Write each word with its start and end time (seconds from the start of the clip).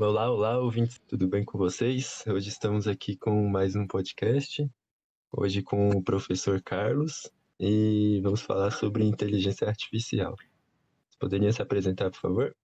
Olá, 0.00 0.30
olá, 0.30 0.58
ouvintes, 0.60 1.00
tudo 1.08 1.26
bem 1.26 1.44
com 1.44 1.58
vocês? 1.58 2.22
Hoje 2.24 2.50
estamos 2.50 2.86
aqui 2.86 3.16
com 3.16 3.48
mais 3.48 3.74
um 3.74 3.84
podcast, 3.84 4.70
hoje 5.32 5.60
com 5.60 5.88
o 5.88 6.00
professor 6.00 6.62
Carlos, 6.62 7.28
e 7.58 8.20
vamos 8.22 8.40
falar 8.40 8.70
sobre 8.70 9.02
inteligência 9.04 9.66
artificial. 9.66 10.36
Você 10.36 11.18
poderia 11.18 11.52
se 11.52 11.60
apresentar, 11.60 12.12
por 12.12 12.20
favor? 12.20 12.56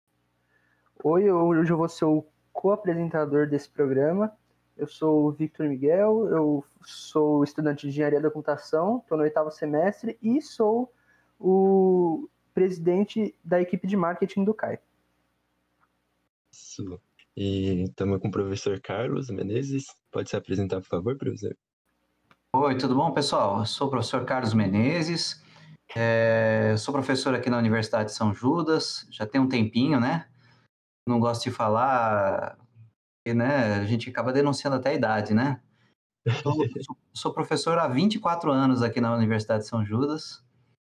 Oi, 1.02 1.28
hoje 1.28 1.72
eu 1.72 1.76
vou 1.76 1.88
ser 1.88 2.04
o 2.04 2.24
co-apresentador 2.52 3.48
desse 3.48 3.68
programa. 3.68 4.32
Eu 4.76 4.86
sou 4.86 5.26
o 5.26 5.32
Victor 5.32 5.68
Miguel, 5.68 6.28
eu 6.28 6.64
sou 6.84 7.42
estudante 7.42 7.80
de 7.80 7.88
engenharia 7.88 8.20
da 8.20 8.30
computação, 8.30 8.98
estou 8.98 9.18
no 9.18 9.24
oitavo 9.24 9.50
semestre 9.50 10.16
e 10.22 10.40
sou 10.40 10.88
o 11.40 12.28
presidente 12.54 13.34
da 13.42 13.60
equipe 13.60 13.88
de 13.88 13.96
marketing 13.96 14.44
do 14.44 14.54
CAI. 14.54 14.78
Isso. 16.52 17.00
E 17.36 17.82
estamos 17.82 18.20
com 18.20 18.28
o 18.28 18.30
professor 18.30 18.80
Carlos 18.80 19.28
Menezes. 19.28 19.86
Pode 20.12 20.30
se 20.30 20.36
apresentar, 20.36 20.80
por 20.80 20.86
favor, 20.86 21.18
professor? 21.18 21.56
Oi, 22.54 22.78
tudo 22.78 22.94
bom, 22.94 23.10
pessoal? 23.12 23.58
Eu 23.58 23.66
sou 23.66 23.88
o 23.88 23.90
professor 23.90 24.24
Carlos 24.24 24.54
Menezes. 24.54 25.42
É, 25.96 26.76
sou 26.78 26.94
professor 26.94 27.34
aqui 27.34 27.50
na 27.50 27.58
Universidade 27.58 28.10
de 28.10 28.14
São 28.14 28.32
Judas. 28.32 29.04
Já 29.10 29.26
tem 29.26 29.40
um 29.40 29.48
tempinho, 29.48 29.98
né? 29.98 30.28
Não 31.08 31.18
gosto 31.18 31.42
de 31.42 31.50
falar, 31.50 32.56
porque, 33.18 33.36
né, 33.36 33.80
a 33.80 33.84
gente 33.84 34.08
acaba 34.08 34.32
denunciando 34.32 34.76
até 34.76 34.90
a 34.90 34.94
idade, 34.94 35.34
né? 35.34 35.60
Sou, 36.40 36.54
sou 37.12 37.34
professor 37.34 37.78
há 37.78 37.88
24 37.88 38.52
anos 38.52 38.80
aqui 38.80 39.00
na 39.00 39.12
Universidade 39.12 39.64
de 39.64 39.68
São 39.68 39.84
Judas. 39.84 40.40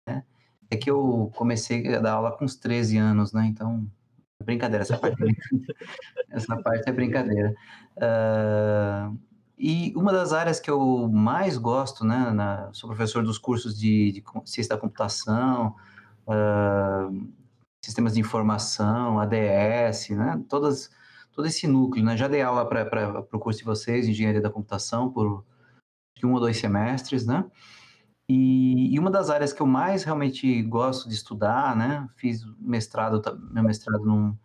Né? 0.09 0.25
É 0.71 0.77
que 0.77 0.89
eu 0.89 1.33
comecei 1.35 1.97
a 1.97 1.99
dar 1.99 2.13
aula 2.13 2.31
com 2.31 2.45
uns 2.45 2.55
13 2.55 2.97
anos, 2.97 3.33
né? 3.33 3.45
Então, 3.45 3.91
Brincadeira, 4.45 4.83
essa 4.83 4.97
parte. 4.97 5.17
essa 6.31 6.57
parte 6.63 6.89
é 6.89 6.93
brincadeira. 6.93 7.55
Uh, 7.97 9.19
e 9.59 9.93
uma 9.97 10.13
das 10.13 10.33
áreas 10.33 10.61
que 10.61 10.71
eu 10.71 11.09
mais 11.09 11.59
gosto, 11.59 12.05
né, 12.05 12.31
na, 12.31 12.73
sou 12.73 12.89
professor 12.89 13.25
dos 13.25 13.39
cursos 13.39 13.77
de, 13.77 14.13
de 14.13 14.25
ciência 14.45 14.77
da 14.77 14.81
computação, 14.81 15.75
uh, 16.27 17.29
sistemas 17.85 18.15
de 18.15 18.21
informação, 18.21 19.19
ADS, 19.19 20.11
né, 20.11 20.41
todas, 20.49 20.89
todo 21.33 21.47
esse 21.47 21.67
núcleo, 21.67 22.05
né, 22.05 22.17
já 22.17 22.29
dei 22.29 22.41
aula 22.41 22.65
para 22.69 23.27
o 23.33 23.39
curso 23.41 23.59
de 23.59 23.65
vocês, 23.65 24.07
engenharia 24.07 24.41
da 24.41 24.51
computação, 24.51 25.11
por 25.11 25.45
um 26.23 26.33
ou 26.33 26.41
dois 26.41 26.57
semestres, 26.59 27.27
né, 27.27 27.45
e, 28.29 28.95
e, 28.95 28.99
uma 28.99 29.11
das 29.11 29.31
áreas 29.31 29.53
que 29.53 29.63
eu 29.63 29.67
mais 29.67 30.05
realmente 30.05 30.63
gosto 30.63 31.09
de 31.09 31.15
estudar, 31.15 31.75
né, 31.75 32.09
fiz 32.17 32.45
mestrado, 32.59 33.23
meu 33.51 33.63
mestrado 33.63 34.05
num, 34.05 34.37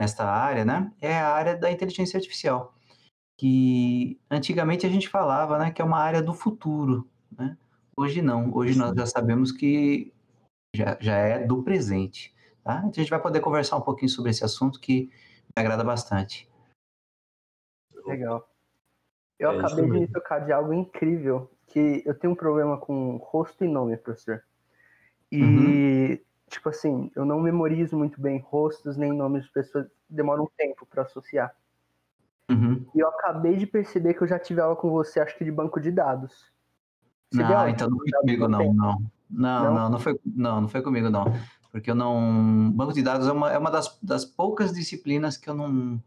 nesta 0.00 0.24
área, 0.24 0.64
né, 0.64 0.92
é 1.00 1.14
a 1.16 1.32
área 1.32 1.56
da 1.56 1.70
inteligência 1.70 2.18
artificial, 2.18 2.74
que 3.38 4.20
antigamente 4.30 4.86
a 4.86 4.90
gente 4.90 5.08
falava, 5.08 5.58
né, 5.58 5.70
que 5.70 5.80
é 5.80 5.84
uma 5.84 5.98
área 5.98 6.22
do 6.22 6.34
futuro, 6.34 7.08
né, 7.36 7.56
hoje 7.96 8.20
não, 8.20 8.54
hoje 8.54 8.78
nós 8.78 8.94
já 8.94 9.06
sabemos 9.06 9.50
que 9.50 10.12
já, 10.74 10.98
já 11.00 11.16
é 11.16 11.46
do 11.46 11.62
presente, 11.62 12.34
tá? 12.62 12.78
Então 12.78 12.90
a 12.90 13.00
gente 13.00 13.10
vai 13.10 13.20
poder 13.20 13.40
conversar 13.40 13.76
um 13.76 13.82
pouquinho 13.82 14.08
sobre 14.08 14.30
esse 14.30 14.44
assunto 14.44 14.80
que 14.80 15.10
me 15.56 15.62
agrada 15.62 15.84
bastante. 15.84 16.48
Legal. 18.06 18.51
Eu 19.42 19.50
é 19.50 19.58
acabei 19.58 19.84
de 19.84 19.90
me 19.90 20.06
tocar 20.06 20.38
de 20.38 20.52
algo 20.52 20.72
incrível, 20.72 21.50
que 21.66 22.02
eu 22.06 22.14
tenho 22.14 22.32
um 22.32 22.36
problema 22.36 22.78
com 22.78 23.16
rosto 23.16 23.64
e 23.64 23.68
nome, 23.68 23.96
professor. 23.96 24.40
E, 25.32 25.42
uhum. 25.42 26.18
tipo 26.48 26.68
assim, 26.68 27.10
eu 27.16 27.24
não 27.24 27.40
memorizo 27.40 27.98
muito 27.98 28.20
bem 28.20 28.38
rostos 28.38 28.96
nem 28.96 29.12
nomes 29.12 29.44
de 29.44 29.50
pessoas, 29.50 29.86
demora 30.08 30.40
um 30.40 30.48
tempo 30.56 30.86
para 30.86 31.02
associar. 31.02 31.52
Uhum. 32.48 32.86
E 32.94 33.00
eu 33.00 33.08
acabei 33.08 33.56
de 33.56 33.66
perceber 33.66 34.14
que 34.14 34.22
eu 34.22 34.28
já 34.28 34.38
tive 34.38 34.60
aula 34.60 34.76
com 34.76 34.90
você, 34.90 35.18
acho 35.18 35.36
que 35.36 35.44
de 35.44 35.50
banco 35.50 35.80
de 35.80 35.90
dados. 35.90 36.52
Você 37.32 37.42
não, 37.42 37.68
então 37.68 37.90
não 37.90 37.98
foi 37.98 38.10
comigo, 38.20 38.46
não, 38.46 38.58
não, 38.58 38.74
não. 38.74 39.12
Não, 39.28 39.74
não, 39.74 39.88
não 39.88 39.98
foi, 39.98 40.20
não, 40.24 40.60
não 40.60 40.68
foi 40.68 40.82
comigo, 40.82 41.08
não. 41.10 41.24
Porque 41.72 41.90
eu 41.90 41.94
não. 41.94 42.70
Banco 42.70 42.92
de 42.92 43.02
dados 43.02 43.26
é 43.26 43.32
uma, 43.32 43.50
é 43.50 43.56
uma 43.56 43.70
das, 43.70 43.98
das 44.02 44.26
poucas 44.26 44.72
disciplinas 44.72 45.38
que 45.38 45.48
eu 45.48 45.54
não 45.54 45.98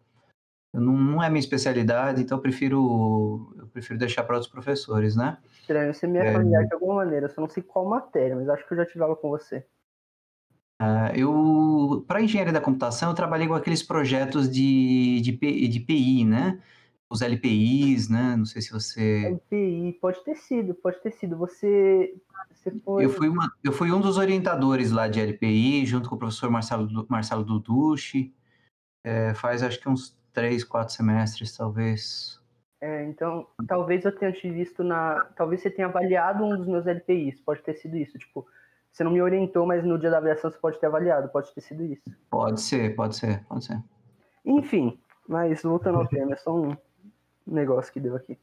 não, 0.80 0.94
não 0.94 1.24
é 1.24 1.30
minha 1.30 1.40
especialidade, 1.40 2.22
então 2.22 2.38
eu 2.38 2.42
prefiro, 2.42 3.54
eu 3.58 3.68
prefiro 3.68 3.98
deixar 3.98 4.24
para 4.24 4.36
outros 4.36 4.52
professores, 4.52 5.16
né? 5.16 5.38
Estranho, 5.62 5.94
você 5.94 6.06
me 6.06 6.20
é, 6.20 6.32
familiar 6.32 6.66
de 6.66 6.74
alguma 6.74 6.96
maneira, 6.96 7.30
só 7.30 7.42
não 7.42 7.50
sei 7.50 7.64
qual 7.64 7.86
matéria, 7.86 8.36
mas 8.36 8.50
acho 8.50 8.68
que 8.68 8.74
eu 8.74 8.78
já 8.78 8.86
tive 8.86 9.04
aula 9.04 9.16
com 9.16 9.30
você. 9.30 9.66
Uh, 10.82 11.16
eu, 11.16 12.06
para 12.06 12.22
engenharia 12.22 12.52
da 12.52 12.60
computação, 12.60 13.10
eu 13.10 13.16
trabalhei 13.16 13.48
com 13.48 13.54
aqueles 13.54 13.82
projetos 13.82 14.50
de, 14.50 15.22
de, 15.22 15.68
de 15.70 15.80
PI, 15.80 16.26
né? 16.26 16.62
Os 17.10 17.22
LPIs, 17.22 18.10
né? 18.10 18.36
Não 18.36 18.46
sei 18.46 18.62
se 18.62 18.72
você. 18.72 19.28
LPI, 19.28 19.98
pode 20.02 20.22
ter 20.26 20.36
sido, 20.36 20.74
pode 20.74 21.00
ter 21.02 21.12
sido. 21.12 21.38
Você, 21.38 22.14
você 22.52 22.72
foi. 22.84 23.06
Eu 23.06 23.10
fui, 23.10 23.30
uma, 23.30 23.50
eu 23.64 23.72
fui 23.72 23.92
um 23.92 24.02
dos 24.02 24.18
orientadores 24.18 24.92
lá 24.92 25.08
de 25.08 25.22
LPI, 25.22 25.86
junto 25.86 26.10
com 26.10 26.16
o 26.16 26.20
professor 26.20 26.50
Marcelo, 26.50 27.06
Marcelo 27.08 27.46
Duducci. 27.46 28.34
É, 29.06 29.34
faz 29.36 29.64
acho 29.64 29.80
que 29.80 29.88
uns 29.88 30.18
três, 30.36 30.64
quatro 30.64 30.94
semestres, 30.94 31.56
talvez. 31.56 32.40
É, 32.82 33.06
então, 33.06 33.48
talvez 33.68 34.04
eu 34.04 34.16
tenha 34.16 34.32
te 34.34 34.50
visto 34.52 34.84
na. 34.84 35.26
Talvez 35.36 35.62
você 35.62 35.72
tenha 35.72 35.88
avaliado 35.88 36.44
um 36.44 36.56
dos 36.58 36.68
meus 36.68 36.86
LPIs, 36.86 37.40
pode 37.40 37.64
ter 37.64 37.74
sido 37.76 37.96
isso. 37.96 38.20
Tipo, 38.20 38.46
você 38.92 39.04
não 39.04 39.12
me 39.12 39.22
orientou, 39.22 39.66
mas 39.66 39.84
no 39.84 39.98
dia 39.98 40.12
da 40.12 40.18
avaliação 40.18 40.52
você 40.52 40.58
pode 40.58 40.80
ter 40.80 40.86
avaliado, 40.86 41.30
pode 41.30 41.52
ter 41.56 41.62
sido 41.62 41.84
isso. 41.86 42.04
Pode 42.30 42.62
ser, 42.62 42.96
pode 42.96 43.16
ser, 43.16 43.44
pode 43.46 43.66
ser. 43.66 43.82
Enfim, 44.46 45.00
mas 45.28 45.64
voltando 45.64 46.00
ao 46.00 46.08
tema, 46.08 46.34
é 46.34 46.36
só 46.36 46.54
um 46.54 46.78
negócio 47.48 47.92
que 47.92 48.00
deu 48.00 48.16
aqui. 48.16 48.38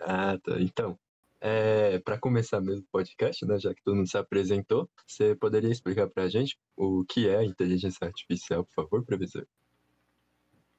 Ah, 0.00 0.38
tá. 0.42 0.52
Então, 0.60 0.96
é, 1.40 1.98
para 1.98 2.18
começar 2.18 2.60
mesmo 2.60 2.82
o 2.82 2.90
podcast, 2.92 3.44
né, 3.44 3.58
já 3.58 3.74
que 3.74 3.82
todo 3.82 3.96
mundo 3.96 4.08
se 4.08 4.16
apresentou, 4.16 4.88
você 5.06 5.34
poderia 5.34 5.70
explicar 5.70 6.08
para 6.08 6.22
a 6.22 6.28
gente 6.28 6.58
o 6.76 7.04
que 7.04 7.28
é 7.28 7.44
inteligência 7.44 8.06
artificial, 8.06 8.64
por 8.64 8.72
favor, 8.72 9.04
professor? 9.04 9.46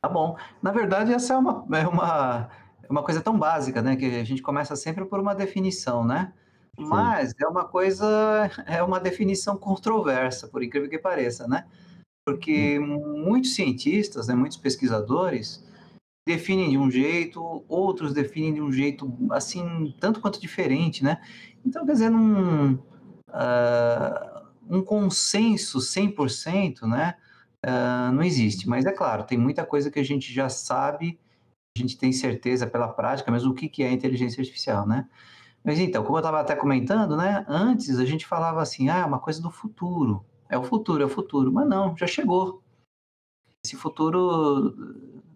Tá 0.02 0.09
bom. 0.09 0.38
Na 0.62 0.72
verdade, 0.72 1.13
essa 1.13 1.34
é 1.34 1.38
uma, 1.38 1.66
é 1.78 1.88
uma, 1.88 2.50
é 2.84 2.91
uma 2.91 3.03
coisa 3.03 3.22
tão 3.22 3.38
básica, 3.38 3.81
né? 3.81 3.96
Que 3.96 4.06
a 4.06 4.24
gente 4.24 4.41
começa 4.41 4.75
sempre 4.75 5.06
por 5.06 5.19
uma 5.19 5.34
definição, 5.34 6.06
né? 6.06 6.34
Sim. 6.78 6.85
Mas 6.85 7.34
é 7.41 7.47
uma 7.47 7.66
coisa, 7.66 8.52
é 8.68 8.84
uma 8.84 9.00
definição 9.00 9.57
controversa, 9.57 10.47
por 10.47 10.62
incrível 10.62 10.90
que 10.90 11.00
pareça, 11.00 11.47
né? 11.47 11.66
Porque 12.24 12.78
muitos 12.78 13.56
cientistas, 13.56 14.28
né, 14.28 14.36
muitos 14.36 14.57
pesquisadores 14.57 15.66
definem 16.28 16.69
de 16.69 16.78
um 16.78 16.91
jeito, 16.91 17.63
outros 17.69 18.13
definem 18.13 18.53
de 18.53 18.62
um 18.62 18.72
jeito, 18.72 19.12
assim, 19.31 19.96
tanto 20.00 20.19
quanto 20.19 20.40
diferente, 20.40 21.03
né? 21.03 21.22
Então, 21.66 21.86
quer 21.86 21.94
dizer, 21.94 22.09
num, 22.09 22.74
uh, 22.74 24.41
um 24.69 24.81
consenso 24.84 25.80
100%, 25.80 26.81
né? 26.86 27.16
Uh, 27.67 28.11
não 28.11 28.23
existe. 28.23 28.67
Mas 28.67 28.85
é 28.85 28.91
claro, 28.91 29.23
tem 29.23 29.38
muita 29.38 29.66
coisa 29.66 29.91
que 29.91 30.00
a 30.00 30.03
gente 30.03 30.33
já 30.33 30.50
sabe, 30.50 31.19
a 31.78 31.81
gente 31.81 31.97
tem 31.97 32.11
certeza 32.11 32.66
pela 32.66 32.88
prática, 32.88 33.31
mas 33.31 33.45
o 33.45 33.53
que, 33.53 33.67
que 33.67 33.83
é 33.83 33.91
inteligência 33.91 34.41
artificial, 34.41 34.88
né? 34.88 35.07
Mas 35.63 35.79
então, 35.79 36.03
como 36.03 36.17
eu 36.17 36.22
estava 36.22 36.39
até 36.39 36.56
comentando, 36.56 37.17
né? 37.17 37.45
Antes 37.47 38.00
a 38.00 38.06
gente 38.06 38.25
falava 38.25 38.61
assim, 38.61 38.89
ah, 38.89 39.00
é 39.00 39.06
uma 39.06 39.19
coisa 39.19 39.41
do 39.41 39.51
futuro. 39.51 40.25
É 40.50 40.57
o 40.57 40.63
futuro, 40.63 41.03
é 41.03 41.06
o 41.06 41.09
futuro. 41.09 41.51
Mas 41.51 41.67
não, 41.67 41.95
já 41.97 42.07
chegou. 42.07 42.63
Esse 43.66 43.75
futuro 43.75 44.73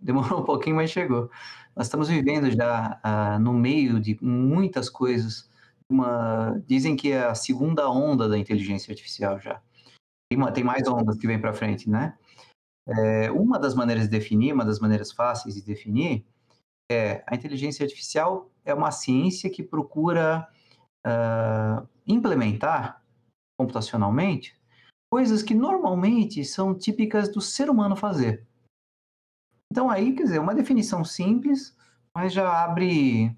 demorou 0.02 0.40
um 0.40 0.46
pouquinho, 0.46 0.78
mas 0.78 0.90
chegou. 0.90 1.30
Nós 1.76 1.88
estamos 1.88 2.08
vivendo 2.08 2.50
já 2.50 3.00
uh, 3.04 3.40
no 3.40 3.54
meio 3.54 4.00
de 4.00 4.18
muitas 4.22 4.90
coisas. 4.90 5.50
Uma, 5.90 6.62
dizem 6.66 6.96
que 6.96 7.12
é 7.12 7.26
a 7.26 7.36
segunda 7.36 7.90
onda 7.90 8.30
da 8.30 8.38
inteligência 8.38 8.92
artificial 8.92 9.38
já. 9.40 9.62
Tem, 10.30 10.38
uma, 10.38 10.52
tem 10.52 10.64
mais 10.64 10.88
ondas 10.88 11.18
que 11.18 11.28
vem 11.28 11.40
para 11.40 11.54
frente, 11.54 11.90
né? 11.90 12.18
É, 12.98 13.32
uma 13.32 13.58
das 13.58 13.74
maneiras 13.74 14.04
de 14.04 14.10
definir, 14.10 14.54
uma 14.54 14.66
das 14.66 14.80
maneiras 14.80 15.12
fáceis 15.12 15.56
de 15.56 15.62
definir, 15.62 16.26
é 16.92 17.24
a 17.26 17.36
inteligência 17.36 17.84
artificial 17.84 18.52
é 18.66 18.74
uma 18.74 18.92
ciência 18.92 19.50
que 19.50 19.64
procura 19.64 20.48
uh, 21.08 21.88
implementar 22.06 23.02
computacionalmente 23.58 24.60
coisas 25.12 25.44
que 25.44 25.54
normalmente 25.54 26.44
são 26.46 26.74
típicas 26.74 27.30
do 27.30 27.42
ser 27.42 27.70
humano 27.70 27.96
fazer. 27.96 28.46
Então 29.72 29.90
aí, 29.90 30.14
quer 30.14 30.24
dizer, 30.24 30.40
uma 30.40 30.56
definição 30.56 31.04
simples, 31.04 31.76
mas 32.16 32.34
já 32.34 32.64
abre 32.64 33.36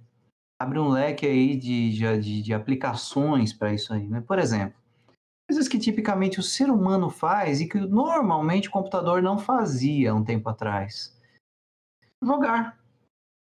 abre 0.60 0.80
um 0.80 0.90
leque 0.90 1.26
aí 1.26 1.58
de, 1.58 2.20
de, 2.20 2.42
de 2.42 2.54
aplicações 2.54 3.52
para 3.52 3.74
isso 3.74 3.94
aí, 3.94 4.08
né? 4.08 4.22
Por 4.22 4.40
exemplo, 4.40 4.80
coisas 5.50 5.68
que 5.68 5.78
tipicamente 5.78 6.40
o 6.40 6.44
ser 6.44 6.70
humano 6.70 7.10
faz 7.10 7.62
e 7.62 7.68
que 7.68 7.80
normalmente 7.80 8.70
o 8.70 8.72
computador 8.72 9.22
não 9.22 9.38
fazia 9.38 10.14
um 10.14 10.24
tempo 10.24 10.50
atrás. 10.50 11.20
Jogar. 12.22 12.80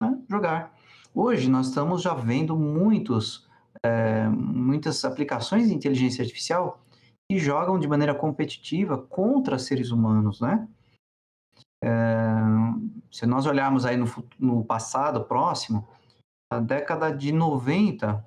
Né? 0.01 0.19
Jogar. 0.29 0.75
Hoje 1.15 1.49
nós 1.49 1.69
estamos 1.69 2.03
já 2.03 2.15
vendo 2.15 2.57
muitos, 2.57 3.49
é, 3.85 4.29
muitas 4.29 5.05
aplicações 5.05 5.69
de 5.69 5.75
inteligência 5.75 6.23
artificial 6.23 6.83
que 7.31 7.39
jogam 7.39 7.79
de 7.79 7.87
maneira 7.87 8.15
competitiva 8.15 8.99
contra 8.99 9.59
seres 9.59 9.91
humanos, 9.91 10.41
né? 10.41 10.69
É, 11.85 11.89
se 13.11 13.27
nós 13.27 13.47
olharmos 13.47 13.85
aí 13.85 13.97
no, 13.97 14.07
no 14.39 14.65
passado 14.65 15.25
próximo, 15.25 15.87
na 16.53 16.61
década 16.61 17.11
de 17.11 17.33
90, 17.33 18.27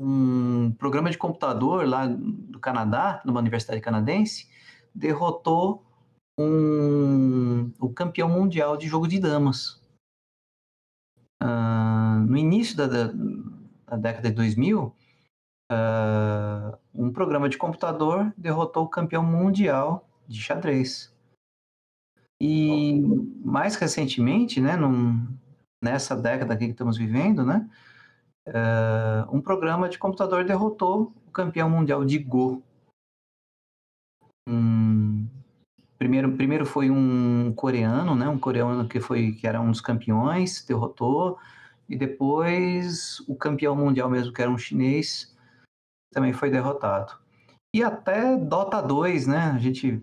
um 0.00 0.72
programa 0.72 1.10
de 1.10 1.18
computador 1.18 1.86
lá 1.86 2.06
do 2.06 2.58
Canadá, 2.58 3.20
numa 3.22 3.38
universidade 3.38 3.82
canadense, 3.82 4.48
derrotou 4.94 5.84
um, 6.38 7.70
o 7.78 7.90
campeão 7.92 8.28
mundial 8.30 8.78
de 8.78 8.88
jogo 8.88 9.06
de 9.06 9.20
damas. 9.20 9.78
Uh, 11.42 12.18
no 12.26 12.36
início 12.36 12.76
da, 12.76 12.86
da, 12.86 13.12
da, 13.88 13.96
década 13.96 14.30
de 14.30 14.34
2000, 14.34 14.84
uh, 14.84 14.94
ah, 15.70 16.78
um 16.94 17.12
programa 17.12 17.48
de 17.48 17.58
computador 17.58 18.32
derrotou 18.36 18.84
o 18.84 18.88
campeão 18.88 19.22
mundial 19.22 20.08
de 20.26 20.40
xadrez. 20.40 21.14
E 22.40 23.00
mais 23.44 23.76
recentemente, 23.76 24.60
né, 24.62 24.76
num, 24.76 25.26
nessa 25.82 26.16
década 26.16 26.56
que 26.56 26.64
estamos 26.64 26.96
vivendo, 26.96 27.44
né, 27.44 27.68
uh, 28.48 29.34
um 29.34 29.40
programa 29.40 29.88
de 29.88 29.98
computador 29.98 30.44
derrotou 30.44 31.12
o 31.26 31.30
campeão 31.30 31.68
mundial 31.68 32.04
de 32.04 32.18
Go. 32.18 32.62
Um, 34.48 35.28
primeiro, 35.98 36.32
primeiro 36.36 36.66
foi 36.66 36.90
um 36.90 37.52
coreano, 37.54 38.14
né, 38.14 38.28
um 38.28 38.38
coreano 38.38 38.88
que 38.88 39.00
foi 39.00 39.32
que 39.32 39.46
era 39.46 39.60
um 39.60 39.70
dos 39.70 39.80
campeões, 39.80 40.64
derrotou, 40.64 41.38
e 41.88 41.96
depois 41.96 43.20
o 43.28 43.34
campeão 43.34 43.74
mundial 43.76 44.08
mesmo, 44.08 44.32
que 44.32 44.40
era 44.40 44.50
um 44.50 44.58
chinês, 44.58 45.36
também 46.12 46.32
foi 46.32 46.50
derrotado. 46.50 47.18
E 47.74 47.82
até 47.82 48.36
Dota 48.36 48.80
2, 48.80 49.26
né? 49.26 49.52
A 49.54 49.58
gente 49.58 50.02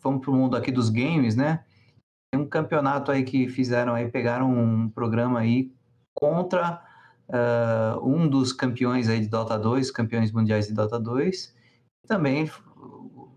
vamos 0.00 0.22
para 0.22 0.30
o 0.30 0.34
mundo 0.34 0.56
aqui 0.56 0.70
dos 0.70 0.88
games, 0.88 1.36
né? 1.36 1.64
Tem 2.32 2.40
um 2.40 2.48
campeonato 2.48 3.10
aí 3.10 3.24
que 3.24 3.48
fizeram 3.48 3.94
aí, 3.94 4.08
pegaram 4.08 4.50
um 4.50 4.88
programa 4.88 5.40
aí 5.40 5.72
contra 6.14 6.82
uh, 7.30 8.04
um 8.06 8.28
dos 8.28 8.52
campeões 8.52 9.08
aí 9.08 9.20
de 9.20 9.28
Dota 9.28 9.58
2, 9.58 9.90
campeões 9.90 10.32
mundiais 10.32 10.66
de 10.66 10.74
Dota 10.74 10.98
2. 10.98 11.54
Também 12.06 12.50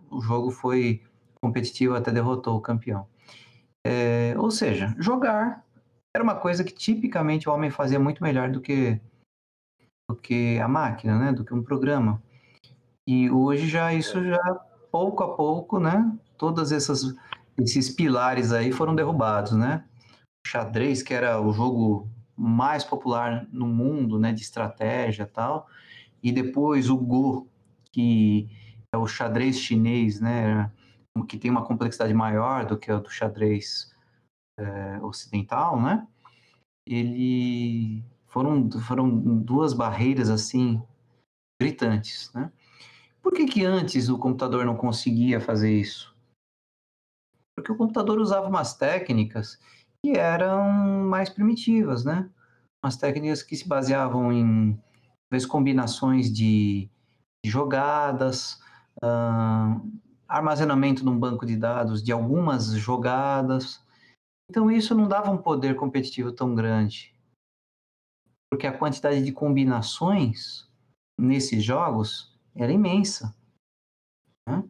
o 0.09 0.21
jogo 0.21 0.51
foi 0.51 1.01
competitivo 1.41 1.95
até 1.95 2.11
derrotou 2.11 2.57
o 2.57 2.61
campeão. 2.61 3.07
É, 3.85 4.33
ou 4.37 4.49
seja, 4.49 4.95
jogar 4.97 5.63
era 6.15 6.23
uma 6.23 6.35
coisa 6.35 6.63
que 6.63 6.73
tipicamente 6.73 7.49
o 7.49 7.51
homem 7.51 7.69
fazia 7.69 7.99
muito 7.99 8.23
melhor 8.23 8.49
do 8.49 8.61
que 8.61 8.99
do 10.09 10.15
que 10.15 10.59
a 10.59 10.67
máquina, 10.67 11.17
né? 11.17 11.31
Do 11.31 11.43
que 11.43 11.53
um 11.53 11.63
programa. 11.63 12.21
E 13.07 13.29
hoje 13.29 13.67
já 13.67 13.93
isso 13.93 14.23
já 14.23 14.55
pouco 14.91 15.23
a 15.23 15.35
pouco, 15.35 15.79
né? 15.79 16.15
Todas 16.37 16.71
essas 16.71 17.15
esses 17.57 17.89
pilares 17.89 18.51
aí 18.51 18.71
foram 18.71 18.95
derrubados, 18.95 19.53
né? 19.53 19.83
O 20.45 20.49
xadrez, 20.49 21.01
que 21.01 21.13
era 21.13 21.41
o 21.41 21.51
jogo 21.51 22.09
mais 22.35 22.83
popular 22.83 23.47
no 23.51 23.67
mundo, 23.67 24.19
né, 24.19 24.33
de 24.33 24.41
estratégia 24.41 25.25
tal, 25.25 25.67
e 26.21 26.31
depois 26.31 26.89
o 26.89 26.97
Go, 26.97 27.47
que 27.91 28.49
é 28.93 28.97
o 28.97 29.07
xadrez 29.07 29.59
chinês, 29.59 30.19
né, 30.19 30.71
que 31.27 31.37
tem 31.37 31.51
uma 31.51 31.65
complexidade 31.65 32.13
maior 32.13 32.65
do 32.65 32.77
que 32.77 32.91
o 32.91 32.99
do 32.99 33.09
xadrez 33.09 33.93
é, 34.59 34.99
ocidental, 35.01 35.79
né, 35.81 36.07
ele 36.87 38.03
foram, 38.27 38.69
foram 38.81 39.09
duas 39.39 39.73
barreiras 39.73 40.29
assim 40.29 40.81
gritantes, 41.61 42.31
né. 42.33 42.51
Por 43.21 43.31
que 43.31 43.45
que 43.45 43.65
antes 43.65 44.09
o 44.09 44.17
computador 44.17 44.65
não 44.65 44.75
conseguia 44.75 45.39
fazer 45.39 45.71
isso? 45.71 46.13
Porque 47.55 47.71
o 47.71 47.77
computador 47.77 48.19
usava 48.19 48.47
umas 48.47 48.75
técnicas 48.75 49.57
que 50.03 50.17
eram 50.17 50.69
mais 51.07 51.29
primitivas, 51.29 52.03
né? 52.03 52.29
Umas 52.83 52.97
técnicas 52.97 53.41
que 53.41 53.55
se 53.55 53.67
baseavam 53.67 54.31
em 54.31 54.79
vezes, 55.31 55.47
combinações 55.47 56.31
de, 56.31 56.89
jogadas, 57.45 58.61
armazenamento 60.27 61.03
num 61.03 61.19
banco 61.19 61.45
de 61.45 61.57
dados 61.57 62.01
de 62.01 62.11
algumas 62.11 62.71
jogadas. 62.73 63.83
Então 64.49 64.71
isso 64.71 64.95
não 64.95 65.07
dava 65.07 65.31
um 65.31 65.37
poder 65.37 65.75
competitivo 65.75 66.31
tão 66.31 66.55
grande, 66.55 67.13
porque 68.51 68.67
a 68.67 68.77
quantidade 68.77 69.23
de 69.23 69.31
combinações 69.31 70.69
nesses 71.19 71.63
jogos 71.63 72.37
era 72.55 72.71
imensa. 72.71 73.35
Né? 74.47 74.63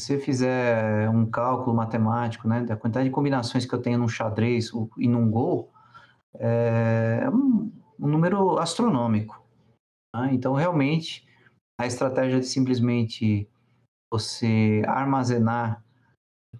Você 0.00 0.18
fizer 0.18 1.10
um 1.10 1.26
cálculo 1.26 1.76
matemático 1.76 2.48
né, 2.48 2.64
da 2.64 2.74
quantidade 2.74 3.08
de 3.08 3.14
combinações 3.14 3.66
que 3.66 3.74
eu 3.74 3.82
tenho 3.82 3.98
num 3.98 4.08
xadrez 4.08 4.70
e 4.96 5.06
num 5.06 5.30
gol, 5.30 5.70
é 6.34 7.28
um, 7.30 7.70
um 7.98 8.08
número 8.08 8.58
astronômico. 8.58 9.44
Tá? 10.10 10.32
Então, 10.32 10.54
realmente, 10.54 11.28
a 11.78 11.86
estratégia 11.86 12.40
de 12.40 12.46
simplesmente 12.46 13.46
você 14.10 14.82
armazenar 14.86 15.84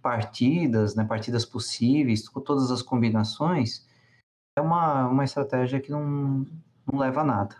partidas, 0.03 0.95
né, 0.95 1.05
partidas 1.05 1.47
possíveis, 1.47 2.29
com 2.29 2.41
todas 2.43 2.71
as 2.71 2.83
combinações, 2.83 3.89
é 4.57 4.61
uma, 4.61 5.09
uma 5.09 5.25
estratégia 5.25 5.81
que 5.81 5.91
não, 5.91 6.47
não 6.87 6.99
leva 6.99 7.23
a 7.23 7.25
nada. 7.25 7.57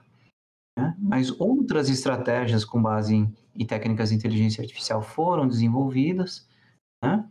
Né? 0.81 0.97
Mas 0.99 1.31
outras 1.39 1.89
estratégias 1.91 2.65
com 2.65 2.81
base 2.81 3.15
em, 3.15 3.35
em, 3.55 3.67
técnicas 3.67 4.09
de 4.09 4.17
inteligência 4.17 4.63
artificial 4.63 5.03
foram 5.03 5.47
desenvolvidas, 5.47 6.49
né? 7.03 7.29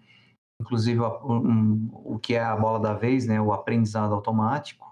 inclusive 0.62 1.00
o, 1.00 1.32
um, 1.32 1.90
o 1.92 2.20
que 2.20 2.36
é 2.36 2.44
a 2.44 2.56
bola 2.56 2.80
da 2.80 2.94
vez, 2.94 3.26
né? 3.26 3.42
o 3.42 3.52
aprendizado 3.52 4.14
automático, 4.14 4.88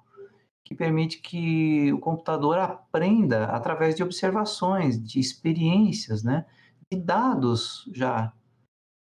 que 0.66 0.76
permite 0.76 1.22
que 1.22 1.94
o 1.94 2.00
computador 2.00 2.58
aprenda 2.58 3.46
através 3.46 3.96
de 3.96 4.04
observações, 4.04 5.02
de 5.02 5.20
experiências, 5.20 6.24
né? 6.24 6.46
de 6.92 7.00
dados 7.00 7.90
já, 7.94 8.34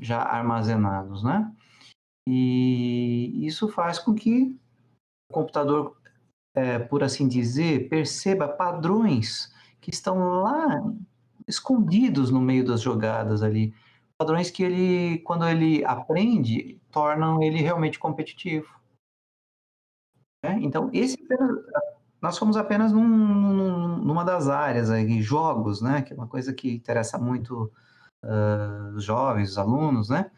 já 0.00 0.22
armazenados. 0.22 1.22
Né? 1.22 1.52
E 2.28 3.44
isso 3.44 3.68
faz 3.68 3.98
com 3.98 4.14
que 4.14 4.56
o 5.30 5.34
computador 5.34 5.99
é, 6.54 6.78
por 6.78 7.02
assim 7.02 7.28
dizer, 7.28 7.88
perceba 7.88 8.48
padrões 8.48 9.52
que 9.80 9.90
estão 9.90 10.42
lá 10.42 10.82
escondidos 11.46 12.30
no 12.30 12.40
meio 12.40 12.64
das 12.64 12.80
jogadas 12.80 13.42
ali. 13.42 13.74
Padrões 14.18 14.50
que 14.50 14.62
ele, 14.62 15.18
quando 15.20 15.46
ele 15.48 15.84
aprende, 15.84 16.80
tornam 16.90 17.42
ele 17.42 17.58
realmente 17.58 17.98
competitivo. 17.98 18.68
É? 20.42 20.52
Então, 20.52 20.90
esse 20.92 21.16
nós 22.20 22.36
fomos 22.36 22.56
apenas 22.56 22.92
num, 22.92 23.08
num, 23.08 23.96
numa 23.96 24.24
das 24.24 24.48
áreas 24.48 24.90
aí, 24.90 25.22
jogos, 25.22 25.80
né? 25.80 26.02
Que 26.02 26.12
é 26.12 26.16
uma 26.16 26.26
coisa 26.26 26.52
que 26.52 26.70
interessa 26.74 27.18
muito 27.18 27.72
uh, 28.22 28.94
os 28.94 29.04
jovens, 29.04 29.50
os 29.50 29.58
alunos, 29.58 30.10
né? 30.10 30.30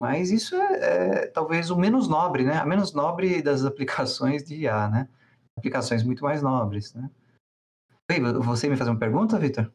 Mas 0.00 0.30
isso 0.30 0.54
é, 0.54 1.24
é, 1.24 1.26
talvez 1.26 1.70
o 1.70 1.76
menos 1.76 2.08
nobre, 2.08 2.44
né? 2.44 2.58
A 2.58 2.66
menos 2.66 2.92
nobre 2.92 3.42
das 3.42 3.64
aplicações 3.66 4.44
de 4.44 4.62
IA, 4.62 4.88
né? 4.88 5.08
Aplicações 5.56 6.02
muito 6.02 6.22
mais 6.22 6.42
nobres, 6.42 6.94
né? 6.94 7.10
Você 8.44 8.68
me 8.68 8.76
fazer 8.76 8.90
uma 8.90 8.98
pergunta, 8.98 9.38
Victor? 9.38 9.72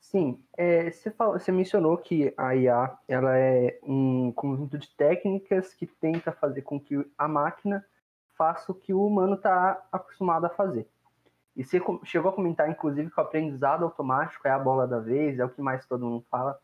Sim, 0.00 0.42
é, 0.56 0.90
você, 0.90 1.10
falou, 1.10 1.38
você, 1.38 1.50
mencionou 1.50 1.96
que 1.96 2.32
a 2.36 2.54
IA 2.54 2.98
ela 3.08 3.36
é 3.36 3.78
um 3.82 4.32
conjunto 4.32 4.78
de 4.78 4.88
técnicas 4.96 5.72
que 5.74 5.86
tenta 5.86 6.32
fazer 6.32 6.62
com 6.62 6.78
que 6.78 7.04
a 7.16 7.26
máquina 7.26 7.84
faça 8.36 8.72
o 8.72 8.74
que 8.74 8.92
o 8.92 9.06
humano 9.06 9.34
está 9.34 9.84
acostumado 9.90 10.44
a 10.44 10.50
fazer. 10.50 10.88
E 11.56 11.64
você 11.64 11.80
chegou 12.04 12.30
a 12.30 12.34
comentar, 12.34 12.68
inclusive, 12.68 13.10
que 13.10 13.20
o 13.20 13.22
aprendizado 13.22 13.84
automático 13.84 14.46
é 14.46 14.50
a 14.50 14.58
bola 14.58 14.86
da 14.86 14.98
vez, 14.98 15.38
é 15.38 15.44
o 15.44 15.50
que 15.50 15.60
mais 15.60 15.86
todo 15.86 16.06
mundo 16.06 16.24
fala. 16.30 16.58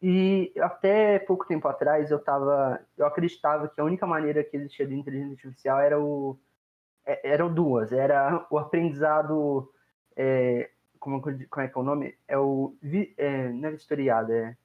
E 0.00 0.52
até 0.60 1.18
pouco 1.18 1.46
tempo 1.46 1.66
atrás 1.66 2.10
eu 2.10 2.18
tava, 2.18 2.80
eu 2.96 3.06
acreditava 3.06 3.68
que 3.68 3.80
a 3.80 3.84
única 3.84 4.06
maneira 4.06 4.44
que 4.44 4.56
existia 4.56 4.86
de 4.86 4.94
inteligência 4.94 5.48
artificial 5.48 5.80
era 5.80 6.00
o 6.00 6.38
eram 7.22 7.52
duas. 7.52 7.92
Era 7.92 8.46
o 8.50 8.58
aprendizado. 8.58 9.72
É, 10.16 10.70
como, 10.98 11.20
como, 11.20 11.64
é 11.64 11.68
que 11.68 11.78
é 11.78 11.80
o 11.80 11.84
nome? 11.84 12.14
É 12.26 12.38
o. 12.38 12.74
É, 13.16 13.48
não 13.48 13.68
é 13.68 13.72
vistoriado, 13.72 14.32
é 14.32 14.56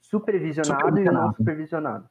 supervisionado, 0.00 0.80
supervisionado. 0.80 1.24
e 1.24 1.28
não 1.28 1.34
supervisionado. 1.34 2.08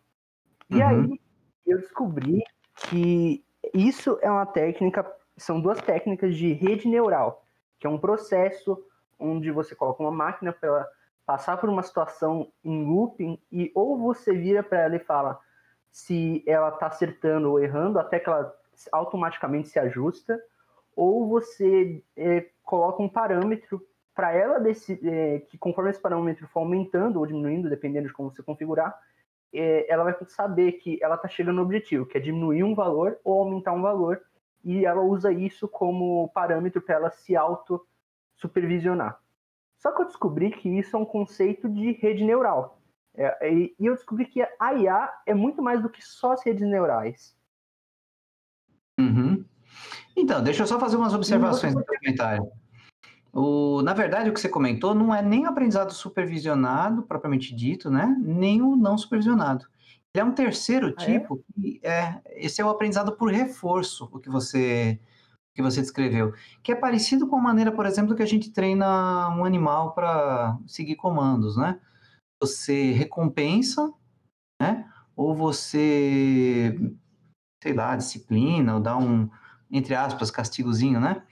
E 0.70 0.76
uhum. 0.76 0.88
aí 0.88 1.22
eu 1.66 1.78
descobri 1.78 2.44
que 2.76 3.44
isso 3.74 4.18
é 4.22 4.30
uma 4.30 4.46
técnica. 4.46 5.06
São 5.38 5.60
duas 5.60 5.82
técnicas 5.82 6.36
de 6.36 6.54
rede 6.54 6.88
neural, 6.88 7.44
que 7.80 7.88
é 7.88 7.90
um 7.90 7.98
processo 7.98 8.84
onde 9.18 9.50
você 9.52 9.74
coloca 9.76 10.04
uma 10.04 10.12
máquina 10.12 10.52
para 10.54 10.88
passar 11.26 11.58
por 11.58 11.70
uma 11.70 11.82
situação 11.82 12.52
em 12.64 12.86
looping 12.86 13.40
e 13.52 13.72
ou 13.74 13.98
você 13.98 14.34
vira 14.34 14.62
para 14.62 14.82
ela 14.82 14.96
e 14.96 15.00
fala 15.00 15.40
se 15.92 16.44
ela 16.46 16.70
está 16.70 16.88
acertando 16.88 17.50
ou 17.50 17.60
errando 17.60 18.00
até 18.00 18.20
que 18.20 18.28
ela 18.28 18.54
automaticamente 18.92 19.70
se 19.70 19.80
ajusta, 19.80 20.42
ou 20.96 21.28
você 21.28 22.04
é, 22.16 22.50
coloca 22.64 23.02
um 23.02 23.10
parâmetro 23.10 23.86
para 24.14 24.32
ela 24.32 24.62
é, 24.68 25.40
que 25.40 25.58
conforme 25.58 25.90
esse 25.90 26.00
parâmetro 26.00 26.48
for 26.48 26.60
aumentando 26.60 27.20
ou 27.20 27.26
diminuindo, 27.26 27.70
dependendo 27.70 28.08
de 28.08 28.14
como 28.14 28.30
você 28.30 28.44
configurar, 28.44 28.98
é, 29.52 29.92
ela 29.92 30.04
vai 30.04 30.16
saber 30.28 30.74
que 30.74 31.00
ela 31.02 31.16
está 31.16 31.28
chegando 31.28 31.58
no 31.58 31.62
objetivo, 31.62 32.06
que 32.06 32.18
é 32.18 32.22
diminuir 32.22 32.64
um 32.64 32.76
valor 32.76 33.20
ou 33.24 33.40
aumentar 33.40 33.74
um 33.74 33.82
valor, 33.82 34.22
e 34.64 34.86
ela 34.86 35.02
usa 35.02 35.32
isso 35.32 35.68
como 35.68 36.30
parâmetro 36.30 36.82
para 36.82 36.96
ela 36.96 37.12
se 37.12 37.36
auto-supervisionar. 37.36 39.20
Só 39.78 39.92
que 39.92 40.02
eu 40.02 40.06
descobri 40.06 40.52
que 40.52 40.70
isso 40.70 40.96
é 40.96 41.00
um 41.00 41.06
conceito 41.06 41.68
de 41.68 41.92
rede 41.92 42.24
neural. 42.24 42.80
É, 43.16 43.52
e, 43.54 43.76
e, 43.80 43.86
eu 43.86 43.94
descobri 43.94 44.26
que 44.26 44.42
a 44.42 44.74
IA 44.74 45.14
é 45.26 45.34
muito 45.34 45.62
mais 45.62 45.82
do 45.82 45.90
que 45.90 46.02
só 46.02 46.32
as 46.32 46.44
redes 46.44 46.68
neurais. 46.68 47.38
Uhum. 49.00 49.44
Então, 50.16 50.44
deixa 50.44 50.64
eu 50.64 50.68
só 50.68 50.80
fazer 50.80 50.98
umas 50.98 51.14
observações 51.14 51.74
no 51.74 51.86
comentário. 51.86 52.52
O, 53.34 53.82
na 53.82 53.94
verdade, 53.94 54.30
o 54.30 54.34
que 54.34 54.40
você 54.40 54.48
comentou 54.48 54.94
não 54.94 55.14
é 55.14 55.22
nem 55.22 55.46
o 55.46 55.50
aprendizado 55.50 55.92
supervisionado, 55.92 57.02
propriamente 57.02 57.56
dito, 57.56 57.90
né? 57.90 58.16
Nem 58.20 58.62
o 58.62 58.76
não 58.76 58.96
supervisionado. 58.96 59.66
Ele 60.16 60.22
é 60.22 60.24
um 60.24 60.32
terceiro 60.32 60.94
ah, 60.96 61.02
é? 61.02 61.06
tipo, 61.06 61.44
é? 61.58 61.62
que 61.62 61.80
é, 61.84 62.22
esse 62.36 62.62
é 62.62 62.66
o 62.66 62.70
aprendizado 62.70 63.14
por 63.14 63.32
reforço, 63.32 64.08
o 64.12 64.20
que 64.20 64.30
você 64.30 65.00
que 65.56 65.62
você 65.62 65.82
descreveu, 65.82 66.34
que 66.64 66.72
é 66.72 66.76
parecido 66.76 67.28
com 67.28 67.38
a 67.38 67.42
maneira, 67.42 67.72
por 67.72 67.86
exemplo, 67.86 68.16
que 68.16 68.24
a 68.24 68.28
gente 68.28 68.52
treina 68.52 69.30
um 69.30 69.46
animal 69.46 69.94
para 69.94 70.58
seguir 70.66 70.96
comandos, 70.96 71.56
né? 71.56 71.80
Você 72.42 72.92
recompensa, 72.92 73.94
né? 74.60 74.90
Ou 75.16 75.36
você, 75.36 76.76
sei 77.64 77.74
lá, 77.74 77.96
disciplina, 77.96 78.76
ou 78.76 78.82
dá 78.82 78.98
um, 78.98 79.30
entre 79.72 79.96
aspas, 79.96 80.30
castigozinho, 80.30 81.00
né? 81.00 81.24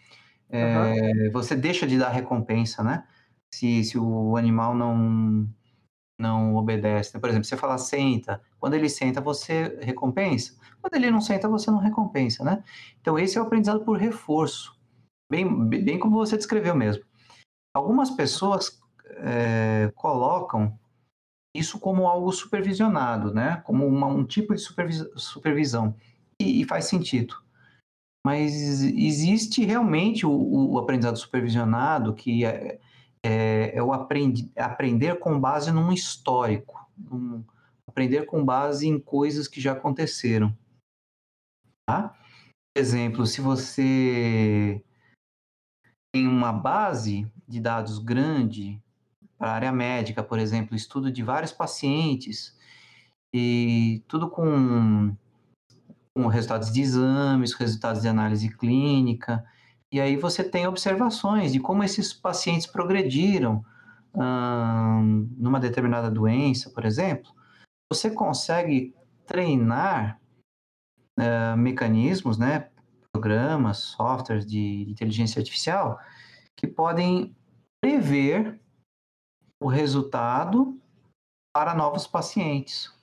É, 0.50 1.02
uhum. 1.26 1.32
Você 1.34 1.56
deixa 1.56 1.86
de 1.86 1.98
dar 1.98 2.10
recompensa, 2.10 2.82
né? 2.82 3.04
Se, 3.54 3.84
se 3.84 3.98
o 3.98 4.38
animal 4.38 4.74
não 4.74 5.48
não 6.18 6.56
obedece. 6.56 7.20
Por 7.20 7.30
exemplo, 7.30 7.46
você 7.46 7.58
fala 7.58 7.80
senta, 7.80 8.40
quando 8.60 8.76
ele 8.76 8.88
senta, 8.88 9.20
você 9.20 9.80
recompensa. 9.82 10.56
Quando 10.80 10.94
ele 10.94 11.10
não 11.10 11.20
senta, 11.20 11.50
você 11.50 11.72
não 11.72 11.80
recompensa, 11.80 12.44
né? 12.44 12.64
Então, 13.02 13.18
esse 13.18 13.38
é 13.40 13.42
o 13.42 13.44
aprendizado 13.44 13.84
por 13.84 13.98
reforço. 13.98 14.80
Bem, 15.32 15.68
bem 15.68 15.98
como 15.98 16.18
você 16.18 16.38
descreveu 16.38 16.76
mesmo. 16.76 17.04
Algumas 17.74 18.12
pessoas 18.12 18.80
é, 19.18 19.92
colocam 19.96 20.78
isso 21.56 21.80
como 21.80 22.08
algo 22.08 22.32
supervisionado, 22.32 23.34
né? 23.34 23.62
Como 23.66 23.88
uma, 23.88 24.06
um 24.06 24.24
tipo 24.24 24.54
de 24.54 24.62
supervis, 24.62 25.04
supervisão. 25.16 25.96
E, 26.42 26.66
faz 26.66 26.86
sentido. 26.86 27.36
Mas 28.26 28.54
existe 28.82 29.66
realmente 29.66 30.26
o, 30.26 30.32
o 30.72 30.78
aprendizado 30.78 31.18
supervisionado, 31.18 32.14
que 32.14 32.46
é, 32.46 32.80
é, 33.24 33.76
é 33.76 33.84
o 33.84 33.92
aprendi, 33.92 34.52
aprender 34.56 35.20
com 35.20 35.40
base 35.40 35.72
num 35.72 35.92
histórico, 35.92 36.80
aprender 37.88 38.26
com 38.26 38.46
base 38.46 38.88
em 38.88 39.00
coisas 39.00 39.48
que 39.48 39.60
já 39.60 39.72
aconteceram. 39.72 40.56
Tá? 41.88 42.10
Por 42.74 42.80
exemplo, 42.80 43.26
se 43.26 43.42
você 43.42 44.84
tem 46.14 46.28
uma 46.28 46.54
base 46.54 47.32
de 47.48 47.60
dados 47.60 47.98
grande 47.98 48.82
para 49.38 49.50
a 49.50 49.56
área 49.56 49.72
médica, 49.72 50.22
por 50.22 50.38
exemplo, 50.38 50.76
estudo 50.76 51.12
de 51.12 51.24
vários 51.24 51.52
pacientes, 51.52 52.56
e 53.34 54.04
tudo 54.08 54.30
com 54.30 55.16
com 56.16 56.28
resultados 56.28 56.72
de 56.72 56.82
exames, 56.82 57.54
resultados 57.54 58.02
de 58.02 58.08
análise 58.08 58.50
clínica, 58.50 59.46
e 59.92 60.00
aí 60.00 60.16
você 60.16 60.44
tem 60.44 60.68
observações 60.68 61.52
de 61.52 61.60
como 61.60 61.84
esses 61.84 62.14
pacientes 62.14 62.66
progrediram 62.66 63.64
hum, 64.16 65.30
numa 65.38 65.60
determinada 65.60 66.10
doença, 66.10 66.70
por 66.70 66.86
exemplo. 66.86 67.32
Você 67.92 68.10
consegue 68.10 68.96
treinar 69.26 70.20
uh, 71.20 71.58
mecanismos, 71.58 72.38
né, 72.38 72.70
programas, 73.12 73.80
softwares 73.80 74.46
de 74.46 74.90
inteligência 74.90 75.40
artificial 75.40 76.00
que 76.56 76.68
podem 76.68 77.36
prever 77.82 78.60
o 79.62 79.68
resultado 79.68 80.80
para 81.54 81.76
novos 81.76 82.08
pacientes. 82.08 82.94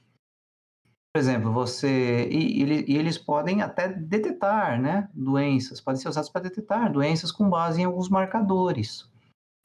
Por 1.12 1.20
exemplo, 1.20 1.52
você 1.52 2.28
e, 2.30 2.62
e, 2.62 2.96
eles 2.96 3.16
podem 3.16 3.62
até 3.62 3.88
detectar, 3.88 4.80
né, 4.80 5.08
doenças, 5.14 5.80
podem 5.80 6.00
ser 6.00 6.08
usados 6.08 6.28
para 6.28 6.42
detectar 6.42 6.92
doenças 6.92 7.32
com 7.32 7.48
base 7.48 7.80
em 7.80 7.84
alguns 7.84 8.08
marcadores. 8.08 9.10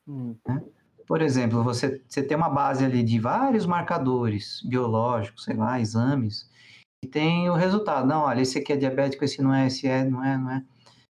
Hum. 0.08 0.36
Né? 0.48 0.64
Por 1.06 1.22
exemplo, 1.22 1.62
você, 1.62 2.02
você 2.08 2.24
tem 2.24 2.38
uma 2.38 2.50
base 2.50 2.84
ali 2.86 3.04
de 3.04 3.20
vários 3.20 3.66
marcadores 3.66 4.62
biológicos, 4.64 5.44
sei 5.44 5.56
lá, 5.56 5.80
exames, 5.80 6.50
e 7.04 7.08
tem 7.08 7.50
o 7.50 7.56
resultado. 7.56 8.08
Não, 8.08 8.22
olha, 8.22 8.42
esse 8.42 8.58
aqui 8.58 8.72
é 8.72 8.78
diabético, 8.78 9.26
esse 9.26 9.42
não 9.42 9.54
é, 9.54 9.68
esse 9.68 9.86
é, 9.86 10.06
não 10.06 10.24
é, 10.24 10.38
não 10.38 10.50
é. 10.50 10.64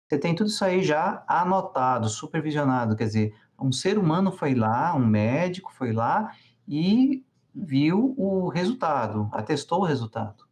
Você 0.08 0.18
tem 0.18 0.34
tudo 0.34 0.48
isso 0.48 0.64
aí 0.64 0.82
já 0.82 1.24
anotado, 1.26 2.08
supervisionado, 2.08 2.96
quer 2.96 3.04
dizer, 3.04 3.34
um 3.60 3.72
ser 3.72 3.98
humano 3.98 4.32
foi 4.32 4.54
lá, 4.54 4.94
um 4.94 5.04
médico 5.04 5.72
foi 5.72 5.92
lá 5.92 6.32
e 6.66 7.24
viu 7.54 8.14
o 8.16 8.48
resultado, 8.48 9.28
atestou 9.32 9.80
o 9.80 9.84
resultado. 9.84 10.44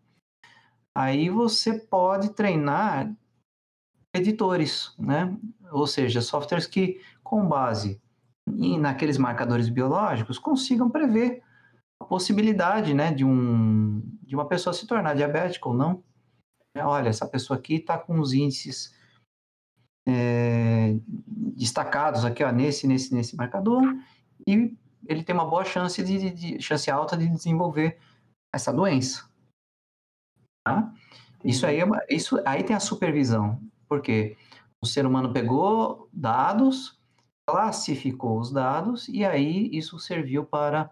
Aí 0.96 1.30
você 1.30 1.78
pode 1.78 2.30
treinar 2.30 3.14
editores, 4.14 4.94
né? 4.98 5.36
Ou 5.70 5.86
seja, 5.86 6.20
softwares 6.20 6.66
que, 6.66 7.00
com 7.22 7.46
base 7.46 8.00
em, 8.48 8.78
naqueles 8.78 9.18
marcadores 9.18 9.68
biológicos, 9.68 10.38
consigam 10.38 10.90
prever 10.90 11.42
a 12.00 12.04
possibilidade, 12.04 12.94
né, 12.94 13.12
de, 13.12 13.24
um, 13.24 14.00
de 14.22 14.34
uma 14.34 14.46
pessoa 14.46 14.72
se 14.72 14.86
tornar 14.86 15.14
diabética 15.14 15.68
ou 15.68 15.74
não. 15.74 16.02
Olha, 16.76 17.08
essa 17.08 17.26
pessoa 17.26 17.58
aqui 17.58 17.74
está 17.74 17.98
com 17.98 18.20
os 18.20 18.32
índices 18.32 18.94
é, 20.06 20.96
destacados 21.56 22.24
aqui, 22.24 22.42
ó, 22.44 22.52
nesse, 22.52 22.86
nesse, 22.86 23.12
nesse 23.12 23.36
marcador, 23.36 23.82
e 24.46 24.76
ele 25.06 25.22
tem 25.22 25.34
uma 25.34 25.48
boa 25.48 25.64
chance 25.64 26.02
de, 26.02 26.30
de, 26.30 26.62
chance 26.62 26.90
alta 26.90 27.16
de 27.16 27.28
desenvolver 27.28 27.98
essa 28.54 28.72
doença. 28.72 29.28
Tá? 30.66 30.92
Isso 31.44 31.66
aí, 31.66 31.80
é 31.80 31.86
isso 32.10 32.40
aí 32.44 32.62
tem 32.62 32.74
a 32.74 32.80
supervisão, 32.80 33.60
porque 33.88 34.36
o 34.82 34.86
ser 34.86 35.06
humano 35.06 35.32
pegou 35.32 36.08
dados, 36.12 36.98
classificou 37.48 38.38
os 38.38 38.52
dados 38.52 39.08
e 39.08 39.24
aí 39.24 39.70
isso 39.72 39.98
serviu 39.98 40.44
para 40.44 40.90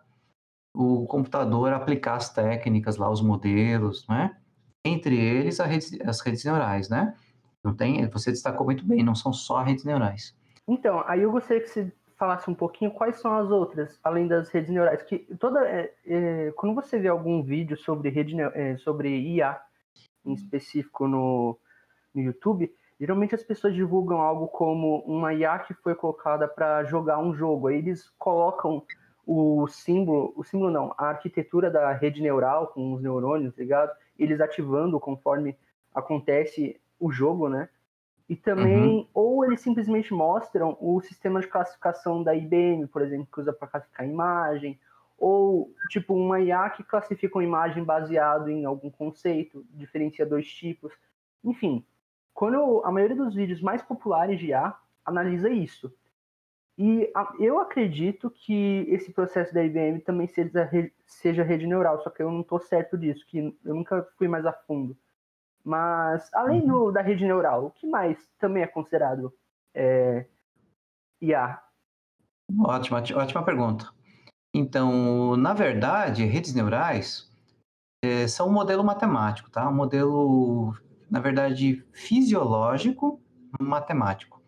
o 0.75 1.07
computador 1.07 1.73
aplicar 1.73 2.17
as 2.17 2.33
técnicas 2.33 2.97
lá, 2.97 3.11
os 3.11 3.23
modelos, 3.23 4.07
né? 4.09 4.37
Entre 4.85 5.17
eles 5.17 5.59
rede, 5.59 6.01
as 6.05 6.21
redes 6.21 6.45
neurais, 6.45 6.89
né? 6.89 7.17
Não 7.65 7.75
tem, 7.75 8.07
você 8.09 8.31
destacou 8.31 8.67
muito 8.67 8.85
bem, 8.87 9.03
não 9.03 9.15
são 9.15 9.33
só 9.33 9.63
redes 9.63 9.85
neurais. 9.85 10.37
Então, 10.69 11.03
aí 11.07 11.23
eu 11.23 11.33
gostaria 11.33 11.63
que 11.63 11.69
você 11.69 11.93
falasse 12.17 12.51
um 12.51 12.55
pouquinho 12.55 12.91
quais 12.91 13.17
são 13.21 13.35
as 13.35 13.51
outras, 13.51 13.99
além 14.03 14.27
das 14.27 14.49
redes 14.49 14.71
neurais. 14.71 15.03
Que 15.03 15.19
toda, 15.39 15.67
é, 15.69 15.93
é, 16.07 16.53
quando 16.57 16.75
você 16.75 16.99
vê 16.99 17.09
algum 17.09 17.43
vídeo 17.43 17.77
sobre 17.77 18.09
rede 18.09 18.37
é, 18.41 18.77
sobre 18.79 19.09
IA 19.09 19.61
em 20.25 20.33
específico 20.33 21.07
no, 21.07 21.59
no 22.15 22.23
YouTube, 22.23 22.75
geralmente 22.99 23.35
as 23.35 23.43
pessoas 23.43 23.75
divulgam 23.75 24.21
algo 24.21 24.49
como 24.49 25.01
uma 25.07 25.35
IA 25.35 25.59
que 25.61 25.75
foi 25.75 25.95
colocada 25.95 26.49
para 26.49 26.85
jogar 26.85 27.19
um 27.19 27.35
jogo. 27.35 27.69
Aí 27.69 27.77
eles 27.77 28.11
colocam 28.19 28.83
o 29.27 29.67
símbolo, 29.67 30.33
o 30.37 30.45
símbolo 30.45 30.71
não, 30.71 30.95
a 30.97 31.09
arquitetura 31.09 31.71
da 31.71 31.93
rede 31.93 32.23
neural 32.23 32.69
com 32.69 32.95
os 32.95 33.03
neurônios, 33.03 33.57
ligado? 33.57 33.93
Eles 34.19 34.41
ativando 34.41 34.99
conforme 35.01 35.57
acontece 35.95 36.81
o 36.99 37.11
jogo, 37.11 37.49
né? 37.49 37.69
E 38.29 38.35
também, 38.35 38.99
uhum. 38.99 39.09
ou 39.15 39.45
eles 39.45 39.61
simplesmente 39.61 40.13
mostram 40.13 40.77
o 40.81 41.01
sistema 41.01 41.41
de 41.41 41.47
classificação 41.47 42.23
da 42.25 42.35
IBM, 42.35 42.89
por 42.89 43.03
exemplo, 43.03 43.29
que 43.33 43.41
usa 43.41 43.53
para 43.53 43.69
classificar 43.69 44.07
imagem, 44.07 44.79
ou 45.17 45.73
tipo 45.89 46.13
uma 46.15 46.41
IA 46.41 46.69
que 46.71 46.83
classifica 46.83 47.39
uma 47.39 47.45
imagem 47.45 47.85
baseado 47.85 48.51
em 48.51 48.65
algum 48.65 48.91
conceito, 48.91 49.65
diferencia 49.71 50.27
dois 50.27 50.47
tipos. 50.49 50.93
Enfim, 51.45 51.87
quando 52.35 52.83
a 52.85 52.91
maioria 52.91 53.17
dos 53.17 53.35
vídeos 53.35 53.63
mais 53.63 53.81
populares 53.81 54.39
de 54.41 54.49
IA 54.49 54.75
analisa 55.05 55.49
isso. 55.49 55.95
E 56.77 57.11
eu 57.39 57.59
acredito 57.59 58.29
que 58.29 58.85
esse 58.89 59.11
processo 59.11 59.55
da 59.55 59.65
IBM 59.65 60.01
também 60.01 60.27
seja, 60.27 60.69
seja 61.07 61.43
rede 61.43 61.67
neural, 61.67 62.03
só 62.03 62.11
que 62.11 62.23
eu 62.23 62.31
não 62.31 62.43
estou 62.43 62.59
certo 62.59 62.99
disso, 62.99 63.25
que 63.27 63.39
eu 63.65 63.75
nunca 63.75 64.07
fui 64.19 64.29
mais 64.29 64.45
a 64.45 64.53
fundo. 64.53 64.95
Mas, 65.67 66.33
além 66.33 66.65
do, 66.65 66.85
uhum. 66.85 66.93
da 66.93 67.03
rede 67.03 67.25
neural, 67.25 67.67
o 67.67 67.71
que 67.73 67.89
mais 67.89 68.17
também 68.39 68.63
é 68.63 68.69
considerado 68.69 69.35
é, 69.75 70.25
IA? 71.21 71.61
Ótima, 72.61 73.03
ótima 73.17 73.45
pergunta. 73.45 73.93
Então, 74.55 75.37
na 75.37 75.53
verdade, 75.53 76.25
redes 76.25 76.55
neurais 76.55 77.29
é, 78.05 78.29
são 78.29 78.49
um 78.49 78.53
modelo 78.53 78.85
matemático, 78.85 79.51
tá? 79.51 79.69
Um 79.69 79.75
modelo, 79.75 80.73
na 81.11 81.19
verdade, 81.19 81.85
fisiológico 81.93 83.21
matemático. 83.61 84.41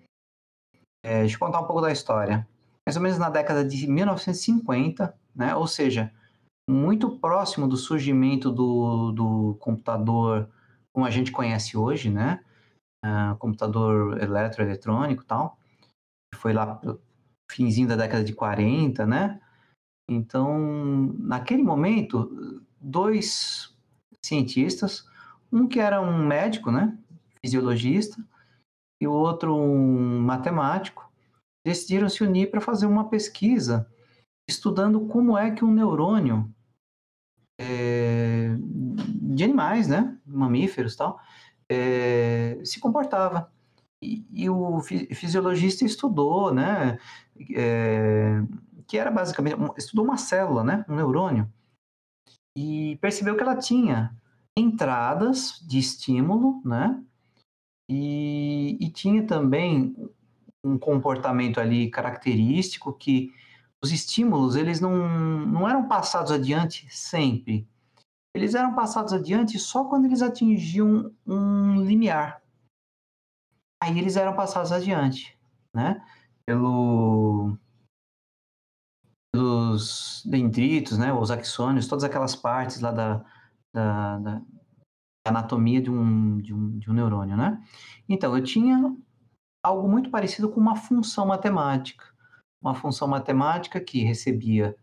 É, 1.05 1.23
deixa 1.23 1.35
eu 1.35 1.41
contar 1.41 1.61
um 1.61 1.67
pouco 1.67 1.83
da 1.83 1.91
história. 1.91 2.47
Mais 2.87 2.97
ou 2.97 3.03
menos 3.03 3.19
na 3.19 3.29
década 3.29 3.65
de 3.65 3.89
1950, 3.89 5.19
né? 5.35 5.57
Ou 5.57 5.67
seja, 5.67 6.13
muito 6.71 7.19
próximo 7.19 7.67
do 7.67 7.77
surgimento 7.77 8.53
do, 8.53 9.11
do 9.11 9.57
computador 9.59 10.49
como 10.99 11.07
a 11.07 11.11
gente 11.11 11.31
conhece 11.31 11.77
hoje, 11.77 12.11
né? 12.11 12.45
Uh, 13.07 13.37
computador 13.39 14.21
eletroeletrônico 14.21 15.23
e 15.23 15.27
tal. 15.27 15.57
Foi 16.35 16.53
lá 16.53 16.81
finzinho 17.49 17.87
da 17.87 17.95
década 17.95 18.25
de 18.25 18.33
40, 18.33 19.07
né? 19.07 19.41
Então, 20.11 21.15
naquele 21.17 21.63
momento, 21.63 22.61
dois 22.81 23.73
cientistas, 24.27 25.09
um 25.53 25.69
que 25.69 25.79
era 25.79 26.01
um 26.01 26.27
médico, 26.27 26.73
né, 26.73 26.99
fisiologista, 27.41 28.21
e 29.01 29.07
o 29.07 29.13
outro 29.13 29.55
um 29.55 30.19
matemático, 30.19 31.09
decidiram 31.65 32.09
se 32.09 32.25
unir 32.25 32.51
para 32.51 32.61
fazer 32.61 32.87
uma 32.87 33.09
pesquisa 33.09 33.89
estudando 34.51 35.07
como 35.07 35.39
é 35.39 35.53
que 35.53 35.65
um 35.65 35.73
neurônio 35.73 36.53
é, 37.61 38.57
de 39.35 39.45
animais, 39.45 39.89
né, 39.89 40.17
mamíferos 40.25 40.97
tal, 40.97 41.21
é, 41.69 42.61
se 42.65 42.81
comportava. 42.81 43.53
E, 44.03 44.25
e, 44.31 44.49
o 44.49 44.81
fisiologista 44.81 45.85
estudou, 45.85 46.55
né, 46.55 46.99
é, 47.55 48.43
que 48.87 48.97
era 48.97 49.11
basicamente, 49.11 49.57
estudou 49.77 50.05
uma 50.05 50.17
célula, 50.17 50.65
né, 50.65 50.85
um 50.89 50.95
neurônio, 50.95 51.51
e 52.57 52.97
percebeu 53.01 53.37
que 53.37 53.43
ela 53.43 53.57
tinha 53.57 54.17
entradas 54.57 55.61
de 55.67 55.79
estímulo, 55.79 56.63
né, 56.65 57.03
e, 57.91 58.79
e 58.81 58.91
tinha 58.91 59.27
também 59.27 59.95
um 60.65 60.79
comportamento 60.79 61.61
ali 61.61 61.91
característico 61.91 62.93
que 62.93 63.33
os 63.83 63.93
estímulos, 63.93 64.57
eles 64.57 64.81
não, 64.81 65.47
não 65.47 65.69
eram 65.69 65.87
passados 65.87 66.33
adiante 66.33 66.87
sempre. 66.91 67.67
Eles 68.35 68.55
eram 68.55 68.75
passados 68.75 69.13
adiante 69.13 69.59
só 69.59 69.85
quando 69.85 70.05
eles 70.05 70.23
atingiam 70.23 71.15
um 71.27 71.83
limiar. 71.85 72.43
Aí 73.83 73.99
eles 73.99 74.17
eram 74.17 74.35
passados 74.35 74.73
adiante, 74.73 75.39
né? 75.75 76.05
Pelo, 76.47 77.57
pelos 79.33 80.23
dendritos, 80.27 80.99
né? 80.99 81.13
Os 81.13 81.31
axônios, 81.31 81.89
todas 81.89 82.05
aquelas 82.05 82.37
partes 82.37 82.81
lá 82.81 82.93
da, 82.93 83.25
da, 83.75 84.19
da 84.19 84.43
anatomia 85.27 85.81
de 85.81 85.91
um, 85.91 86.39
de, 86.39 86.53
um, 86.53 86.79
de 86.79 86.91
um 86.91 86.95
neurônio, 86.95 87.37
né? 87.37 87.63
Então, 88.09 88.37
eu 88.37 88.43
tinha 88.43 88.97
algo 89.65 89.89
muito 89.89 90.11
parecido 90.11 90.51
com 90.51 90.61
uma 90.61 90.77
função 90.77 91.27
matemática 91.27 92.05
uma 92.61 92.75
função 92.75 93.07
matemática 93.09 93.81
que 93.81 94.03
recebia 94.03 94.77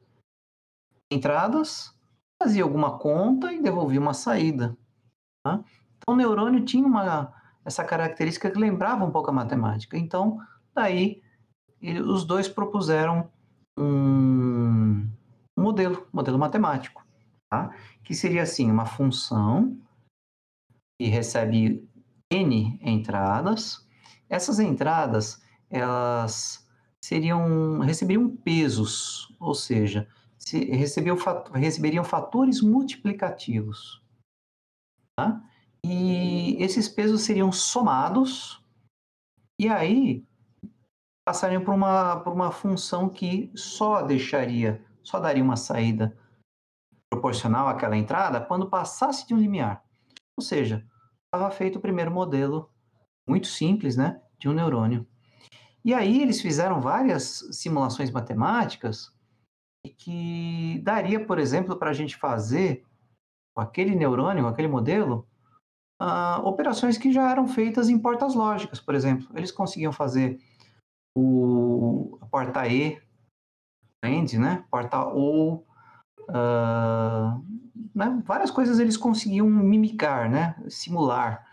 entradas, 1.11 1.94
fazia 2.41 2.63
alguma 2.63 2.97
conta 2.97 3.51
e 3.53 3.61
devolvia 3.61 3.99
uma 3.99 4.13
saída. 4.13 4.77
Tá? 5.43 5.63
Então, 5.97 6.13
o 6.13 6.17
neurônio 6.17 6.63
tinha 6.63 6.85
uma, 6.85 7.33
essa 7.63 7.83
característica 7.83 8.49
que 8.49 8.59
lembrava 8.59 9.03
um 9.05 9.11
pouco 9.11 9.29
a 9.29 9.33
matemática. 9.33 9.97
Então, 9.97 10.39
daí, 10.73 11.21
ele, 11.81 12.01
os 12.01 12.25
dois 12.25 12.47
propuseram 12.47 13.29
um, 13.77 15.07
modelo, 15.57 16.07
modelo 16.11 16.37
matemático, 16.37 17.05
tá? 17.49 17.73
que 18.03 18.13
seria 18.13 18.43
assim, 18.43 18.71
uma 18.71 18.85
função 18.85 19.77
que 20.99 21.07
recebe 21.07 21.87
n 22.31 22.79
entradas. 22.81 23.85
Essas 24.29 24.59
entradas, 24.59 25.41
elas 25.69 26.65
seriam 27.03 27.79
receberiam 27.79 28.27
pesos, 28.29 29.35
ou 29.39 29.53
seja, 29.53 30.07
se 30.37 30.65
receberiam, 30.65 31.17
receberiam 31.53 32.03
fatores 32.03 32.61
multiplicativos. 32.61 34.01
Tá? 35.17 35.41
E 35.83 36.61
esses 36.61 36.89
pesos 36.89 37.21
seriam 37.21 37.51
somados, 37.51 38.63
e 39.59 39.69
aí 39.69 40.25
passariam 41.25 41.63
por 41.63 41.73
uma, 41.73 42.19
por 42.19 42.33
uma 42.33 42.51
função 42.51 43.09
que 43.09 43.51
só 43.55 44.01
deixaria, 44.01 44.83
só 45.03 45.19
daria 45.19 45.43
uma 45.43 45.55
saída 45.55 46.17
proporcional 47.09 47.67
àquela 47.67 47.97
entrada 47.97 48.41
quando 48.41 48.69
passasse 48.69 49.25
de 49.27 49.33
um 49.33 49.37
limiar. 49.37 49.83
Ou 50.37 50.43
seja, 50.43 50.85
estava 51.25 51.49
feito 51.51 51.77
o 51.77 51.81
primeiro 51.81 52.11
modelo, 52.11 52.69
muito 53.27 53.47
simples, 53.47 53.95
né, 53.95 54.21
de 54.37 54.49
um 54.49 54.53
neurônio. 54.53 55.07
E 55.83 55.93
aí 55.93 56.21
eles 56.21 56.41
fizeram 56.41 56.81
várias 56.81 57.47
simulações 57.51 58.11
matemáticas 58.11 59.14
que 59.89 60.79
daria, 60.83 61.25
por 61.25 61.39
exemplo, 61.39 61.75
para 61.77 61.89
a 61.89 61.93
gente 61.93 62.15
fazer 62.15 62.85
com 63.55 63.61
aquele 63.61 63.95
neurônio, 63.95 64.43
com 64.43 64.49
aquele 64.49 64.67
modelo, 64.67 65.27
uh, 66.01 66.45
operações 66.45 66.97
que 66.97 67.11
já 67.11 67.29
eram 67.29 67.47
feitas 67.47 67.89
em 67.89 67.97
portas 67.97 68.35
lógicas, 68.35 68.79
por 68.79 68.95
exemplo. 68.95 69.27
Eles 69.35 69.51
conseguiam 69.51 69.91
fazer 69.91 70.39
o, 71.17 72.17
a 72.21 72.25
porta 72.25 72.67
E, 72.67 73.01
AND, 74.03 74.33
né? 74.33 74.65
Porta 74.69 75.07
O, 75.07 75.63
uh, 76.29 77.43
né? 77.93 78.21
várias 78.25 78.51
coisas 78.51 78.79
eles 78.79 78.97
conseguiam 78.97 79.49
mimicar, 79.49 80.29
né? 80.29 80.55
Simular, 80.67 81.45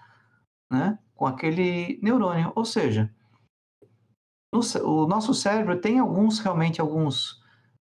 né? 0.71 0.99
Com 1.15 1.27
aquele 1.27 2.01
neurônio. 2.03 2.53
Ou 2.55 2.65
seja, 2.65 3.13
o 4.53 5.07
nosso 5.07 5.33
cérebro 5.33 5.81
tem 5.81 5.99
alguns, 5.99 6.39
realmente, 6.41 6.81
alguns. 6.81 7.42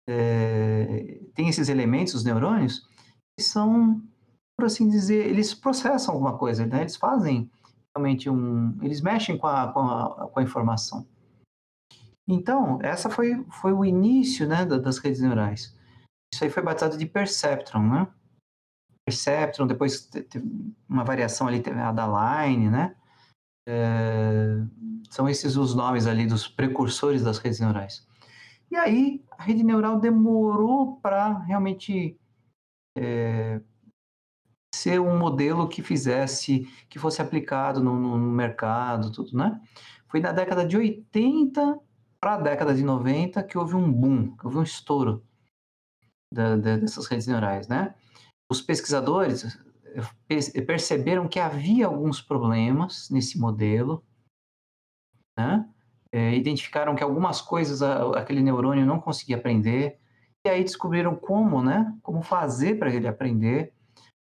É, 0.07 1.19
tem 1.33 1.49
esses 1.49 1.69
elementos, 1.69 2.13
os 2.13 2.23
neurônios, 2.23 2.87
que 3.37 3.43
são, 3.43 4.01
por 4.57 4.65
assim 4.65 4.89
dizer, 4.89 5.27
eles 5.27 5.53
processam 5.53 6.13
alguma 6.13 6.37
coisa, 6.37 6.65
né? 6.65 6.81
eles 6.81 6.95
fazem 6.95 7.49
realmente 7.95 8.29
um. 8.29 8.77
Eles 8.83 9.01
mexem 9.01 9.37
com 9.37 9.47
a, 9.47 9.71
com 9.71 9.79
a, 9.79 10.29
com 10.29 10.39
a 10.39 10.43
informação. 10.43 11.07
Então, 12.27 12.79
essa 12.81 13.09
foi, 13.09 13.45
foi 13.61 13.71
o 13.71 13.85
início 13.85 14.47
né, 14.47 14.65
das 14.65 14.97
redes 14.97 15.21
neurais. 15.21 15.75
Isso 16.33 16.43
aí 16.43 16.49
foi 16.49 16.63
batizado 16.63 16.97
de 16.97 17.05
perceptron, 17.05 17.87
né? 17.87 18.07
Perceptron, 19.07 19.67
depois 19.67 20.07
teve 20.07 20.73
uma 20.89 21.03
variação 21.03 21.47
ali, 21.47 21.61
teve 21.61 21.79
a 21.79 21.91
da 21.91 22.45
Line, 22.45 22.69
né? 22.69 22.95
É, 23.67 24.57
são 25.09 25.29
esses 25.29 25.55
os 25.55 25.75
nomes 25.75 26.07
ali 26.07 26.25
dos 26.25 26.47
precursores 26.47 27.23
das 27.23 27.37
redes 27.37 27.59
neurais. 27.59 28.05
E 28.69 28.75
aí, 28.75 29.23
a 29.31 29.43
rede 29.43 29.63
neural 29.63 29.99
demorou 29.99 30.97
para 30.97 31.39
realmente 31.39 32.17
é, 32.97 33.61
ser 34.73 34.99
um 34.99 35.17
modelo 35.17 35.67
que 35.67 35.81
fizesse, 35.81 36.67
que 36.89 36.99
fosse 36.99 37.21
aplicado 37.21 37.81
no, 37.81 37.97
no, 37.97 38.17
mercado, 38.17 39.11
tudo, 39.11 39.37
né? 39.37 39.61
Foi 40.07 40.19
na 40.19 40.31
década 40.31 40.65
de 40.65 40.77
80 40.77 41.79
para 42.19 42.35
a 42.35 42.41
década 42.41 42.73
de 42.73 42.83
90 42.83 43.43
que 43.43 43.57
houve 43.57 43.75
um 43.75 43.91
boom, 43.91 44.35
houve 44.43 44.57
um 44.57 44.63
estouro 44.63 45.23
da, 46.33 46.55
da, 46.55 46.77
dessas 46.77 47.07
redes 47.07 47.27
neurais, 47.27 47.67
né? 47.67 47.95
Os 48.49 48.61
pesquisadores 48.61 49.57
perceberam 50.67 51.27
que 51.27 51.39
havia 51.39 51.85
alguns 51.87 52.21
problemas 52.21 53.09
nesse 53.09 53.39
modelo, 53.39 54.03
né? 55.37 55.67
É, 56.15 56.33
identificaram 56.33 56.95
que 56.95 57.03
algumas 57.03 57.41
coisas 57.41 57.81
a, 57.81 58.17
aquele 58.17 58.41
neurônio 58.41 58.85
não 58.85 59.01
conseguia 59.01 59.35
aprender, 59.35 59.99
e 60.45 60.49
aí 60.49 60.63
descobriram 60.63 61.13
como, 61.13 61.61
né? 61.61 61.93
Como 62.01 62.21
fazer 62.21 62.79
para 62.79 62.89
ele 62.89 63.05
aprender. 63.05 63.73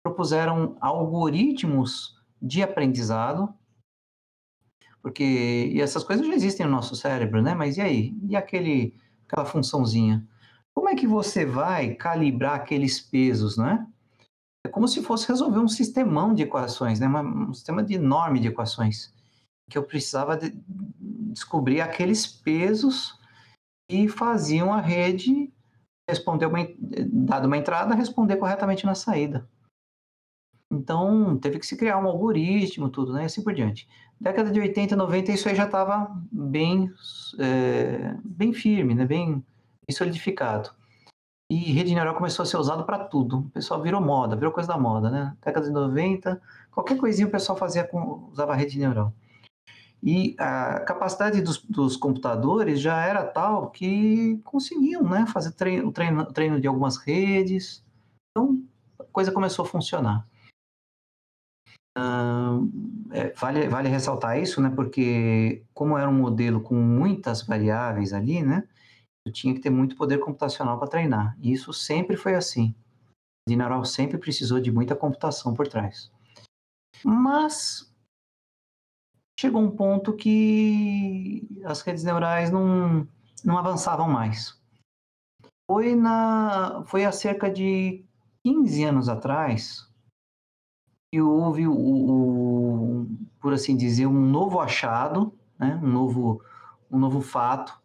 Propuseram 0.00 0.76
algoritmos 0.80 2.16
de 2.40 2.62
aprendizado, 2.62 3.52
porque 5.02 5.74
essas 5.80 6.04
coisas 6.04 6.24
já 6.24 6.32
existem 6.32 6.64
no 6.64 6.70
nosso 6.70 6.94
cérebro, 6.94 7.42
né? 7.42 7.54
Mas 7.54 7.76
e 7.76 7.80
aí? 7.80 8.14
E 8.28 8.36
aquele, 8.36 8.94
aquela 9.26 9.44
funçãozinha? 9.44 10.24
Como 10.72 10.88
é 10.88 10.94
que 10.94 11.08
você 11.08 11.44
vai 11.44 11.96
calibrar 11.96 12.54
aqueles 12.54 13.00
pesos, 13.00 13.56
né? 13.56 13.84
É 14.64 14.68
como 14.68 14.86
se 14.86 15.02
fosse 15.02 15.26
resolver 15.26 15.58
um 15.58 15.66
sistemão 15.66 16.32
de 16.32 16.44
equações, 16.44 17.00
né? 17.00 17.08
um 17.08 17.52
sistema 17.52 17.82
de 17.82 17.94
enorme 17.94 18.38
de 18.38 18.46
equações, 18.46 19.12
que 19.70 19.78
eu 19.78 19.84
precisava 19.84 20.36
de 20.36 20.52
descobrir 21.32 21.80
aqueles 21.80 22.26
pesos 22.26 23.18
e 23.88 24.08
faziam 24.08 24.74
a 24.74 24.80
rede 24.80 25.50
responder 26.08 26.46
uma, 26.46 26.58
dado 27.06 27.46
uma 27.46 27.56
entrada, 27.56 27.94
responder 27.94 28.36
corretamente 28.36 28.84
na 28.84 28.96
saída. 28.96 29.48
Então, 30.72 31.38
teve 31.38 31.58
que 31.58 31.66
se 31.66 31.76
criar 31.76 31.98
um 31.98 32.06
algoritmo, 32.06 32.90
tudo, 32.90 33.12
né? 33.12 33.22
E 33.22 33.26
assim 33.26 33.42
por 33.42 33.54
diante. 33.54 33.88
Década 34.20 34.50
de 34.50 34.60
80, 34.60 34.94
90, 34.94 35.32
isso 35.32 35.48
aí 35.48 35.54
já 35.54 35.64
estava 35.64 36.10
bem, 36.30 36.92
é, 37.38 38.14
bem 38.24 38.52
firme, 38.52 38.94
né? 38.94 39.04
Bem, 39.04 39.34
bem 39.34 39.96
solidificado. 39.96 40.70
E 41.50 41.72
rede 41.72 41.92
neural 41.92 42.14
começou 42.14 42.44
a 42.44 42.46
ser 42.46 42.56
usado 42.56 42.84
para 42.84 43.04
tudo. 43.04 43.38
O 43.38 43.50
pessoal 43.50 43.82
virou 43.82 44.00
moda, 44.00 44.36
virou 44.36 44.52
coisa 44.52 44.68
da 44.68 44.78
moda, 44.78 45.10
né? 45.10 45.36
Década 45.44 45.66
de 45.66 45.72
90, 45.72 46.40
qualquer 46.70 46.96
coisinha 46.96 47.26
o 47.26 47.30
pessoal 47.30 47.58
fazia 47.58 47.82
com, 47.82 48.28
usava 48.30 48.54
rede 48.54 48.78
neural. 48.78 49.12
E 50.02 50.34
a 50.38 50.80
capacidade 50.80 51.42
dos, 51.42 51.62
dos 51.62 51.96
computadores 51.96 52.80
já 52.80 53.04
era 53.04 53.24
tal 53.24 53.70
que 53.70 54.38
conseguiam 54.44 55.02
né, 55.02 55.26
fazer 55.26 55.52
treino, 55.52 55.92
treino, 55.92 56.24
treino 56.32 56.60
de 56.60 56.66
algumas 56.66 56.96
redes, 56.96 57.84
Então, 58.30 58.62
a 58.98 59.04
coisa 59.04 59.30
começou 59.30 59.64
a 59.64 59.68
funcionar. 59.68 60.26
é, 63.12 63.30
vale, 63.34 63.68
vale 63.68 63.88
ressaltar 63.88 64.38
isso, 64.38 64.60
né? 64.62 64.70
Porque 64.70 65.64
como 65.74 65.98
era 65.98 66.08
um 66.08 66.14
modelo 66.14 66.62
com 66.62 66.74
muitas 66.74 67.42
variáveis 67.42 68.12
ali, 68.12 68.42
né? 68.42 68.66
Eu 69.26 69.32
tinha 69.32 69.52
que 69.52 69.60
ter 69.60 69.70
muito 69.70 69.96
poder 69.96 70.18
computacional 70.18 70.78
para 70.78 70.88
treinar. 70.88 71.36
E 71.40 71.52
isso 71.52 71.72
sempre 71.74 72.16
foi 72.16 72.34
assim. 72.34 72.74
Neural 73.48 73.84
sempre 73.84 74.16
precisou 74.16 74.60
de 74.60 74.70
muita 74.70 74.96
computação 74.96 75.52
por 75.52 75.68
trás. 75.68 76.10
Mas 77.04 77.89
chegou 79.40 79.62
um 79.62 79.70
ponto 79.70 80.12
que 80.12 81.48
as 81.64 81.80
redes 81.80 82.04
neurais 82.04 82.50
não, 82.50 83.08
não 83.42 83.56
avançavam 83.56 84.06
mais. 84.06 84.60
Foi, 85.66 85.94
na, 85.94 86.84
foi 86.86 87.06
há 87.06 87.12
cerca 87.12 87.48
de 87.48 88.04
15 88.44 88.84
anos 88.84 89.08
atrás 89.08 89.88
que 91.10 91.22
houve, 91.22 91.66
o, 91.66 91.72
o, 91.72 93.06
por 93.40 93.54
assim 93.54 93.74
dizer, 93.78 94.06
um 94.06 94.20
novo 94.20 94.60
achado, 94.60 95.32
né? 95.58 95.80
um, 95.82 95.88
novo, 95.88 96.44
um 96.90 96.98
novo 96.98 97.22
fato, 97.22 97.80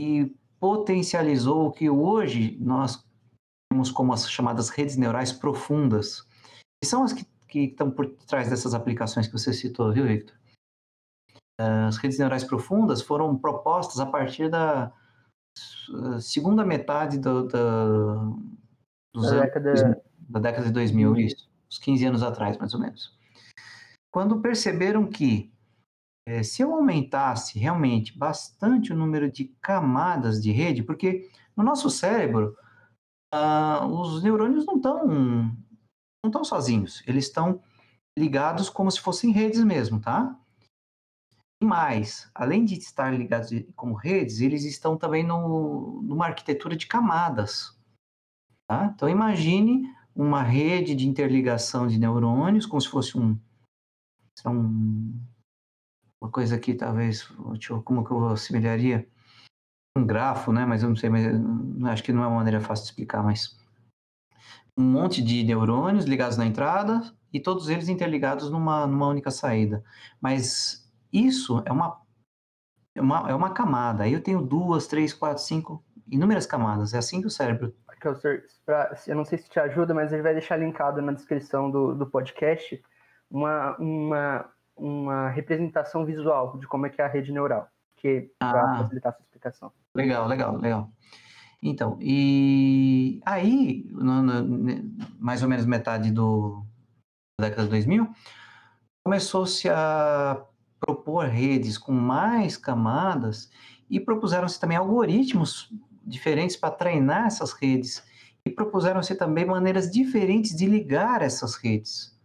e 0.00 0.34
potencializou 0.58 1.68
o 1.68 1.72
que 1.72 1.88
hoje 1.88 2.58
nós 2.60 3.06
temos 3.70 3.92
como 3.92 4.12
as 4.12 4.28
chamadas 4.28 4.70
redes 4.70 4.96
neurais 4.96 5.32
profundas, 5.32 6.26
que 6.82 6.88
são 6.88 7.04
as 7.04 7.12
que, 7.12 7.24
que 7.46 7.60
estão 7.60 7.92
por 7.92 8.08
trás 8.26 8.50
dessas 8.50 8.74
aplicações 8.74 9.28
que 9.28 9.32
você 9.32 9.52
citou, 9.52 9.92
viu, 9.92 10.04
Victor? 10.04 10.36
As 11.58 11.96
redes 11.96 12.18
neurais 12.18 12.44
profundas 12.44 13.00
foram 13.00 13.36
propostas 13.36 13.98
a 13.98 14.06
partir 14.06 14.50
da 14.50 14.92
segunda 16.20 16.64
metade 16.64 17.18
do, 17.18 17.44
do, 17.44 18.38
dos 19.14 19.30
da, 19.30 19.36
anos, 19.36 19.40
década... 19.40 20.02
da 20.28 20.40
década 20.40 20.66
de 20.66 20.72
2000, 20.72 21.10
uhum. 21.10 21.16
isso, 21.16 21.48
uns 21.70 21.78
15 21.78 22.06
anos 22.06 22.22
atrás, 22.22 22.58
mais 22.58 22.74
ou 22.74 22.80
menos. 22.80 23.16
Quando 24.12 24.40
perceberam 24.40 25.06
que 25.06 25.50
é, 26.28 26.42
se 26.42 26.60
eu 26.60 26.74
aumentasse 26.74 27.58
realmente 27.58 28.16
bastante 28.16 28.92
o 28.92 28.96
número 28.96 29.30
de 29.30 29.44
camadas 29.62 30.42
de 30.42 30.50
rede, 30.50 30.82
porque 30.82 31.30
no 31.56 31.62
nosso 31.62 31.88
cérebro 31.88 32.56
ah, 33.32 33.86
os 33.86 34.22
neurônios 34.22 34.66
não 34.66 34.76
estão 34.76 35.06
não 35.06 36.30
estão 36.30 36.42
sozinhos, 36.42 37.02
eles 37.06 37.26
estão 37.26 37.62
ligados 38.18 38.68
como 38.68 38.90
se 38.90 39.00
fossem 39.00 39.30
redes 39.30 39.62
mesmo, 39.62 40.00
tá? 40.00 40.36
E 41.60 41.64
mais, 41.64 42.30
além 42.34 42.64
de 42.64 42.74
estar 42.74 43.12
ligados 43.12 43.50
como 43.74 43.94
redes, 43.94 44.40
eles 44.40 44.64
estão 44.64 44.96
também 44.96 45.24
no, 45.24 46.02
numa 46.02 46.26
arquitetura 46.26 46.76
de 46.76 46.86
camadas. 46.86 47.76
Tá? 48.68 48.92
Então 48.94 49.08
imagine 49.08 49.94
uma 50.14 50.42
rede 50.42 50.94
de 50.94 51.08
interligação 51.08 51.86
de 51.86 51.98
neurônios, 51.98 52.66
como 52.66 52.80
se 52.80 52.88
fosse 52.88 53.18
um, 53.18 53.38
um 54.46 55.18
uma 56.20 56.30
coisa 56.30 56.56
aqui, 56.56 56.74
talvez, 56.74 57.28
eu, 57.70 57.82
como 57.82 58.04
que 58.04 58.10
eu 58.10 58.28
assimilaria? 58.28 59.08
Um 59.96 60.04
grafo, 60.04 60.52
né? 60.52 60.64
Mas 60.64 60.82
eu 60.82 60.88
não 60.88 60.96
sei, 60.96 61.08
mas 61.08 61.24
acho 61.90 62.02
que 62.02 62.12
não 62.12 62.24
é 62.24 62.26
uma 62.26 62.36
maneira 62.36 62.60
fácil 62.60 62.84
de 62.84 62.90
explicar, 62.90 63.22
mas 63.22 63.58
um 64.76 64.82
monte 64.82 65.22
de 65.22 65.42
neurônios 65.44 66.04
ligados 66.04 66.36
na 66.36 66.44
entrada 66.44 67.00
e 67.32 67.40
todos 67.40 67.68
eles 67.68 67.88
interligados 67.88 68.50
numa, 68.50 68.86
numa 68.86 69.08
única 69.08 69.30
saída. 69.30 69.82
Mas 70.20 70.85
isso 71.12 71.62
é 71.64 71.72
uma, 71.72 72.00
é 72.94 73.00
uma, 73.00 73.30
é 73.30 73.34
uma 73.34 73.50
camada. 73.52 74.04
Aí 74.04 74.12
eu 74.12 74.22
tenho 74.22 74.42
duas, 74.42 74.86
três, 74.86 75.12
quatro, 75.12 75.42
cinco, 75.42 75.84
inúmeras 76.10 76.46
camadas. 76.46 76.94
É 76.94 76.98
assim 76.98 77.20
que 77.20 77.26
o 77.26 77.30
cérebro. 77.30 77.74
Eu 79.06 79.16
não 79.16 79.24
sei 79.24 79.38
se 79.38 79.48
te 79.48 79.58
ajuda, 79.58 79.94
mas 79.94 80.12
ele 80.12 80.22
vai 80.22 80.32
deixar 80.32 80.56
linkado 80.56 81.00
na 81.02 81.12
descrição 81.12 81.70
do, 81.70 81.94
do 81.94 82.06
podcast 82.06 82.80
uma, 83.30 83.76
uma, 83.78 84.50
uma 84.76 85.28
representação 85.30 86.04
visual 86.04 86.58
de 86.58 86.66
como 86.66 86.86
é 86.86 86.90
que 86.90 87.00
é 87.00 87.04
a 87.04 87.08
rede 87.08 87.32
neural, 87.32 87.68
que 87.96 88.30
ah, 88.40 88.52
para 88.52 88.78
facilitar 88.78 89.12
a 89.12 89.16
sua 89.16 89.24
explicação. 89.24 89.72
Legal, 89.94 90.28
legal, 90.28 90.56
legal. 90.56 90.90
Então, 91.62 91.98
e 92.00 93.20
aí, 93.24 93.88
no, 93.90 94.22
no, 94.22 94.66
mais 95.18 95.42
ou 95.42 95.48
menos 95.48 95.66
metade 95.66 96.10
do, 96.10 96.64
da 97.40 97.48
década 97.48 97.64
de 97.64 97.70
2000, 97.70 98.08
começou-se 99.04 99.68
a 99.68 100.44
propor 100.80 101.26
redes 101.26 101.78
com 101.78 101.92
mais 101.92 102.56
camadas 102.56 103.50
e 103.88 103.98
propuseram-se 104.00 104.58
também 104.60 104.76
algoritmos 104.76 105.72
diferentes 106.04 106.56
para 106.56 106.70
treinar 106.70 107.26
essas 107.26 107.52
redes 107.52 108.04
e 108.44 108.50
propuseram-se 108.50 109.14
também 109.16 109.44
maneiras 109.44 109.90
diferentes 109.90 110.54
de 110.54 110.66
ligar 110.66 111.20
essas 111.22 111.56
redes, 111.56 112.16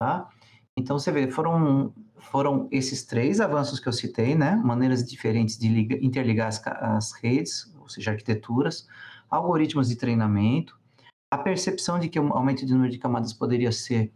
tá? 0.00 0.28
Então, 0.76 0.98
você 0.98 1.12
vê, 1.12 1.30
foram, 1.30 1.94
foram 2.16 2.66
esses 2.72 3.04
três 3.04 3.40
avanços 3.40 3.78
que 3.78 3.86
eu 3.86 3.92
citei, 3.92 4.34
né? 4.34 4.56
Maneiras 4.56 5.04
diferentes 5.08 5.58
de 5.58 5.68
liga, 5.68 5.98
interligar 6.04 6.48
as, 6.48 6.60
as 6.66 7.12
redes, 7.12 7.72
ou 7.78 7.88
seja, 7.88 8.10
arquiteturas, 8.10 8.88
algoritmos 9.30 9.88
de 9.88 9.96
treinamento, 9.96 10.76
a 11.30 11.38
percepção 11.38 11.98
de 11.98 12.08
que 12.08 12.18
o 12.18 12.32
aumento 12.32 12.66
de 12.66 12.72
número 12.72 12.90
de 12.90 12.98
camadas 12.98 13.32
poderia 13.32 13.70
ser 13.70 14.12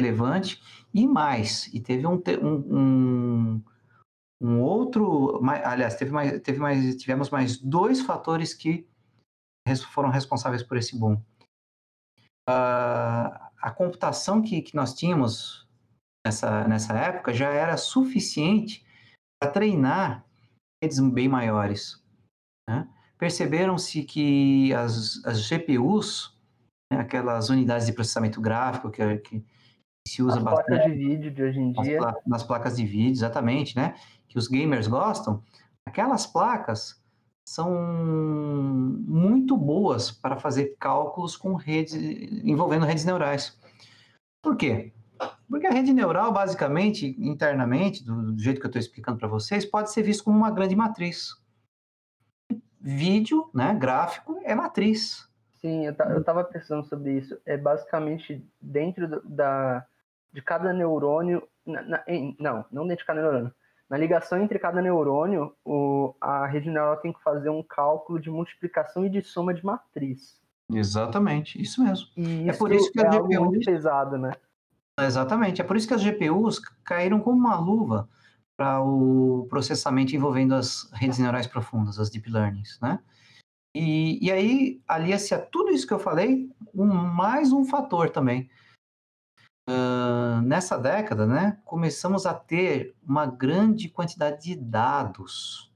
relevante 0.00 0.62
e 0.94 1.06
mais. 1.06 1.66
E 1.74 1.80
teve 1.80 2.06
um, 2.06 2.22
um, 2.42 3.62
um 4.40 4.60
outro, 4.60 5.40
aliás, 5.64 5.96
teve 5.96 6.10
mais, 6.10 6.40
teve 6.40 6.58
mais, 6.58 6.96
tivemos 6.96 7.30
mais 7.30 7.58
dois 7.58 8.00
fatores 8.00 8.54
que 8.54 8.86
foram 9.92 10.08
responsáveis 10.08 10.62
por 10.62 10.76
esse 10.76 10.98
boom. 10.98 11.14
Uh, 12.48 13.28
a 13.60 13.70
computação 13.76 14.40
que, 14.40 14.62
que 14.62 14.74
nós 14.74 14.94
tínhamos 14.94 15.68
nessa, 16.26 16.66
nessa 16.66 16.94
época 16.94 17.34
já 17.34 17.50
era 17.50 17.76
suficiente 17.76 18.86
para 19.38 19.52
treinar 19.52 20.24
redes 20.82 20.98
bem 21.00 21.28
maiores. 21.28 22.02
Né? 22.68 22.88
Perceberam-se 23.18 24.02
que 24.04 24.72
as, 24.72 25.22
as 25.26 25.46
GPUs, 25.46 26.38
né, 26.90 27.00
aquelas 27.00 27.50
unidades 27.50 27.86
de 27.86 27.92
processamento 27.92 28.40
gráfico 28.40 28.90
que, 28.90 29.18
que 29.18 29.44
se 30.08 30.22
usa 30.22 30.38
As 30.38 30.42
bastante. 30.42 30.66
placas 30.66 30.92
de 30.92 30.98
vídeo 30.98 31.30
de 31.30 31.42
hoje 31.42 31.60
em 31.60 31.72
dia. 31.72 32.00
Nas, 32.00 32.16
nas 32.26 32.42
placas 32.42 32.76
de 32.76 32.86
vídeo, 32.86 33.12
exatamente, 33.12 33.76
né? 33.76 33.94
Que 34.28 34.38
os 34.38 34.48
gamers 34.48 34.86
gostam. 34.86 35.42
Aquelas 35.86 36.26
placas 36.26 37.02
são 37.48 37.72
muito 37.72 39.56
boas 39.56 40.10
para 40.10 40.36
fazer 40.36 40.76
cálculos 40.78 41.36
com 41.36 41.54
redes 41.54 41.94
envolvendo 42.44 42.84
redes 42.84 43.04
neurais. 43.04 43.58
Por 44.42 44.56
quê? 44.56 44.92
Porque 45.48 45.66
a 45.66 45.70
rede 45.70 45.92
neural, 45.92 46.30
basicamente, 46.30 47.16
internamente, 47.18 48.04
do, 48.04 48.32
do 48.32 48.38
jeito 48.38 48.60
que 48.60 48.66
eu 48.66 48.68
estou 48.68 48.80
explicando 48.80 49.18
para 49.18 49.28
vocês, 49.28 49.64
pode 49.64 49.90
ser 49.90 50.02
visto 50.02 50.24
como 50.24 50.36
uma 50.36 50.50
grande 50.50 50.76
matriz. 50.76 51.34
Vídeo, 52.80 53.50
né, 53.54 53.74
gráfico, 53.74 54.38
é 54.44 54.54
matriz. 54.54 55.28
Sim, 55.60 55.86
eu, 55.86 55.92
estava 55.92 56.44
pensando 56.44 56.84
sobre 56.86 57.18
isso. 57.18 57.36
É 57.44 57.56
basicamente 57.56 58.46
dentro 58.60 59.08
do, 59.08 59.22
da, 59.28 59.86
de 60.32 60.42
cada 60.42 60.72
neurônio. 60.72 61.46
Na, 61.66 61.82
na, 61.82 62.04
em, 62.06 62.36
não, 62.38 62.64
não 62.70 62.86
dentro 62.86 63.02
de 63.02 63.06
cada 63.06 63.22
neurônio. 63.22 63.54
Na 63.88 63.96
ligação 63.96 64.40
entre 64.40 64.58
cada 64.58 64.82
neurônio, 64.82 65.54
o, 65.64 66.14
a 66.20 66.46
rede 66.46 66.68
neural 66.68 66.98
tem 66.98 67.12
que 67.12 67.22
fazer 67.22 67.48
um 67.48 67.62
cálculo 67.62 68.20
de 68.20 68.30
multiplicação 68.30 69.04
e 69.04 69.08
de 69.08 69.22
soma 69.22 69.54
de 69.54 69.64
matriz. 69.64 70.38
Exatamente, 70.70 71.60
isso 71.60 71.82
mesmo. 71.82 72.06
E 72.16 72.48
é 72.48 72.52
por 72.52 72.70
isso 72.70 72.92
que 72.92 73.00
é 73.00 73.06
algo 73.06 73.44
muito 73.46 73.64
pesado, 73.64 74.18
né? 74.18 74.32
Exatamente. 75.00 75.60
É 75.62 75.64
por 75.64 75.76
isso 75.76 75.88
que 75.88 75.94
as 75.94 76.02
GPUs 76.02 76.58
caíram 76.84 77.20
como 77.20 77.38
uma 77.38 77.56
luva 77.56 78.08
para 78.56 78.82
o 78.82 79.46
processamento 79.48 80.14
envolvendo 80.14 80.54
as 80.54 80.90
redes 80.92 81.18
neurais 81.18 81.46
profundas, 81.46 81.98
as 81.98 82.10
deep 82.10 82.28
learnings, 82.28 82.78
né? 82.82 82.98
E, 83.74 84.18
e 84.26 84.32
aí 84.32 84.82
alia-se 84.88 85.32
a 85.34 85.38
tudo 85.38 85.70
isso 85.70 85.86
que 85.86 85.94
eu 85.94 85.98
falei, 85.98 86.50
um, 86.74 86.86
mais 86.86 87.52
um 87.52 87.64
fator 87.64 88.10
também. 88.10 88.50
Nessa 90.44 90.78
década, 90.78 91.26
né, 91.26 91.58
começamos 91.64 92.24
a 92.24 92.32
ter 92.32 92.94
uma 93.06 93.26
grande 93.26 93.88
quantidade 93.88 94.42
de 94.42 94.56
dados, 94.56 95.70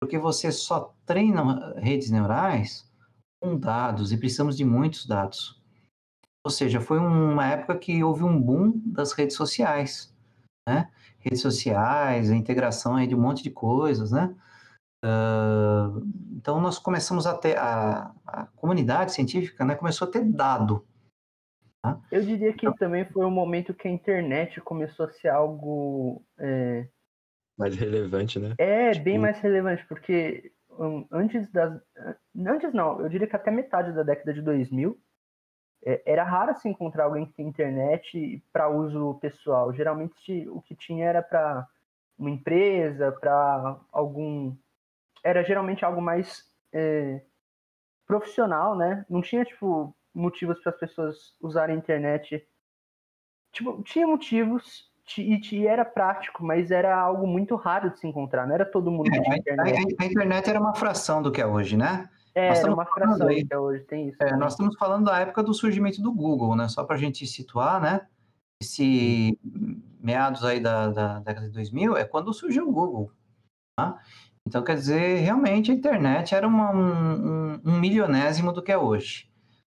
porque 0.00 0.18
você 0.18 0.52
só 0.52 0.94
treina 1.06 1.74
redes 1.76 2.10
neurais 2.10 2.86
com 3.40 3.56
dados 3.56 4.12
e 4.12 4.18
precisamos 4.18 4.56
de 4.56 4.64
muitos 4.64 5.06
dados. 5.06 5.58
Ou 6.44 6.50
seja, 6.50 6.80
foi 6.80 6.98
uma 6.98 7.46
época 7.46 7.76
que 7.76 8.02
houve 8.02 8.24
um 8.24 8.40
boom 8.40 8.80
das 8.86 9.12
redes 9.12 9.36
sociais, 9.36 10.14
né? 10.68 10.90
Redes 11.18 11.40
sociais, 11.40 12.30
a 12.30 12.36
integração 12.36 12.96
aí 12.96 13.06
de 13.06 13.14
um 13.14 13.20
monte 13.20 13.42
de 13.42 13.50
coisas, 13.50 14.12
né? 14.12 14.34
Uh, 15.04 16.06
então 16.36 16.60
nós 16.60 16.78
começamos 16.78 17.26
a 17.26 17.34
ter 17.34 17.56
a, 17.56 18.12
a, 18.26 18.46
comunidade 18.56 19.12
científica, 19.12 19.64
né? 19.64 19.74
Começou 19.74 20.08
a 20.08 20.10
ter 20.10 20.24
dado. 20.24 20.84
Tá? 21.82 22.00
Eu 22.10 22.22
diria 22.22 22.52
que 22.52 22.66
então, 22.66 22.74
também 22.74 23.04
foi 23.04 23.24
um 23.24 23.30
momento 23.30 23.74
que 23.74 23.86
a 23.86 23.90
internet 23.90 24.60
começou 24.60 25.06
a 25.06 25.10
ser 25.10 25.28
algo 25.28 26.24
é... 26.38 26.86
mais 27.56 27.76
relevante, 27.76 28.38
né? 28.38 28.54
É 28.58 28.92
tipo... 28.92 29.04
bem 29.04 29.18
mais 29.18 29.38
relevante 29.40 29.84
porque 29.86 30.52
um, 30.70 31.06
antes 31.10 31.50
das, 31.50 31.80
antes 32.36 32.72
não, 32.72 33.00
eu 33.00 33.08
diria 33.08 33.26
que 33.26 33.36
até 33.36 33.50
metade 33.50 33.92
da 33.92 34.02
década 34.02 34.32
de 34.32 34.42
2000 34.42 34.98
é, 35.84 36.02
era 36.04 36.24
raro 36.24 36.54
se 36.56 36.68
encontrar 36.68 37.04
alguém 37.04 37.26
que 37.26 37.32
tem 37.32 37.46
internet 37.46 38.42
para 38.52 38.68
uso 38.68 39.18
pessoal. 39.20 39.72
Geralmente 39.72 40.48
o 40.48 40.60
que 40.60 40.74
tinha 40.74 41.06
era 41.06 41.22
para 41.22 41.66
uma 42.18 42.30
empresa, 42.30 43.12
para 43.12 43.78
algum. 43.92 44.56
Era 45.22 45.42
geralmente 45.44 45.84
algo 45.84 46.00
mais 46.00 46.44
é, 46.72 47.22
profissional, 48.06 48.76
né? 48.76 49.04
Não 49.08 49.22
tinha, 49.22 49.44
tipo, 49.44 49.94
motivos 50.18 50.60
para 50.60 50.72
as 50.72 50.78
pessoas 50.78 51.16
usarem 51.40 51.76
a 51.76 51.78
internet. 51.78 52.46
Tipo, 53.52 53.82
tinha 53.82 54.06
motivos 54.06 54.88
e, 55.16 55.40
e, 55.52 55.66
era 55.66 55.84
prático, 55.84 56.44
mas 56.44 56.70
era 56.70 56.94
algo 56.94 57.26
muito 57.26 57.56
raro 57.56 57.90
de 57.90 57.98
se 57.98 58.06
encontrar. 58.06 58.46
Não 58.46 58.54
era 58.54 58.66
todo 58.66 58.90
mundo 58.90 59.10
é, 59.12 59.36
internet. 59.36 59.96
A, 59.98 60.02
a, 60.02 60.06
internet 60.06 60.50
era 60.50 60.60
uma 60.60 60.74
fração 60.74 61.22
do 61.22 61.32
que 61.32 61.40
é 61.40 61.46
hoje, 61.46 61.76
né? 61.76 62.10
É, 62.34 62.48
era 62.48 62.72
uma 62.72 62.84
fração 62.84 63.26
aí, 63.26 63.44
que 63.44 63.54
é 63.54 63.58
hoje, 63.58 63.84
tem 63.84 64.08
isso. 64.08 64.22
É, 64.22 64.36
nós 64.36 64.52
estamos 64.52 64.76
falando 64.76 65.06
da 65.06 65.18
época 65.18 65.42
do 65.42 65.54
surgimento 65.54 66.02
do 66.02 66.12
Google, 66.12 66.54
né? 66.54 66.68
Só 66.68 66.84
para 66.84 66.96
a 66.96 66.98
gente 66.98 67.26
situar, 67.26 67.80
né? 67.80 68.06
Esse 68.62 69.38
meados 70.00 70.44
aí 70.44 70.60
da, 70.60 70.88
da, 70.88 71.18
década 71.20 71.46
de 71.46 71.52
2000 71.52 71.96
é 71.96 72.04
quando 72.04 72.32
surgiu 72.32 72.68
o 72.68 72.72
Google. 72.72 73.12
Tá? 73.76 73.98
Então, 74.46 74.62
quer 74.62 74.74
dizer, 74.74 75.18
realmente 75.18 75.70
a 75.70 75.74
internet 75.74 76.34
era 76.34 76.46
uma, 76.46 76.70
um, 76.72 76.80
um, 76.80 77.60
um, 77.64 77.78
milionésimo 77.78 78.52
do 78.52 78.62
que 78.62 78.72
é 78.72 78.78
hoje, 78.78 79.27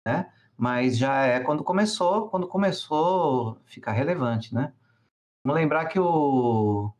né? 0.08 0.32
Mas 0.58 0.98
já 0.98 1.26
é 1.26 1.40
quando 1.40 1.64
começou, 1.64 2.30
quando 2.30 2.48
começou 2.48 3.52
a 3.52 3.70
ficar 3.70 3.94
relevante, 3.94 4.54
né? 4.54 4.74
Vamos 5.46 5.62
lembrar 5.62 5.86
que 5.86 6.00
o, 6.00 6.92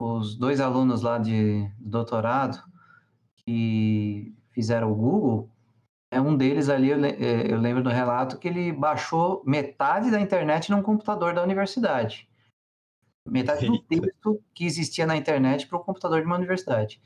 os 0.00 0.36
dois 0.36 0.60
alunos 0.60 1.02
lá 1.02 1.18
de, 1.18 1.66
de 1.66 1.88
doutorado 1.88 2.62
que 3.36 4.34
fizeram 4.52 4.92
o 4.92 4.94
Google, 4.94 5.50
é 6.10 6.20
um 6.20 6.36
deles 6.36 6.68
ali, 6.68 6.90
eu, 6.90 7.04
é, 7.04 7.52
eu 7.52 7.58
lembro 7.58 7.82
do 7.82 7.90
relato 7.90 8.38
que 8.38 8.46
ele 8.46 8.72
baixou 8.72 9.42
metade 9.44 10.10
da 10.10 10.20
internet 10.20 10.70
num 10.70 10.82
computador 10.82 11.34
da 11.34 11.42
universidade. 11.42 12.28
Metade 13.28 13.66
do 13.66 13.82
texto 13.82 14.40
que 14.54 14.64
existia 14.64 15.06
na 15.06 15.16
internet 15.16 15.66
para 15.66 15.78
o 15.78 15.82
computador 15.82 16.20
de 16.20 16.26
uma 16.26 16.36
universidade. 16.36 17.00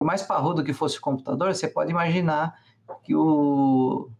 Por 0.00 0.06
mais 0.06 0.22
parrudo 0.22 0.64
que 0.64 0.72
fosse 0.72 0.98
o 0.98 1.00
computador, 1.00 1.54
você 1.54 1.68
pode 1.68 1.90
imaginar 1.90 2.58
que 3.04 3.14
o 3.14 4.10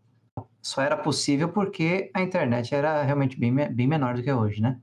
só 0.60 0.82
era 0.82 0.96
possível 0.96 1.48
porque 1.50 2.10
a 2.14 2.22
internet 2.22 2.74
era 2.74 3.02
realmente 3.02 3.38
bem, 3.38 3.54
bem 3.54 3.86
menor 3.86 4.14
do 4.14 4.22
que 4.22 4.32
hoje, 4.32 4.60
né? 4.60 4.80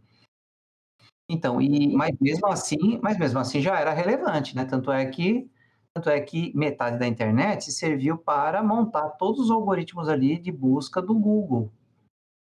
Então, 1.30 1.62
e 1.62 1.96
mas 1.96 2.16
mesmo 2.20 2.48
assim, 2.48 3.00
mas 3.02 3.18
mesmo 3.18 3.40
assim 3.40 3.60
já 3.62 3.80
era 3.80 3.92
relevante, 3.94 4.56
né? 4.56 4.66
Tanto 4.66 4.92
é 4.92 5.06
que 5.06 5.50
tanto 5.94 6.10
é 6.10 6.20
que 6.20 6.56
metade 6.56 7.00
da 7.00 7.08
internet 7.08 7.72
serviu 7.72 8.18
para 8.18 8.62
montar 8.62 9.12
todos 9.12 9.46
os 9.46 9.52
algoritmos 9.52 10.10
ali 10.10 10.38
de 10.38 10.52
busca 10.52 11.02
do 11.02 11.16
Google. 11.16 11.72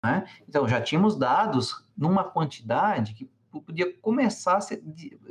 Né? 0.05 0.25
Então 0.49 0.69
já 0.69 0.81
tínhamos 0.81 1.17
dados 1.17 1.85
numa 1.97 2.23
quantidade 2.23 3.13
que 3.13 3.29
podia 3.51 3.93
começar 3.99 4.57
a 4.57 4.61
ser, 4.61 4.83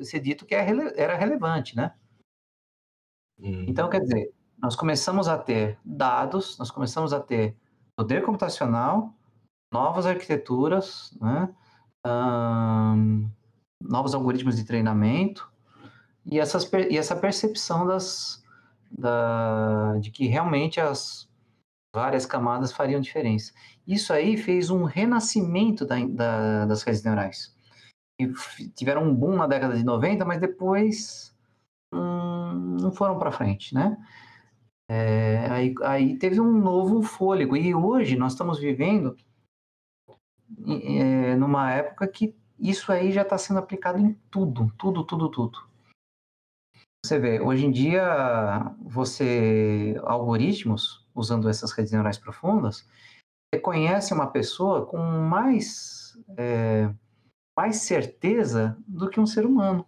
ser 0.03 0.19
dito 0.19 0.45
que 0.45 0.53
é 0.53 0.67
era 0.97 1.15
relevante, 1.15 1.75
né? 1.75 1.93
Hum. 3.39 3.65
Então, 3.67 3.89
quer 3.89 4.01
dizer, 4.01 4.33
nós 4.57 4.75
começamos 4.75 5.27
a 5.27 5.37
ter 5.37 5.79
dados, 5.83 6.57
nós 6.57 6.69
começamos 6.69 7.13
a 7.13 7.19
ter 7.19 7.55
poder 7.99 8.23
computacional, 8.23 9.13
novas 9.73 10.05
arquiteturas, 10.05 11.11
né? 11.19 11.53
Um, 12.07 13.29
novos 13.81 14.15
algoritmos 14.15 14.55
de 14.55 14.63
treinamento 14.63 15.51
e, 16.25 16.39
essas, 16.39 16.63
e 16.89 16.97
essa 16.97 17.13
percepção 17.13 17.85
das, 17.85 18.41
da, 18.89 19.97
de 19.97 20.11
que 20.11 20.27
realmente 20.27 20.79
as 20.79 21.27
várias 21.93 22.25
camadas 22.25 22.71
fariam 22.71 23.01
diferença. 23.01 23.51
Isso 23.85 24.13
aí 24.13 24.37
fez 24.37 24.69
um 24.69 24.85
renascimento 24.85 25.85
da, 25.85 25.97
da, 26.05 26.65
das 26.67 26.83
redes 26.83 27.03
neurais 27.03 27.53
tiveram 28.75 29.03
um 29.03 29.15
boom 29.15 29.37
na 29.37 29.47
década 29.47 29.77
de 29.77 29.83
90, 29.83 30.25
mas 30.25 30.41
depois 30.41 31.33
hum, 31.93 32.77
não 32.81 32.91
foram 32.91 33.17
para 33.17 33.31
frente, 33.31 33.73
né? 33.73 33.97
É, 34.91 35.45
aí, 35.51 35.75
aí, 35.83 36.17
teve 36.17 36.41
um 36.41 36.51
novo 36.51 37.03
fôlego. 37.03 37.55
E 37.55 37.75
hoje 37.75 38.15
nós 38.15 38.31
estamos 38.31 38.59
vivendo 38.59 39.15
é, 40.67 41.35
numa 41.35 41.71
época 41.71 42.07
que 42.07 42.35
isso 42.57 42.91
aí 42.91 43.11
já 43.11 43.21
está 43.21 43.37
sendo 43.37 43.59
aplicado 43.59 43.99
em 43.99 44.13
tudo, 44.31 44.73
tudo, 44.77 45.03
tudo, 45.03 45.29
tudo. 45.29 45.69
Você 47.05 47.19
vê, 47.19 47.39
hoje 47.39 47.65
em 47.65 47.71
dia, 47.71 48.75
você, 48.81 49.95
algoritmos, 50.03 51.07
usando 51.15 51.47
essas 51.47 51.71
redes 51.71 51.91
neurais 51.91 52.17
profundas, 52.17 52.85
reconhece 53.53 54.13
uma 54.13 54.27
pessoa 54.27 54.85
com 54.85 54.97
mais 54.97 56.17
é, 56.37 56.93
mais 57.57 57.77
certeza 57.77 58.77
do 58.87 59.09
que 59.09 59.19
um 59.19 59.25
ser 59.25 59.45
humano. 59.45 59.85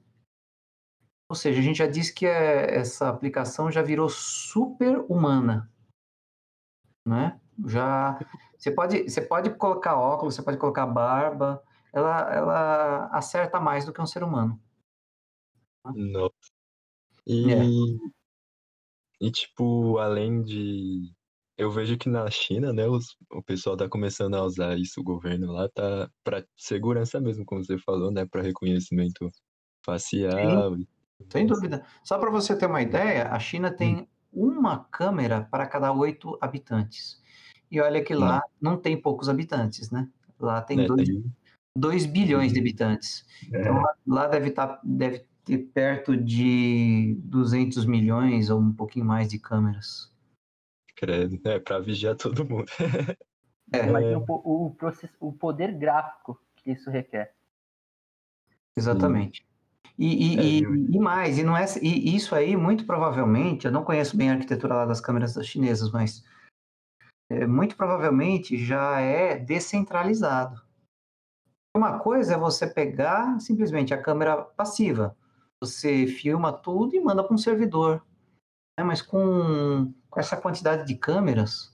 Ou 1.31 1.35
seja, 1.35 1.61
a 1.61 1.63
gente 1.63 1.77
já 1.77 1.87
disse 1.87 2.13
que 2.13 2.25
é, 2.25 2.75
essa 2.77 3.07
aplicação 3.07 3.71
já 3.71 3.81
virou 3.81 4.09
super 4.09 4.97
humana, 5.07 5.71
né? 7.07 7.39
Já 7.65 8.19
você 8.57 8.69
pode 8.69 9.09
você 9.09 9.21
pode 9.21 9.49
colocar 9.51 9.95
óculos, 9.95 10.35
você 10.35 10.43
pode 10.43 10.57
colocar 10.57 10.85
barba, 10.85 11.63
ela 11.93 12.33
ela 12.33 13.05
acerta 13.13 13.61
mais 13.61 13.85
do 13.85 13.93
que 13.93 14.01
um 14.01 14.05
ser 14.05 14.25
humano. 14.25 14.61
Nossa. 15.85 16.51
E, 17.25 17.53
é. 17.53 17.63
e 19.21 19.31
tipo, 19.31 19.99
além 19.99 20.43
de 20.43 21.15
eu 21.57 21.71
vejo 21.71 21.97
que 21.97 22.09
na 22.09 22.29
China, 22.29 22.73
né, 22.73 22.89
os, 22.89 23.15
o 23.31 23.41
pessoal 23.41 23.77
tá 23.77 23.87
começando 23.87 24.35
a 24.35 24.43
usar 24.43 24.77
isso, 24.77 24.99
o 24.99 25.03
governo 25.05 25.53
lá 25.53 25.69
tá 25.69 26.11
para 26.25 26.45
segurança 26.57 27.21
mesmo, 27.21 27.45
como 27.45 27.63
você 27.63 27.77
falou, 27.77 28.11
né, 28.11 28.25
para 28.25 28.41
reconhecimento 28.41 29.31
facial. 29.81 30.75
Sim, 30.75 30.87
sem 31.29 31.45
dúvida. 31.45 31.83
Só 32.03 32.17
para 32.17 32.29
você 32.29 32.55
ter 32.55 32.65
uma 32.65 32.81
ideia, 32.81 33.29
a 33.29 33.39
China 33.39 33.71
tem 33.71 34.07
hum. 34.33 34.49
uma 34.51 34.85
câmera 34.85 35.47
para 35.49 35.67
cada 35.67 35.91
oito 35.91 36.37
habitantes. 36.41 37.21
E 37.69 37.79
olha 37.79 38.03
que 38.03 38.13
lá 38.13 38.37
hum. 38.37 38.49
não 38.61 38.77
tem 38.77 38.99
poucos 38.99 39.29
habitantes, 39.29 39.91
né? 39.91 40.07
Lá 40.39 40.61
tem 40.61 40.87
2 41.75 42.03
é, 42.03 42.07
bilhões 42.07 42.51
de 42.51 42.59
habitantes. 42.59 43.25
É. 43.51 43.61
Então 43.61 43.75
lá, 43.75 43.95
lá 44.07 44.27
deve, 44.27 44.51
tá, 44.51 44.79
deve 44.83 45.25
ter 45.43 45.57
perto 45.57 46.15
de 46.17 47.15
200 47.19 47.85
milhões 47.85 48.49
ou 48.49 48.59
um 48.59 48.73
pouquinho 48.73 49.05
mais 49.05 49.29
de 49.29 49.39
câmeras. 49.39 50.11
Credo, 50.95 51.39
é 51.45 51.59
para 51.59 51.79
vigiar 51.79 52.15
todo 52.15 52.45
mundo. 52.45 52.65
é, 53.73 53.87
Imagina 53.87 54.19
o, 54.19 54.25
o, 54.27 54.75
o 55.19 55.33
poder 55.33 55.73
gráfico 55.77 56.39
que 56.55 56.71
isso 56.71 56.89
requer. 56.89 57.33
Exatamente. 58.75 59.45
E, 60.01 60.33
e, 60.33 60.39
é, 60.39 60.43
e, 60.43 60.95
e, 60.95 60.99
mais, 60.99 61.37
e 61.37 61.43
não 61.43 61.55
é 61.55 61.63
e 61.79 62.15
isso 62.15 62.33
aí 62.33 62.57
muito 62.57 62.87
provavelmente, 62.87 63.67
eu 63.67 63.71
não 63.71 63.83
conheço 63.83 64.17
bem 64.17 64.31
a 64.31 64.33
arquitetura 64.33 64.73
lá 64.73 64.85
das 64.87 64.99
câmeras 64.99 65.37
chinesas, 65.45 65.91
mas 65.91 66.25
é, 67.29 67.45
muito 67.45 67.77
provavelmente 67.77 68.57
já 68.57 68.99
é 68.99 69.37
descentralizado. 69.37 70.59
Uma 71.77 71.99
coisa 71.99 72.33
é 72.33 72.37
você 72.37 72.65
pegar 72.65 73.39
simplesmente 73.39 73.93
a 73.93 74.01
câmera 74.01 74.41
passiva, 74.41 75.15
você 75.61 76.07
filma 76.07 76.51
tudo 76.51 76.95
e 76.95 76.99
manda 76.99 77.23
para 77.23 77.35
um 77.35 77.37
servidor. 77.37 78.03
Né? 78.79 78.83
Mas 78.83 79.03
com 79.03 79.93
com 80.09 80.19
essa 80.19 80.35
quantidade 80.35 80.85
de 80.85 80.95
câmeras, 80.95 81.73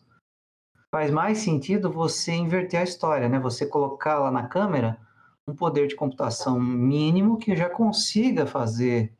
faz 0.93 1.09
mais 1.09 1.39
sentido 1.39 1.91
você 1.91 2.33
inverter 2.33 2.79
a 2.79 2.83
história, 2.83 3.27
né? 3.27 3.39
Você 3.39 3.65
colocar 3.65 4.19
lá 4.19 4.29
na 4.29 4.47
câmera 4.47 4.99
um 5.47 5.55
poder 5.55 5.87
de 5.87 5.95
computação 5.95 6.59
mínimo 6.59 7.37
que 7.37 7.55
já 7.55 7.69
consiga 7.69 8.45
fazer 8.45 9.15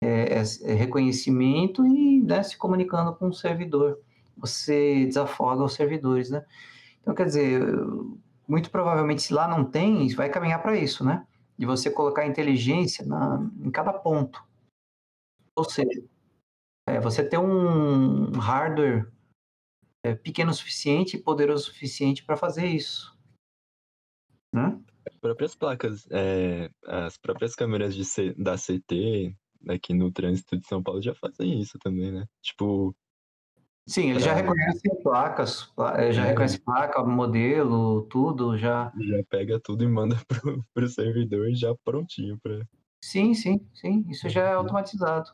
é, 0.00 0.42
é, 0.62 0.72
reconhecimento 0.74 1.84
e 1.84 2.22
né, 2.22 2.42
se 2.42 2.56
comunicando 2.56 3.14
com 3.14 3.28
o 3.28 3.34
servidor. 3.34 4.00
Você 4.36 5.06
desafoga 5.06 5.64
os 5.64 5.74
servidores, 5.74 6.30
né? 6.30 6.46
Então, 7.00 7.14
quer 7.14 7.24
dizer, 7.24 7.60
muito 8.46 8.70
provavelmente 8.70 9.22
se 9.22 9.34
lá 9.34 9.48
não 9.48 9.64
tem, 9.64 10.06
vai 10.14 10.30
caminhar 10.30 10.62
para 10.62 10.76
isso, 10.76 11.04
né? 11.04 11.26
De 11.56 11.66
você 11.66 11.90
colocar 11.90 12.24
inteligência 12.24 13.04
na, 13.04 13.50
em 13.60 13.70
cada 13.70 13.92
ponto. 13.92 14.44
Ou 15.56 15.64
seja, 15.64 16.04
é, 16.88 17.00
você 17.00 17.28
ter 17.28 17.38
um 17.38 18.30
hardware 18.38 19.10
é, 20.04 20.14
pequeno 20.14 20.52
o 20.52 20.54
suficiente 20.54 21.16
e 21.16 21.20
poderoso 21.20 21.64
o 21.64 21.66
suficiente 21.66 22.24
para 22.24 22.36
fazer 22.36 22.66
isso. 22.66 23.18
Né? 24.54 24.80
As 25.18 25.20
próprias 25.20 25.54
placas, 25.56 26.06
é, 26.12 26.70
as 26.86 27.16
próprias 27.16 27.56
câmeras 27.56 27.92
de 27.92 28.04
C, 28.04 28.32
da 28.38 28.54
CT 28.54 29.34
aqui 29.68 29.92
no 29.92 30.12
trânsito 30.12 30.56
de 30.56 30.64
São 30.64 30.80
Paulo 30.80 31.02
já 31.02 31.12
fazem 31.12 31.60
isso 31.60 31.76
também, 31.80 32.12
né? 32.12 32.24
Tipo. 32.40 32.94
Sim, 33.84 34.10
ele 34.10 34.20
pra... 34.20 34.28
já 34.28 34.34
reconhece 34.34 35.02
placas, 35.02 35.72
é, 35.96 36.12
já 36.12 36.24
é. 36.24 36.28
reconhece 36.28 36.60
placa, 36.60 37.02
modelo, 37.02 38.02
tudo, 38.02 38.56
já. 38.56 38.92
Já 38.96 39.24
pega 39.28 39.58
tudo 39.58 39.82
e 39.82 39.88
manda 39.88 40.14
pro, 40.28 40.64
pro 40.72 40.88
servidor 40.88 41.52
já 41.52 41.74
prontinho 41.84 42.38
para. 42.40 42.64
Sim, 43.02 43.34
sim, 43.34 43.66
sim. 43.74 44.04
Isso 44.08 44.28
já 44.28 44.44
é 44.44 44.52
automatizado. 44.52 45.32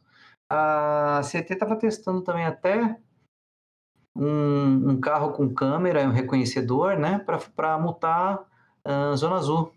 A 0.48 1.20
CT 1.22 1.52
estava 1.52 1.76
testando 1.76 2.22
também 2.22 2.46
até 2.46 2.98
um, 4.16 4.92
um 4.92 4.98
carro 4.98 5.32
com 5.32 5.52
câmera, 5.52 6.08
um 6.08 6.12
reconhecedor, 6.12 6.98
né, 6.98 7.18
para 7.54 7.78
multar 7.78 8.46
uh, 8.86 9.16
Zona 9.16 9.36
Azul. 9.36 9.72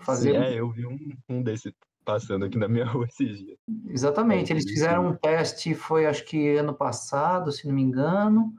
Fazer... 0.00 0.32
Sim, 0.32 0.36
é, 0.36 0.54
eu 0.54 0.70
vi 0.70 0.86
um, 0.86 0.98
um 1.28 1.42
desse 1.42 1.74
passando 2.04 2.44
aqui 2.44 2.58
na 2.58 2.68
minha 2.68 2.84
rua 2.86 3.06
esses 3.06 3.38
dias. 3.38 3.58
Exatamente, 3.86 4.52
eles 4.52 4.64
fizeram 4.64 5.08
um 5.08 5.16
teste, 5.16 5.74
foi 5.74 6.06
acho 6.06 6.24
que 6.24 6.56
ano 6.56 6.74
passado, 6.74 7.50
se 7.50 7.66
não 7.66 7.74
me 7.74 7.82
engano. 7.82 8.54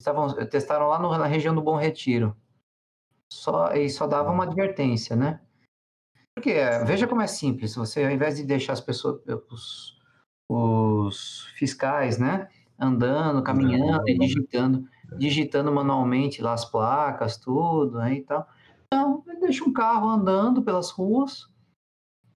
Estavam, 0.00 0.34
testaram 0.48 0.88
lá 0.88 0.98
no, 0.98 1.16
na 1.16 1.26
região 1.26 1.54
do 1.54 1.62
Bom 1.62 1.76
Retiro. 1.76 2.36
Só, 3.32 3.72
e 3.72 3.88
só 3.88 4.06
dava 4.06 4.30
uma 4.30 4.44
advertência, 4.44 5.16
né? 5.16 5.40
Porque 6.34 6.52
veja 6.84 7.06
como 7.06 7.22
é 7.22 7.26
simples, 7.28 7.76
você 7.76 8.04
ao 8.04 8.10
invés 8.10 8.36
de 8.36 8.44
deixar 8.44 8.72
as 8.72 8.80
pessoas, 8.80 9.22
os, 9.50 9.98
os 10.50 11.46
fiscais, 11.56 12.18
né, 12.18 12.48
andando, 12.78 13.42
caminhando 13.42 14.02
e 14.08 14.18
digitando, 14.18 14.84
digitando 15.16 15.70
manualmente 15.72 16.42
lá 16.42 16.52
as 16.52 16.64
placas, 16.64 17.36
tudo, 17.36 17.98
né, 17.98 18.14
e 18.14 18.22
tal. 18.22 18.48
Então, 18.94 19.24
deixa 19.40 19.64
um 19.64 19.72
carro 19.72 20.08
andando 20.08 20.62
pelas 20.62 20.90
ruas. 20.90 21.48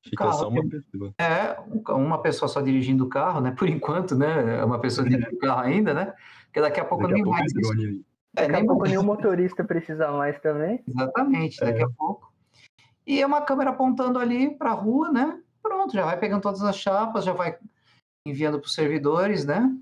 Fica 0.03 0.25
carro, 0.25 0.39
só 0.39 0.49
uma 0.49 0.69
pessoa. 0.69 1.15
É, 1.19 1.57
uma 1.93 2.21
pessoa 2.21 2.49
só 2.49 2.61
dirigindo 2.61 3.05
o 3.05 3.09
carro, 3.09 3.41
né? 3.41 3.53
Por 3.57 3.69
enquanto, 3.69 4.17
né? 4.17 4.59
É 4.59 4.65
uma 4.65 4.81
pessoa 4.81 5.09
dirigindo 5.09 5.37
o 5.37 5.39
carro 5.39 5.61
ainda, 5.61 5.95
né? 5.95 6.15
Porque 6.47 6.61
daqui 6.61 6.81
a 6.81 6.85
pouco 6.85 7.07
daqui 7.07 7.15
nem 7.15 7.23
a 7.23 7.27
mais. 7.27 7.53
Pouco 7.53 7.75
é, 7.77 8.03
daqui 8.35 8.53
nem 8.53 8.63
a 8.63 8.67
pouco 8.67 8.85
nenhum 8.87 9.05
motorista 9.05 9.63
precisa 9.63 10.11
mais 10.11 10.41
também. 10.41 10.83
Exatamente, 10.87 11.61
daqui 11.61 11.81
é. 11.81 11.85
a 11.85 11.91
pouco. 11.91 12.33
E 13.07 13.23
é 13.23 13.27
uma 13.27 13.43
câmera 13.43 13.71
apontando 13.71 14.19
ali 14.19 14.51
para 14.51 14.71
a 14.71 14.75
rua, 14.75 15.13
né? 15.13 15.41
Pronto, 15.63 15.95
já 15.95 16.05
vai 16.05 16.19
pegando 16.19 16.43
todas 16.43 16.63
as 16.63 16.77
chapas, 16.77 17.25
já 17.25 17.33
vai 17.33 17.57
enviando 18.27 18.59
para 18.59 18.67
os 18.67 18.75
servidores, 18.75 19.45
né? 19.45 19.75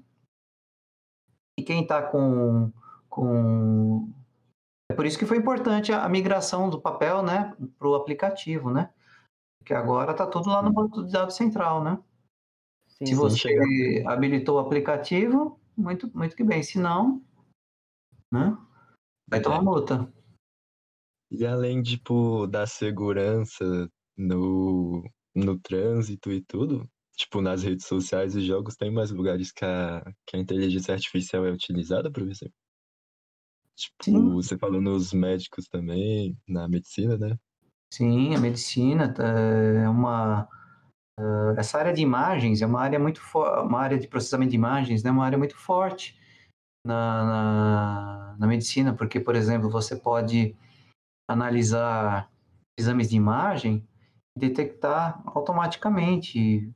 E 1.58 1.62
quem 1.62 1.82
está 1.82 2.02
com, 2.02 2.70
com. 3.08 4.10
É 4.90 4.94
por 4.94 5.04
isso 5.04 5.18
que 5.18 5.26
foi 5.26 5.38
importante 5.38 5.92
a, 5.92 6.08
migração 6.08 6.70
do 6.70 6.80
papel, 6.80 7.22
né, 7.22 7.54
para 7.78 7.88
o 7.88 7.94
aplicativo, 7.94 8.70
né? 8.70 8.92
Porque 9.58 9.74
agora 9.74 10.12
está 10.12 10.26
tudo 10.26 10.48
lá 10.48 10.62
no 10.62 10.72
banco 10.72 11.02
de 11.02 11.12
dados 11.12 11.34
central, 11.34 11.82
né? 11.82 11.98
Sim, 12.88 13.06
Se 13.06 13.14
você 13.14 14.04
habilitou 14.06 14.56
o 14.56 14.60
aplicativo, 14.60 15.60
muito, 15.76 16.10
muito 16.16 16.36
que 16.36 16.44
bem. 16.44 16.62
Se 16.62 16.78
não, 16.78 17.20
né? 18.32 18.56
Vai 19.28 19.40
tomar 19.40 19.58
é. 19.58 19.62
multa. 19.62 20.12
E 21.30 21.44
além, 21.44 21.82
tipo, 21.82 22.46
da 22.46 22.66
segurança 22.66 23.90
no, 24.16 25.02
no 25.34 25.58
trânsito 25.58 26.30
e 26.30 26.40
tudo, 26.40 26.88
tipo, 27.16 27.40
nas 27.40 27.64
redes 27.64 27.86
sociais 27.86 28.36
e 28.36 28.40
jogos, 28.40 28.76
tem 28.76 28.90
mais 28.90 29.10
lugares 29.10 29.50
que 29.50 29.64
a, 29.64 30.02
que 30.24 30.36
a 30.36 30.40
inteligência 30.40 30.94
artificial 30.94 31.44
é 31.44 31.50
utilizada, 31.50 32.10
professor? 32.10 32.50
Tipo, 33.76 34.04
Sim. 34.04 34.32
você 34.32 34.56
falou 34.56 34.80
nos 34.80 35.12
médicos 35.12 35.68
também, 35.68 36.36
na 36.48 36.66
medicina, 36.66 37.16
né? 37.18 37.36
Sim, 37.92 38.34
a 38.34 38.40
medicina 38.40 39.12
tá, 39.12 39.24
é 39.24 39.88
uma... 39.88 40.48
Uh, 41.18 41.58
essa 41.58 41.78
área 41.78 41.94
de 41.94 42.02
imagens 42.02 42.60
é 42.60 42.66
uma 42.66 42.80
área 42.80 42.98
muito 42.98 43.22
uma 43.34 43.80
área 43.80 43.98
de 43.98 44.06
processamento 44.06 44.50
de 44.50 44.56
imagens, 44.56 45.02
né? 45.02 45.10
Uma 45.10 45.24
área 45.24 45.38
muito 45.38 45.56
forte 45.56 46.18
na, 46.86 47.24
na, 47.24 48.36
na 48.38 48.46
medicina, 48.46 48.94
porque, 48.94 49.18
por 49.18 49.34
exemplo, 49.34 49.70
você 49.70 49.96
pode 49.96 50.54
analisar 51.28 52.30
exames 52.78 53.08
de 53.10 53.16
imagem 53.16 53.86
e 54.36 54.40
detectar 54.40 55.22
automaticamente 55.26 56.70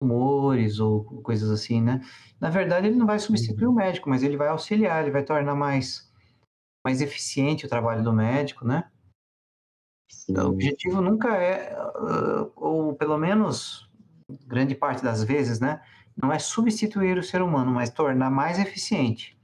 tumores 0.00 0.78
ou 0.78 1.04
coisas 1.22 1.50
assim, 1.50 1.80
né? 1.80 2.00
Na 2.40 2.50
verdade, 2.50 2.86
ele 2.86 2.96
não 2.96 3.06
vai 3.06 3.18
substituir 3.18 3.66
o 3.66 3.70
uhum. 3.70 3.76
médico, 3.76 4.08
mas 4.08 4.22
ele 4.22 4.36
vai 4.36 4.48
auxiliar, 4.48 5.02
ele 5.02 5.10
vai 5.10 5.24
tornar 5.24 5.54
mais, 5.54 6.10
mais 6.84 7.00
eficiente 7.00 7.66
o 7.66 7.68
trabalho 7.68 8.04
do 8.04 8.12
médico, 8.12 8.66
né? 8.66 8.90
Sim. 10.10 10.36
O 10.38 10.48
objetivo 10.48 11.00
nunca 11.00 11.36
é, 11.36 11.74
ah, 11.74 12.50
ou 12.56 12.94
pelo 12.94 13.16
menos 13.16 13.88
grande 14.46 14.74
parte 14.74 15.02
das 15.02 15.24
vezes, 15.24 15.60
né? 15.60 15.82
Não 16.16 16.32
é 16.32 16.38
substituir 16.38 17.18
o 17.18 17.22
ser 17.22 17.42
humano, 17.42 17.72
mas 17.72 17.90
tornar 17.90 18.30
mais 18.30 18.58
eficiente. 18.58 19.36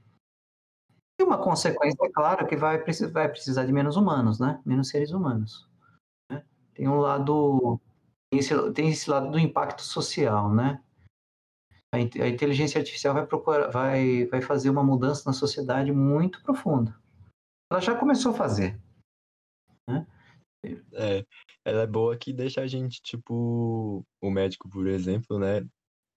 E 1.19 1.23
uma 1.23 1.37
consequência, 1.37 1.97
é 2.05 2.09
claro, 2.09 2.47
que 2.47 2.55
vai, 2.55 2.81
vai 3.11 3.29
precisar 3.29 3.65
de 3.65 3.73
menos 3.73 3.95
humanos, 3.95 4.39
né? 4.39 4.61
Menos 4.65 4.89
seres 4.89 5.11
humanos. 5.11 5.69
Né? 6.31 6.43
Tem 6.73 6.87
um 6.87 6.99
lado. 6.99 7.79
Tem 8.31 8.39
esse, 8.39 8.71
tem 8.71 8.89
esse 8.89 9.09
lado 9.09 9.29
do 9.29 9.37
impacto 9.37 9.81
social, 9.81 10.53
né? 10.53 10.81
A, 11.93 11.97
a 11.97 12.29
inteligência 12.29 12.79
artificial 12.79 13.13
vai, 13.13 13.25
procurar, 13.25 13.69
vai, 13.69 14.25
vai 14.27 14.41
fazer 14.41 14.69
uma 14.69 14.83
mudança 14.83 15.23
na 15.25 15.33
sociedade 15.33 15.91
muito 15.91 16.41
profunda. 16.41 17.00
Ela 17.71 17.79
já 17.79 17.95
começou 17.95 18.33
a 18.33 18.35
fazer. 18.35 18.77
Né? 19.87 20.05
É, 20.93 21.25
ela 21.63 21.83
é 21.83 21.87
boa 21.87 22.17
que 22.17 22.33
deixa 22.33 22.59
a 22.59 22.67
gente, 22.67 23.01
tipo, 23.01 24.05
o 24.21 24.29
médico, 24.29 24.69
por 24.69 24.87
exemplo, 24.87 25.39
né? 25.39 25.65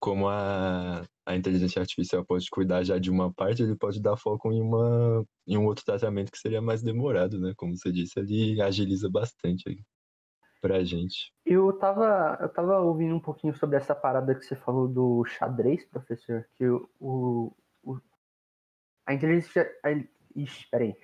Como 0.01 0.29
a, 0.29 1.05
a 1.25 1.37
inteligência 1.37 1.81
artificial 1.81 2.25
pode 2.25 2.51
cuidar 2.51 2.83
já 2.83 2.99
de 2.99 3.09
uma 3.09 3.33
parte, 3.33 3.62
ele 3.62 3.77
pode 3.77 4.03
dar 4.03 4.17
foco 4.17 4.53
em, 4.53 4.61
uma, 4.61 5.25
em 5.47 5.57
um 5.57 5.64
outro 5.64 5.85
tratamento 5.85 6.33
que 6.33 6.38
seria 6.38 6.61
mais 6.61 6.83
demorado, 6.83 7.38
né? 7.38 7.53
Como 7.57 7.79
você 7.79 7.93
disse, 7.93 8.19
ele 8.19 8.61
agiliza 8.61 9.09
bastante 9.09 9.69
aí 9.69 9.81
pra 10.61 10.83
gente. 10.83 11.33
Eu 11.47 11.73
tava, 11.79 12.37
eu 12.40 12.49
tava 12.49 12.81
ouvindo 12.81 13.14
um 13.14 13.21
pouquinho 13.21 13.55
sobre 13.55 13.77
essa 13.77 13.95
parada 13.95 14.35
que 14.35 14.45
você 14.45 14.57
falou 14.57 14.88
do 14.88 15.25
xadrez, 15.25 15.87
professor, 15.87 16.45
que 16.57 16.67
o, 16.67 17.57
o, 17.85 18.01
a 19.07 19.14
inteligência... 19.14 19.71
A, 19.85 19.90
ixi, 20.35 20.69
peraí. 20.69 20.97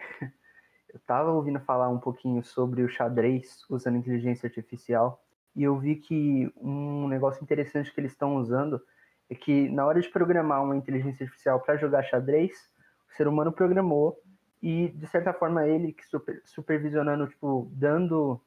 Eu 0.93 1.01
tava 1.07 1.31
ouvindo 1.31 1.61
falar 1.61 1.89
um 1.89 1.99
pouquinho 1.99 2.43
sobre 2.43 2.83
o 2.83 2.89
xadrez 2.89 3.65
usando 3.69 3.97
inteligência 3.97 4.49
artificial 4.49 5.23
e 5.55 5.63
eu 5.63 5.79
vi 5.79 5.97
que 5.97 6.53
um 6.57 7.07
negócio 7.07 7.43
interessante 7.43 7.93
que 7.93 8.01
eles 8.01 8.13
estão 8.13 8.37
usando 8.37 8.81
é 9.29 9.35
que 9.35 9.69
na 9.69 9.87
hora 9.87 10.01
de 10.01 10.09
programar 10.09 10.63
uma 10.63 10.77
inteligência 10.77 11.25
artificial 11.25 11.61
para 11.61 11.77
jogar 11.77 12.03
xadrez, 12.03 12.71
o 13.09 13.15
ser 13.15 13.29
humano 13.29 13.53
programou 13.53 14.19
e 14.61 14.89
de 14.89 15.07
certa 15.07 15.33
forma 15.33 15.67
ele 15.67 15.93
que 15.93 16.05
super, 16.07 16.43
supervisionando, 16.45 17.29
tipo, 17.29 17.71
dando 17.73 18.41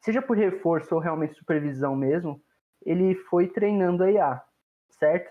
seja 0.00 0.22
por 0.22 0.36
reforço 0.36 0.94
ou 0.94 1.00
realmente 1.00 1.34
supervisão 1.34 1.94
mesmo, 1.94 2.42
ele 2.82 3.14
foi 3.14 3.46
treinando 3.46 4.02
a 4.02 4.10
IA, 4.10 4.42
certo? 4.88 5.30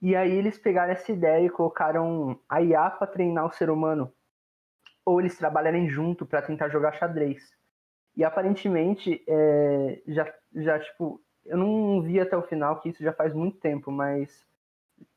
E 0.00 0.14
aí 0.14 0.30
eles 0.30 0.56
pegaram 0.58 0.92
essa 0.92 1.10
ideia 1.10 1.44
e 1.44 1.50
colocaram 1.50 2.38
a 2.48 2.62
IA 2.62 2.90
para 2.90 3.08
treinar 3.08 3.46
o 3.46 3.52
ser 3.52 3.68
humano, 3.68 4.12
ou 5.04 5.20
eles 5.20 5.36
trabalharem 5.36 5.88
junto 5.88 6.24
para 6.24 6.42
tentar 6.42 6.68
jogar 6.68 6.92
xadrez. 6.92 7.52
E 8.16 8.24
aparentemente 8.24 9.22
é, 9.26 10.02
já, 10.06 10.32
já 10.54 10.78
tipo 10.78 11.20
eu 11.44 11.56
não 11.56 12.00
vi 12.02 12.20
até 12.20 12.36
o 12.36 12.42
final, 12.42 12.80
que 12.80 12.88
isso 12.88 13.02
já 13.02 13.12
faz 13.12 13.34
muito 13.34 13.58
tempo, 13.58 13.90
mas 13.90 14.46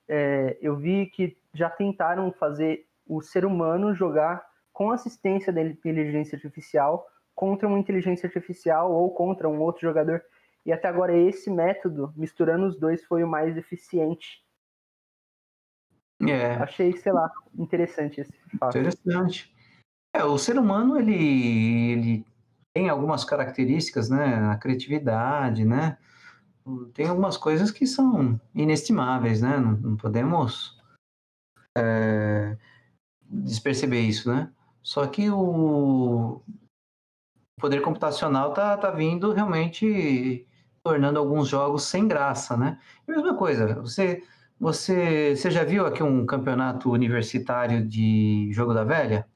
é, 0.08 0.58
eu 0.62 0.76
vi 0.76 1.06
que 1.08 1.38
já 1.54 1.70
tentaram 1.70 2.32
fazer 2.32 2.88
o 3.08 3.22
ser 3.22 3.46
humano 3.46 3.94
jogar 3.94 4.46
com 4.74 4.92
assistência 4.92 5.54
da 5.54 5.62
inteligência 5.62 6.36
artificial 6.36 7.08
contra 7.34 7.68
uma 7.68 7.78
inteligência 7.78 8.28
artificial 8.28 8.92
ou 8.92 9.12
contra 9.14 9.48
um 9.48 9.62
outro 9.62 9.82
jogador. 9.82 10.24
E 10.66 10.74
até 10.74 10.88
agora 10.88 11.16
esse 11.16 11.50
método, 11.50 12.12
misturando 12.16 12.66
os 12.66 12.78
dois, 12.78 13.04
foi 13.06 13.24
o 13.24 13.28
mais 13.28 13.56
eficiente. 13.56 14.44
É. 16.22 16.56
Achei, 16.56 16.96
sei 16.98 17.12
lá, 17.12 17.30
interessante 17.58 18.22
esse 18.22 18.34
fato. 18.58 18.78
Interessante. 18.78 19.55
É, 20.16 20.24
o 20.24 20.38
ser 20.38 20.58
humano, 20.58 20.98
ele, 20.98 21.92
ele 21.92 22.26
tem 22.74 22.88
algumas 22.88 23.26
características, 23.26 24.10
né? 24.10 24.50
A 24.50 24.56
criatividade, 24.56 25.66
né? 25.66 25.98
tem 26.94 27.08
algumas 27.08 27.38
coisas 27.38 27.70
que 27.70 27.86
são 27.86 28.40
inestimáveis, 28.54 29.42
né? 29.42 29.58
Não, 29.58 29.74
não 29.74 29.98
podemos 29.98 30.82
é, 31.78 32.58
desperceber 33.22 34.04
isso, 34.04 34.34
né? 34.34 34.52
Só 34.82 35.06
que 35.06 35.30
o 35.30 36.42
poder 37.60 37.82
computacional 37.82 38.54
tá, 38.54 38.78
tá 38.78 38.92
vindo 38.92 39.34
realmente 39.34 40.48
tornando 40.84 41.20
alguns 41.20 41.48
jogos 41.50 41.84
sem 41.84 42.08
graça, 42.08 42.56
né? 42.56 42.80
E 43.08 43.12
a 43.12 43.16
mesma 43.16 43.36
coisa, 43.36 43.76
você, 43.82 44.24
você, 44.60 45.36
você 45.36 45.52
já 45.52 45.64
viu 45.64 45.86
aqui 45.86 46.02
um 46.02 46.26
campeonato 46.26 46.90
universitário 46.90 47.86
de 47.86 48.50
jogo 48.54 48.74
da 48.74 48.84
velha? 48.84 49.28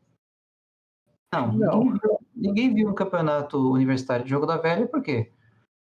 Não, 1.34 1.54
não. 1.54 1.84
Ninguém, 1.84 2.18
ninguém 2.36 2.74
viu 2.74 2.90
um 2.90 2.96
campeonato 2.96 3.72
universitário 3.72 4.24
de 4.24 4.32
jogo 4.32 4.46
da 4.46 4.58
velha, 4.58 4.88
por 4.88 5.02
quê? 5.02 5.32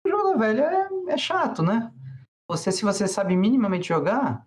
O 0.05 0.09
jogo 0.09 0.31
da 0.31 0.35
velha 0.35 0.63
é, 0.63 1.13
é 1.13 1.17
chato, 1.17 1.63
né? 1.63 1.91
Você, 2.49 2.71
se 2.71 2.83
você 2.83 3.07
sabe 3.07 3.35
minimamente 3.35 3.87
jogar, 3.87 4.45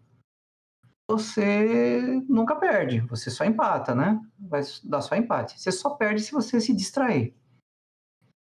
você 1.11 2.22
nunca 2.28 2.55
perde, 2.55 3.01
você 3.01 3.30
só 3.30 3.44
empata, 3.44 3.94
né? 3.94 4.20
Vai 4.38 4.62
dar 4.84 5.01
só 5.01 5.14
empate. 5.16 5.61
Você 5.61 5.72
só 5.72 5.90
perde 5.90 6.22
se 6.22 6.32
você 6.32 6.61
se 6.61 6.74
distrair, 6.74 7.34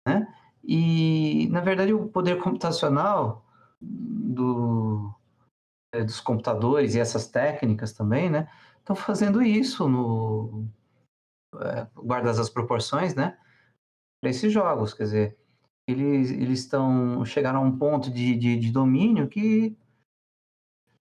né? 0.08 0.28
E, 0.64 1.48
na 1.52 1.62
verdade, 1.62 1.94
o 1.94 2.08
poder 2.08 2.42
computacional 2.42 3.46
do, 3.80 5.14
é, 5.94 6.04
dos 6.04 6.20
computadores 6.20 6.96
e 6.96 7.00
essas 7.00 7.28
técnicas 7.28 7.94
também, 7.94 8.30
né? 8.30 8.50
Estão 8.80 8.96
fazendo 8.96 9.42
isso 9.42 9.88
no 9.88 10.68
é, 11.62 11.88
guardas 11.96 12.40
as 12.40 12.50
proporções, 12.50 13.16
né? 13.16 13.38
Para 14.22 14.30
esses 14.30 14.52
jogos, 14.52 14.94
quer 14.94 15.04
dizer, 15.04 15.38
eles 15.88 16.32
eles 16.32 16.60
estão 16.60 17.24
chegaram 17.26 17.60
a 17.60 17.64
um 17.64 17.78
ponto 17.78 18.10
de, 18.10 18.36
de, 18.36 18.58
de, 18.58 18.72
domínio 18.72 19.28
que 19.28 19.78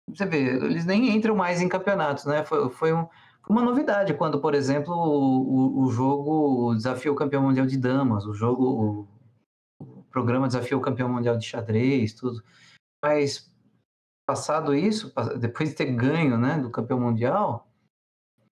você 0.09 0.27
vê, 0.27 0.57
eles 0.57 0.85
nem 0.85 1.17
entram 1.17 1.35
mais 1.35 1.63
em 1.63 1.69
campeonatos, 1.69 2.27
né? 2.27 2.45
Foi, 2.45 2.69
foi 2.71 2.93
um, 2.93 3.09
uma 3.49 3.63
novidade 3.63 4.15
quando, 4.15 4.41
por 4.41 4.55
exemplo, 4.55 4.95
o, 4.95 5.85
o 5.85 5.91
jogo 5.91 6.75
desafiou 6.75 7.15
o 7.15 7.19
campeão 7.19 7.43
mundial 7.43 7.67
de 7.67 7.79
damas, 7.79 8.27
o 8.27 8.35
jogo, 8.35 9.09
o, 9.81 9.89
o 9.99 10.05
programa 10.05 10.47
desafiou 10.47 10.81
o 10.81 10.85
campeão 10.85 11.09
mundial 11.09 11.37
de 11.39 11.47
xadrez, 11.47 12.13
tudo. 12.13 12.43
Mas 13.03 13.51
passado 14.27 14.75
isso, 14.75 15.13
depois 15.39 15.71
de 15.71 15.75
ter 15.77 15.93
ganho, 15.93 16.39
né, 16.39 16.59
do 16.59 16.71
campeão 16.71 16.99
mundial, 16.99 17.69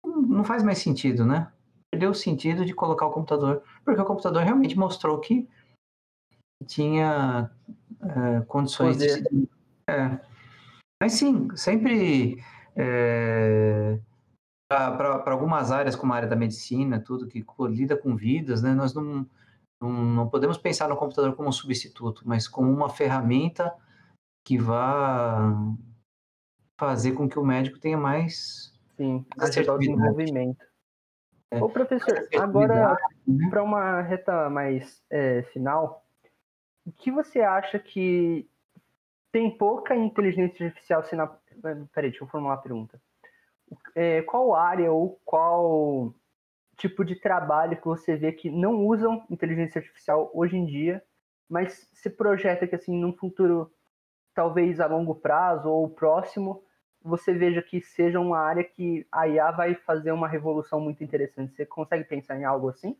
não 0.05 0.45
faz 0.45 0.63
mais 0.63 0.79
sentido, 0.79 1.25
né? 1.27 1.53
Perdeu 1.93 2.11
o 2.11 2.15
sentido 2.15 2.65
de 2.65 2.75
colocar 2.75 3.07
o 3.07 3.13
computador, 3.13 3.63
porque 3.85 4.01
o 4.01 4.05
computador 4.05 4.43
realmente 4.43 4.79
mostrou 4.79 5.19
que 5.21 5.49
tinha 6.67 7.51
é, 8.01 8.41
condições 8.43 8.97
Poder. 8.97 9.23
de. 9.23 9.49
É. 9.89 10.21
Mas 11.03 11.13
sim, 11.13 11.49
sempre 11.57 12.43
é, 12.77 13.99
para 14.69 15.33
algumas 15.33 15.73
áreas, 15.73 15.97
como 15.97 16.13
a 16.13 16.17
área 16.17 16.29
da 16.29 16.37
medicina, 16.37 17.01
tudo 17.01 17.27
que 17.27 17.45
lida 17.69 17.97
com 17.97 18.15
vidas, 18.15 18.63
né, 18.63 18.75
nós 18.75 18.93
não, 18.93 19.27
não, 19.83 19.91
não, 19.91 20.29
podemos 20.29 20.59
pensar 20.59 20.89
no 20.89 20.97
computador 20.97 21.35
como 21.35 21.49
um 21.49 21.53
substituto, 21.53 22.23
mas 22.27 22.47
como 22.47 22.71
uma 22.71 22.91
ferramenta 22.91 23.75
que 24.47 24.59
vá 24.59 25.55
fazer 26.79 27.13
com 27.13 27.29
que 27.29 27.39
o 27.39 27.45
médico 27.45 27.79
tenha 27.79 27.97
mais. 27.97 28.73
Sim, 28.97 29.25
o 29.37 29.45
desenvolvimento. 29.79 30.68
É. 31.51 31.63
Ô, 31.63 31.69
professor, 31.69 32.29
agora, 32.39 32.97
né? 33.27 33.49
para 33.49 33.63
uma 33.63 34.03
reta 34.03 34.51
mais 34.51 35.03
é, 35.11 35.43
final, 35.45 36.05
o 36.85 36.93
que 36.93 37.11
você 37.11 37.41
acha 37.41 37.79
que 37.79 38.49
tem 39.33 39.51
pouca 39.51 39.95
inteligência 39.97 40.67
artificial 40.67 41.05
sendo. 41.05 41.29
Peraí, 41.93 42.11
deixa 42.11 42.25
eu 42.25 42.29
formular 42.29 42.55
uma 42.55 42.63
pergunta 42.63 43.01
é, 43.95 44.23
qual 44.23 44.55
área 44.55 44.91
ou 44.93 45.21
qual 45.25 46.15
tipo 46.77 47.05
de 47.05 47.17
trabalho 47.17 47.77
que 47.77 47.87
você 47.87 48.17
vê 48.17 48.33
que 48.33 48.51
não 48.51 48.87
usam 48.87 49.25
inteligência 49.29 49.81
artificial 49.81 50.31
hoje 50.33 50.57
em 50.57 50.65
dia, 50.65 51.03
mas 51.49 51.89
se 51.93 52.09
projeta 52.09 52.67
que 52.67 52.75
assim 52.75 52.97
num 52.97 53.13
futuro 53.13 53.73
talvez 54.35 54.79
a 54.79 54.87
longo 54.87 55.15
prazo 55.15 55.69
ou 55.69 55.89
próximo, 55.89 56.63
você 57.09 57.33
veja 57.33 57.63
que 57.63 57.81
seja 57.81 58.21
uma 58.21 58.39
área 58.39 58.63
que 58.63 59.07
a 59.11 59.27
IA 59.27 59.51
vai 59.51 59.75
fazer 59.75 60.13
uma 60.13 60.29
revolução 60.29 60.81
muito 60.81 61.03
interessante. 61.03 61.55
Você 61.55 61.65
consegue 61.65 62.05
pensar 62.05 62.39
em 62.39 62.45
algo 62.45 62.69
assim? 62.69 62.97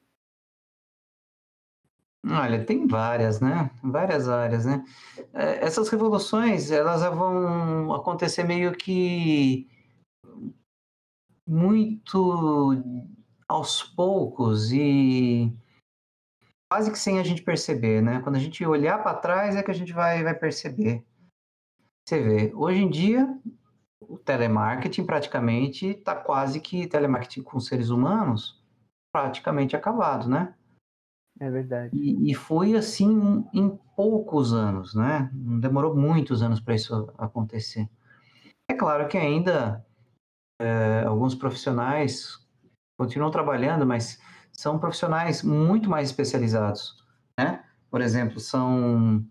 Olha, 2.27 2.65
tem 2.65 2.87
várias, 2.87 3.41
né? 3.41 3.71
Várias 3.83 4.29
áreas, 4.29 4.67
né? 4.67 4.85
É, 5.33 5.65
essas 5.65 5.89
revoluções, 5.89 6.71
elas 6.71 7.03
vão 7.15 7.95
acontecer 7.95 8.45
meio 8.45 8.73
que 8.73 9.69
muito 11.47 12.75
aos 13.49 13.83
poucos 13.83 14.73
e 14.73 15.51
quase 16.71 16.91
que 16.91 16.99
sem 16.99 17.19
a 17.19 17.23
gente 17.23 17.43
perceber, 17.43 18.03
né? 18.03 18.21
Quando 18.21 18.37
a 18.37 18.41
gente 18.41 18.65
olhar 18.67 19.03
para 19.03 19.15
trás 19.15 19.57
é 19.57 19.63
que 19.63 19.71
a 19.71 19.75
gente 19.75 19.93
vai, 19.93 20.23
vai 20.23 20.35
perceber. 20.35 21.03
Você 22.07 22.23
vê, 22.23 22.53
hoje 22.55 22.83
em 22.83 22.91
dia 22.91 23.39
o 24.01 24.19
telemarketing 24.19 25.05
praticamente 25.05 25.87
está 25.89 26.15
quase 26.15 26.61
que 26.61 26.87
telemarketing 26.87 27.43
com 27.43 27.59
seres 27.59 27.91
humanos 27.91 28.63
praticamente 29.13 29.75
acabado, 29.75 30.29
né? 30.29 30.55
É 31.41 31.51
verdade. 31.51 31.97
E, 31.97 32.31
e 32.31 32.35
foi 32.35 32.75
assim 32.75 33.47
em 33.53 33.77
poucos 33.97 34.53
anos, 34.53 34.95
né? 34.95 35.31
Demorou 35.33 35.95
muitos 35.95 36.43
anos 36.43 36.61
para 36.61 36.75
isso 36.75 37.13
acontecer. 37.17 37.89
É 38.71 38.75
claro 38.75 39.09
que 39.09 39.17
ainda 39.17 39.85
é, 40.61 41.05
alguns 41.07 41.35
profissionais 41.35 42.39
continuam 42.99 43.31
trabalhando, 43.31 43.87
mas 43.87 44.21
são 44.53 44.79
profissionais 44.79 45.43
muito 45.43 45.89
mais 45.89 46.09
especializados, 46.09 47.05
né? 47.39 47.65
Por 47.91 48.01
exemplo, 48.01 48.41
são 48.41 49.25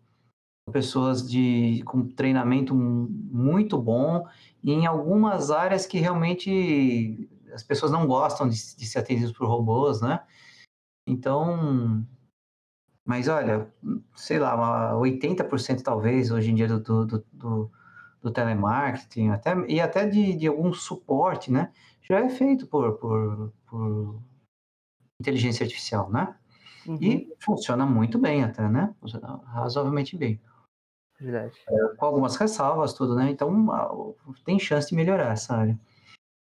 pessoas 0.72 1.28
de 1.28 1.82
com 1.86 2.08
treinamento 2.08 2.76
muito 2.76 3.78
bom 3.78 4.26
em 4.64 4.86
algumas 4.86 5.50
áreas 5.50 5.86
que 5.86 6.00
realmente 6.00 7.30
as 7.54 7.64
pessoas 7.64 7.92
não 7.92 8.06
gostam 8.06 8.48
de, 8.48 8.56
de 8.76 8.86
ser 8.86 9.00
atendidas 9.00 9.32
por 9.32 9.48
robôs, 9.48 10.02
né? 10.02 10.22
Então, 11.08 12.06
mas 13.06 13.30
olha, 13.30 13.72
sei 14.16 14.38
lá, 14.38 14.94
80% 14.94 15.82
talvez 15.82 16.30
hoje 16.30 16.52
em 16.52 16.56
dia 16.56 16.68
do, 16.68 16.80
do, 16.80 17.26
do, 17.32 17.72
do 18.22 18.32
telemarketing 18.32 19.30
até, 19.30 19.56
e 19.68 19.80
até 19.80 20.06
de, 20.06 20.36
de 20.36 20.48
algum 20.48 20.74
suporte, 20.74 21.52
né? 21.52 21.72
Já 22.02 22.20
é 22.20 22.30
feito 22.30 22.68
por, 22.68 22.98
por, 22.98 23.54
por 23.66 24.22
inteligência 25.22 25.64
artificial, 25.64 26.10
né? 26.10 26.36
Uhum. 26.86 26.98
E 27.02 27.34
funciona 27.40 27.86
muito 27.86 28.18
bem 28.18 28.44
até, 28.44 28.68
né? 28.68 28.94
Funciona 29.00 29.42
razoavelmente 29.46 30.18
bem. 30.18 30.40
Verdade. 31.20 31.58
É, 31.68 31.96
com 31.96 32.06
algumas 32.06 32.36
ressalvas, 32.36 32.94
tudo, 32.94 33.16
né? 33.16 33.30
Então, 33.32 34.16
tem 34.46 34.60
chance 34.60 34.90
de 34.90 34.96
melhorar 34.96 35.34
essa 35.34 35.56
área. 35.56 35.80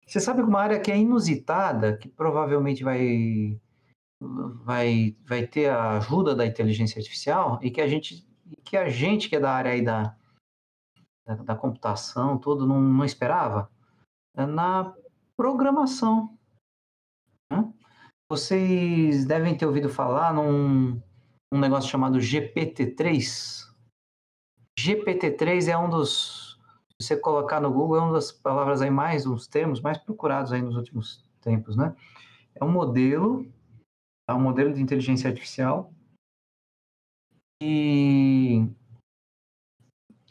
Você 0.06 0.20
sabe 0.20 0.42
uma 0.42 0.60
área 0.60 0.80
que 0.80 0.90
é 0.90 0.98
inusitada, 0.98 1.96
que 1.96 2.08
provavelmente 2.08 2.82
vai, 2.82 3.60
vai, 4.20 5.16
vai 5.24 5.46
ter 5.46 5.70
a 5.70 5.98
ajuda 5.98 6.34
da 6.34 6.46
inteligência 6.46 6.98
artificial 6.98 7.58
e 7.62 7.70
que 7.70 7.80
a 7.80 7.86
gente, 7.86 8.26
que 8.64 8.76
a 8.76 8.88
gente 8.88 9.28
que 9.28 9.36
é 9.36 9.40
da 9.40 9.52
área 9.52 9.72
aí 9.72 9.82
da, 9.82 10.16
da, 11.26 11.34
da 11.36 11.56
computação, 11.56 12.38
tudo, 12.38 12.66
não, 12.66 12.80
não 12.80 13.04
esperava? 13.04 13.70
É 14.36 14.46
na 14.46 14.94
programação. 15.36 16.36
Né? 17.50 17.72
Vocês 18.30 19.24
devem 19.24 19.56
ter 19.56 19.66
ouvido 19.66 19.88
falar 19.88 20.32
num 20.34 21.00
um 21.52 21.60
negócio 21.60 21.90
chamado 21.90 22.18
GPT-3. 22.18 23.71
GPT-3 24.78 25.68
é 25.68 25.76
um 25.76 25.88
dos, 25.88 26.58
se 27.00 27.08
você 27.08 27.16
colocar 27.16 27.60
no 27.60 27.70
Google, 27.72 27.96
é 27.96 28.00
uma 28.00 28.12
das 28.12 28.32
palavras 28.32 28.82
aí 28.82 28.90
mais, 28.90 29.26
uns 29.26 29.46
termos 29.46 29.80
mais 29.80 29.98
procurados 29.98 30.52
aí 30.52 30.62
nos 30.62 30.76
últimos 30.76 31.24
tempos, 31.40 31.76
né? 31.76 31.94
É 32.54 32.64
um 32.64 32.70
modelo, 32.70 33.46
é 34.28 34.32
um 34.32 34.40
modelo 34.40 34.72
de 34.72 34.80
inteligência 34.80 35.28
artificial 35.28 35.92
e 37.62 38.66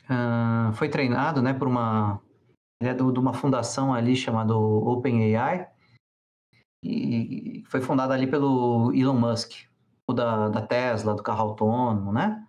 uh, 0.09 0.73
foi 0.73 0.89
treinado 0.89 1.41
né, 1.41 1.53
por 1.53 1.67
uma. 1.67 2.21
É 2.83 2.95
de 2.95 3.03
uma 3.03 3.31
fundação 3.31 3.93
ali 3.93 4.15
chamada 4.15 4.55
OpenAI, 4.57 5.69
e 6.83 7.63
foi 7.67 7.79
fundada 7.79 8.13
ali 8.13 8.25
pelo 8.25 8.91
Elon 8.93 9.13
Musk, 9.13 9.67
o 10.07 10.13
da, 10.13 10.49
da 10.49 10.65
Tesla, 10.65 11.15
do 11.15 11.21
carro 11.21 11.49
autônomo, 11.49 12.11
né? 12.11 12.43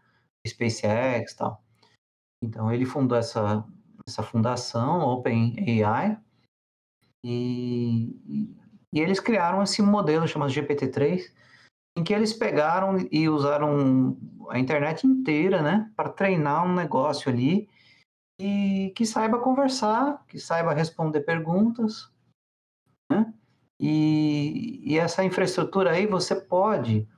SpaceX 0.47 1.33
e 1.33 1.37
tal. 1.37 1.63
Então 2.43 2.73
ele 2.73 2.85
fundou 2.85 3.17
essa, 3.17 3.65
essa 4.07 4.23
fundação, 4.23 5.01
OpenAI, 5.03 6.19
e, 7.25 8.19
e 8.93 9.01
eles 9.01 9.21
criaram 9.21 9.63
esse 9.63 9.81
modelo 9.81 10.27
chamado 10.27 10.51
GPT-3, 10.51 11.33
em 11.97 12.03
que 12.03 12.13
eles 12.13 12.33
pegaram 12.33 12.97
e 13.11 13.29
usaram 13.29 14.17
a 14.51 14.59
internet 14.59 15.07
inteira, 15.07 15.63
né, 15.63 15.91
para 15.95 16.09
treinar 16.09 16.67
um 16.67 16.75
negócio 16.75 17.31
ali 17.31 17.69
e 18.41 18.93
que 18.97 19.07
saiba 19.07 19.39
conversar, 19.39 20.25
que 20.27 20.39
saiba 20.39 20.75
responder 20.75 21.21
perguntas, 21.21 22.11
né? 23.11 23.33
E, 23.79 24.81
e 24.85 24.99
essa 24.99 25.25
infraestrutura 25.25 25.93
aí 25.93 26.07
você 26.07 26.35
pode 26.35 27.09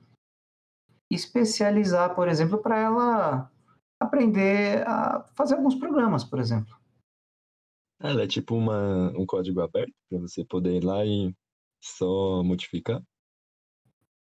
especializar, 1.11 2.13
por 2.15 2.27
exemplo, 2.27 2.57
para 2.57 2.77
ela 2.77 3.51
aprender 3.99 4.87
a 4.87 5.25
fazer 5.35 5.55
alguns 5.55 5.75
programas, 5.75 6.23
por 6.23 6.39
exemplo. 6.39 6.75
Ela 7.99 8.23
é 8.23 8.27
tipo 8.27 8.55
uma, 8.55 9.11
um 9.17 9.25
código 9.25 9.61
aberto 9.61 9.93
para 10.09 10.19
você 10.19 10.43
poder 10.43 10.77
ir 10.77 10.83
lá 10.83 11.05
e 11.05 11.33
só 11.81 12.43
modificar? 12.43 13.01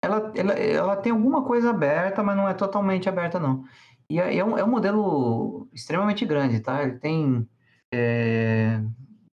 ela, 0.04 0.34
ela, 0.36 0.54
ela 0.54 0.98
tem 0.98 1.14
alguma 1.14 1.46
coisa 1.46 1.70
aberta, 1.70 2.22
mas 2.22 2.36
não 2.36 2.48
é 2.48 2.54
totalmente 2.54 3.08
aberta, 3.08 3.40
não. 3.40 3.64
E 4.10 4.20
é, 4.20 4.36
é 4.38 4.44
um, 4.44 4.58
é 4.58 4.64
um 4.64 4.70
modelo 4.70 5.70
extremamente 5.72 6.26
grande, 6.26 6.60
tá? 6.60 6.84
Ele 6.84 7.00
tem 7.00 7.50
é, 7.94 8.82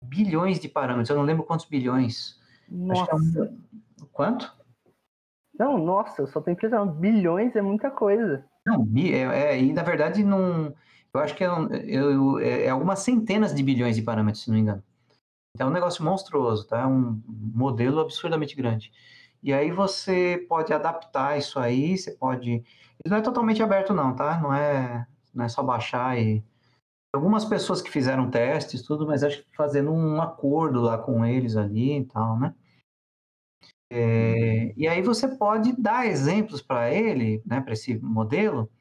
bilhões 0.01 0.61
de 0.61 0.69
parâmetros, 0.69 1.09
eu 1.09 1.17
não 1.17 1.23
lembro 1.23 1.43
quantos 1.43 1.65
bilhões. 1.65 2.39
Nossa. 2.69 3.11
É 3.11 3.15
um... 3.15 3.59
Quanto? 4.13 4.55
Não, 5.59 5.77
nossa, 5.77 6.21
eu 6.21 6.27
só 6.27 6.39
tenho 6.39 6.55
que 6.55 6.61
pensar, 6.61 6.85
bilhões 6.85 7.53
é 7.53 7.61
muita 7.61 7.91
coisa. 7.91 8.45
Não, 8.65 8.87
é, 8.95 9.55
é, 9.55 9.61
e 9.61 9.73
na 9.73 9.83
verdade 9.83 10.23
não. 10.23 10.73
Eu 11.13 11.19
acho 11.19 11.35
que 11.35 11.43
é, 11.43 11.47
eu, 11.85 12.39
é, 12.39 12.65
é 12.65 12.69
algumas 12.69 12.99
centenas 12.99 13.53
de 13.53 13.63
bilhões 13.63 13.95
de 13.95 14.01
parâmetros, 14.01 14.43
se 14.43 14.49
não 14.49 14.55
me 14.55 14.61
engano. 14.61 14.83
Então 15.55 15.67
é 15.67 15.69
um 15.69 15.73
negócio 15.73 16.03
monstruoso, 16.03 16.67
tá? 16.67 16.81
É 16.81 16.87
um 16.87 17.21
modelo 17.27 17.99
absurdamente 17.99 18.55
grande. 18.55 18.91
E 19.43 19.53
aí 19.53 19.71
você 19.71 20.45
pode 20.47 20.73
adaptar 20.73 21.37
isso 21.37 21.59
aí, 21.59 21.97
você 21.97 22.11
pode. 22.11 22.51
Ele 22.51 22.63
não 23.07 23.17
é 23.17 23.21
totalmente 23.21 23.61
aberto, 23.63 23.93
não, 23.93 24.15
tá? 24.15 24.39
Não 24.39 24.53
é, 24.53 25.07
não 25.33 25.45
é 25.45 25.49
só 25.49 25.63
baixar 25.63 26.17
e. 26.19 26.43
Algumas 27.13 27.45
pessoas 27.45 27.81
que 27.81 27.91
fizeram 27.91 28.31
testes, 28.31 28.83
tudo, 28.83 29.05
mas 29.07 29.23
acho 29.23 29.43
que 29.43 29.55
fazendo 29.57 29.91
um 29.91 30.21
acordo 30.21 30.81
lá 30.81 30.97
com 30.97 31.25
eles 31.25 31.57
ali 31.57 31.97
e 31.99 32.05
tal, 32.05 32.39
né? 32.39 32.55
É, 33.93 34.73
e 34.77 34.87
aí 34.87 35.01
você 35.01 35.27
pode 35.27 35.73
dar 35.73 36.07
exemplos 36.07 36.61
para 36.61 36.89
ele, 36.93 37.43
né, 37.45 37.59
para 37.59 37.73
esse 37.73 37.97
modelo, 37.99 38.71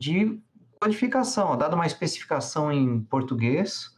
de 0.00 0.42
codificação, 0.80 1.56
dada 1.56 1.76
uma 1.76 1.86
especificação 1.86 2.72
em 2.72 3.00
português, 3.04 3.96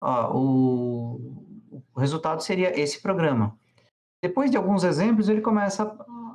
ó, 0.00 0.32
o, 0.32 1.82
o, 1.92 2.00
resultado 2.00 2.40
seria 2.40 2.78
esse 2.78 3.02
programa. 3.02 3.58
Depois 4.22 4.48
de 4.48 4.56
alguns 4.56 4.84
exemplos, 4.84 5.28
ele 5.28 5.40
começa 5.40 5.82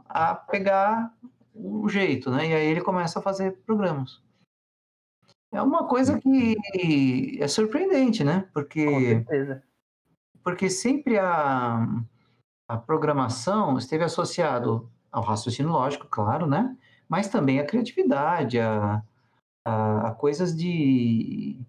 a, 0.10 0.32
a 0.32 0.36
pegar 0.36 1.14
o 1.56 1.88
jeito, 1.88 2.30
né? 2.30 2.50
E 2.50 2.54
aí 2.54 2.68
ele 2.68 2.82
começa 2.82 3.20
a 3.20 3.22
fazer 3.22 3.58
programas. 3.66 4.22
É 5.52 5.62
uma 5.62 5.88
coisa 5.88 6.20
que 6.20 7.38
é 7.42 7.48
surpreendente, 7.48 8.22
né? 8.22 8.50
Porque, 8.54 8.86
Com 8.86 9.00
certeza. 9.00 9.64
Porque 10.44 10.70
sempre 10.70 11.18
a, 11.18 11.88
a 12.70 12.78
programação 12.78 13.80
esteve 13.80 14.04
associado 14.04 14.88
ao 15.12 15.24
raciocínio 15.24 15.72
lógico, 15.72 16.08
claro, 16.08 16.46
né? 16.46 16.78
Mas 17.10 17.28
também 17.28 17.60
a 17.60 17.66
criatividade, 17.66 18.60
a, 18.60 19.04
a, 19.66 20.10
a 20.10 20.12
coisas 20.12 20.56
de 20.56 21.60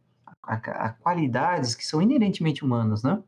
a, 0.43 0.57
a, 0.57 0.93
qualidades 0.93 1.75
que 1.75 1.87
são 1.87 2.03
inerentemente 2.03 2.63
humanas, 2.63 3.03
né? 3.03 3.23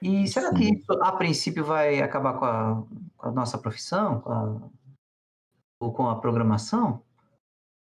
E 0.00 0.26
será 0.26 0.48
Sim. 0.48 0.54
que 0.54 0.64
isso, 0.78 0.92
a 0.92 1.12
princípio, 1.12 1.62
vai 1.62 2.00
acabar 2.00 2.38
com 2.38 2.44
a, 2.46 2.86
com 3.18 3.28
a 3.28 3.32
nossa 3.32 3.58
profissão, 3.58 4.20
com 4.22 4.32
a, 4.32 4.70
ou 5.78 5.92
com 5.92 6.08
a 6.08 6.18
programação? 6.18 7.02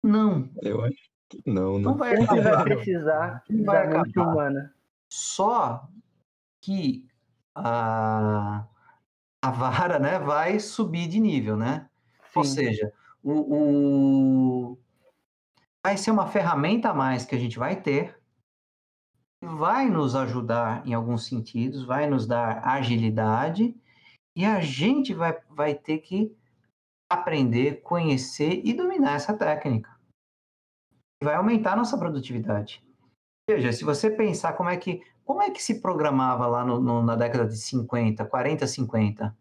Não. 0.03 0.49
Eu 0.61 0.83
acho 0.83 0.97
que 1.29 1.41
não, 1.45 1.79
não. 1.79 1.91
Não 1.91 1.97
vai 1.97 2.15
acabar. 2.15 2.43
vai 2.43 2.63
precisar 2.75 3.43
vai 3.63 3.87
acabar. 3.87 4.33
humana. 4.33 4.75
Só 5.09 5.87
que 6.61 7.07
a, 7.56 8.68
a 9.41 9.51
vara, 9.51 9.97
né, 9.97 10.20
vai 10.20 10.60
subir 10.60 11.08
de 11.08 11.20
nível, 11.20 11.56
né? 11.56 11.89
Sim. 12.26 12.39
Ou 12.39 12.43
seja, 12.43 12.93
o, 13.24 13.32
o, 13.32 14.78
vai 15.86 15.97
ser 15.97 16.12
uma 16.12 16.28
ferramenta 16.28 16.89
a 16.89 16.93
mais 16.93 17.26
que 17.26 17.34
a 17.36 17.39
gente 17.39 17.58
vai 17.58 17.82
ter, 17.82 18.20
vai 19.41 19.89
nos 19.89 20.16
ajudar 20.16 20.86
em 20.86 20.93
alguns 20.93 21.26
sentidos, 21.26 21.86
vai 21.86 22.08
nos 22.10 22.28
dar 22.28 22.68
agilidade, 22.68 23.76
e 24.36 24.43
a 24.45 24.60
gente 24.60 25.14
vai, 25.14 25.39
vai 25.49 25.74
ter 25.74 25.99
que 25.99 26.36
aprender, 27.10 27.82
conhecer 27.82 28.62
e 28.66 28.74
dominar 28.74 29.14
essa 29.14 29.38
técnica. 29.38 29.95
Vai 31.24 31.36
aumentar 31.36 31.74
a 31.74 31.78
nossa 31.78 31.97
produtividade. 31.97 32.84
Veja, 33.47 33.71
se 33.71 33.83
você 33.83 34.09
pensar 34.09 34.53
como 34.53 34.69
é 34.69 34.77
que, 34.77 35.03
como 35.23 35.41
é 35.41 35.51
que 35.51 35.61
se 35.61 35.79
programava 35.79 36.47
lá 36.47 36.65
no, 36.65 36.79
no, 36.79 37.03
na 37.03 37.15
década 37.15 37.47
de 37.47 37.57
50, 37.57 38.25
40, 38.25 38.65
50, 38.65 39.37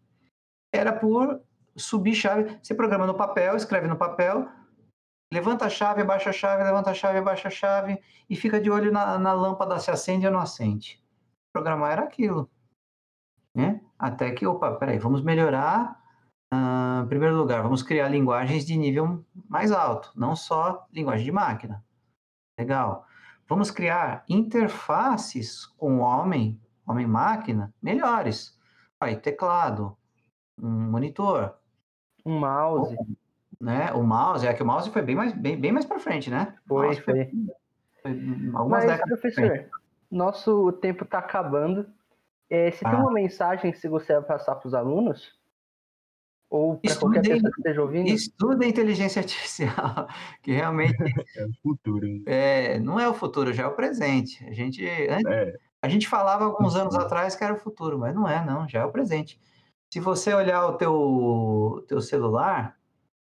era 0.71 0.93
por 0.93 1.41
subir 1.75 2.13
chave. 2.13 2.59
Você 2.61 2.75
programa 2.75 3.07
no 3.07 3.15
papel, 3.15 3.55
escreve 3.55 3.87
no 3.87 3.97
papel, 3.97 4.47
levanta 5.33 5.65
a 5.65 5.69
chave, 5.69 6.01
abaixa 6.01 6.29
a 6.29 6.33
chave, 6.33 6.63
levanta 6.63 6.91
a 6.91 6.93
chave, 6.93 7.17
abaixa 7.17 7.47
a 7.47 7.51
chave 7.51 7.99
e 8.29 8.35
fica 8.35 8.61
de 8.61 8.69
olho 8.69 8.91
na, 8.91 9.17
na 9.17 9.33
lâmpada 9.33 9.79
se 9.79 9.89
acende 9.89 10.27
ou 10.27 10.31
não 10.31 10.39
acende. 10.39 11.03
Programar 11.51 11.93
era 11.93 12.03
aquilo. 12.03 12.49
Né? 13.55 13.81
Até 13.97 14.31
que, 14.31 14.45
opa, 14.45 14.73
peraí, 14.75 14.99
vamos 14.99 15.21
melhorar. 15.21 15.99
Uh, 16.53 17.03
em 17.03 17.07
primeiro 17.07 17.35
lugar, 17.35 17.63
vamos 17.63 17.81
criar 17.81 18.07
linguagens 18.07 18.65
de 18.65 18.77
nível 18.77 19.25
mais 19.49 19.71
alto, 19.71 20.11
não 20.15 20.35
só 20.35 20.85
linguagem 20.91 21.25
de 21.25 21.31
máquina. 21.31 21.83
Legal. 22.59 23.05
Vamos 23.47 23.69
criar 23.69 24.23
interfaces 24.27 25.65
com 25.65 25.99
homem, 25.99 26.59
homem-máquina, 26.85 27.73
melhores. 27.81 28.57
Aí, 28.99 29.15
teclado, 29.15 29.95
um 30.57 30.69
monitor, 30.69 31.55
um 32.25 32.39
mouse. 32.39 32.97
Né? 33.61 33.91
O 33.93 34.03
mouse, 34.03 34.47
é 34.47 34.53
que 34.53 34.63
o 34.63 34.65
mouse 34.65 34.89
foi 34.89 35.01
bem 35.01 35.15
mais, 35.15 35.33
bem, 35.33 35.59
bem 35.59 35.71
mais 35.71 35.85
para 35.85 35.99
frente, 35.99 36.29
né? 36.29 36.55
Foi, 36.67 36.95
foi. 36.95 37.31
foi. 38.01 38.11
algumas 38.53 38.83
Mas, 38.83 38.85
décadas 38.85 39.19
professor, 39.19 39.69
nosso 40.11 40.71
tempo 40.73 41.03
está 41.03 41.19
acabando. 41.19 41.87
É, 42.49 42.71
você 42.71 42.85
ah. 42.85 42.89
tem 42.89 42.99
uma 42.99 43.11
mensagem 43.11 43.71
que 43.71 43.79
você 43.79 43.87
gostaria 43.87 44.21
de 44.21 44.27
passar 44.27 44.55
para 44.55 44.67
os 44.67 44.73
alunos? 44.73 45.33
Ou 46.55 46.77
para 46.77 46.95
qualquer 46.95 47.21
pessoa 47.21 47.51
que 47.51 47.59
esteja 47.59 47.81
ouvindo? 47.81 48.07
Estuda 48.07 48.63
a 48.63 48.67
inteligência 48.67 49.19
artificial, 49.19 50.07
que 50.41 50.53
realmente... 50.53 50.95
é 51.35 51.45
o 51.45 51.53
futuro. 51.61 52.07
É, 52.25 52.79
não 52.79 52.97
é 52.97 53.09
o 53.09 53.13
futuro, 53.13 53.51
já 53.51 53.63
é 53.63 53.67
o 53.67 53.75
presente. 53.75 54.41
A 54.45 54.53
gente, 54.53 54.87
é. 54.87 55.53
a 55.81 55.89
gente 55.89 56.07
falava 56.07 56.45
alguns 56.45 56.77
anos 56.77 56.95
atrás 56.95 57.35
que 57.35 57.43
era 57.43 57.53
o 57.53 57.59
futuro, 57.59 57.99
mas 57.99 58.15
não 58.15 58.25
é, 58.25 58.45
não, 58.45 58.69
já 58.69 58.79
é 58.79 58.85
o 58.85 58.91
presente. 58.91 59.37
Se 59.93 59.99
você 59.99 60.33
olhar 60.33 60.65
o 60.65 60.77
teu, 60.77 61.83
teu 61.89 61.99
celular, 61.99 62.77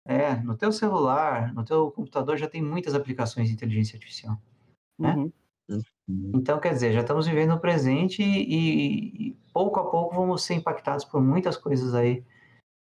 é, 0.06 0.36
no 0.36 0.56
teu 0.56 0.70
celular, 0.70 1.52
no 1.52 1.64
teu 1.64 1.90
computador 1.90 2.36
já 2.36 2.48
tem 2.48 2.62
muitas 2.62 2.94
aplicações 2.94 3.48
de 3.48 3.54
inteligência 3.54 3.96
artificial. 3.96 4.40
Né? 4.96 5.28
Uhum. 5.68 5.82
Então, 6.36 6.60
quer 6.60 6.72
dizer, 6.72 6.92
já 6.92 7.00
estamos 7.00 7.26
vivendo 7.26 7.52
o 7.52 7.60
presente 7.60 8.22
e, 8.22 9.30
e, 9.30 9.36
pouco 9.52 9.80
a 9.80 9.90
pouco 9.90 10.14
vamos 10.14 10.44
ser 10.44 10.54
impactados 10.54 11.04
por 11.04 11.20
muitas 11.20 11.56
coisas 11.56 11.94
aí 11.96 12.24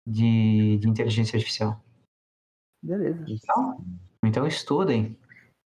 de, 0.08 0.78
de 0.78 0.88
inteligência 0.88 1.36
artificial. 1.36 1.80
Beleza. 2.82 3.24
Então, 3.28 3.84
então 4.24 4.46
estudem, 4.46 5.18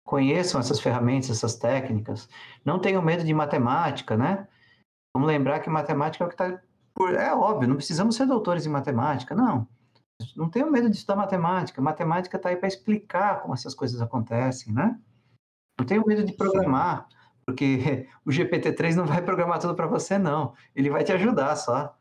conheçam 0.05 0.61
essas 0.61 0.81
ferramentas, 0.81 1.31
essas 1.31 1.57
técnicas. 1.57 2.29
Não 2.65 2.79
tenham 2.79 3.03
medo 3.03 3.25
de 3.25 3.33
matemática, 3.33 4.17
né? 4.17 4.47
Vamos 5.15 5.29
lembrar 5.29 5.61
que 5.61 5.71
matemática 5.71 6.25
é 6.25 6.27
o 6.27 6.29
que 6.29 6.35
está 6.35 6.61
é 7.19 7.35
óbvio, 7.35 7.69
não 7.69 7.77
precisamos 7.77 8.17
ser 8.17 8.27
doutores 8.27 8.65
em 8.65 8.71
matemática, 8.71 9.35
não. 9.35 9.69
Não 10.35 10.49
tenho 10.49 10.71
medo 10.71 10.89
de 10.89 10.97
estudar 10.97 11.17
matemática. 11.17 11.83
Matemática 11.83 12.39
está 12.39 12.49
aí 12.49 12.57
para 12.57 12.69
explicar 12.69 13.43
como 13.43 13.53
essas 13.53 13.75
coisas 13.75 14.01
acontecem, 14.01 14.73
né? 14.73 14.99
Não 15.79 15.85
tenho 15.85 16.07
medo 16.07 16.25
de 16.25 16.33
programar, 16.33 17.07
porque 17.45 18.09
o 18.25 18.31
GPT-3 18.31 18.95
não 18.95 19.05
vai 19.05 19.21
programar 19.21 19.59
tudo 19.59 19.75
para 19.75 19.87
você, 19.87 20.17
não. 20.17 20.55
Ele 20.75 20.89
vai 20.89 21.05
te 21.05 21.13
ajudar 21.13 21.55
só. 21.57 21.95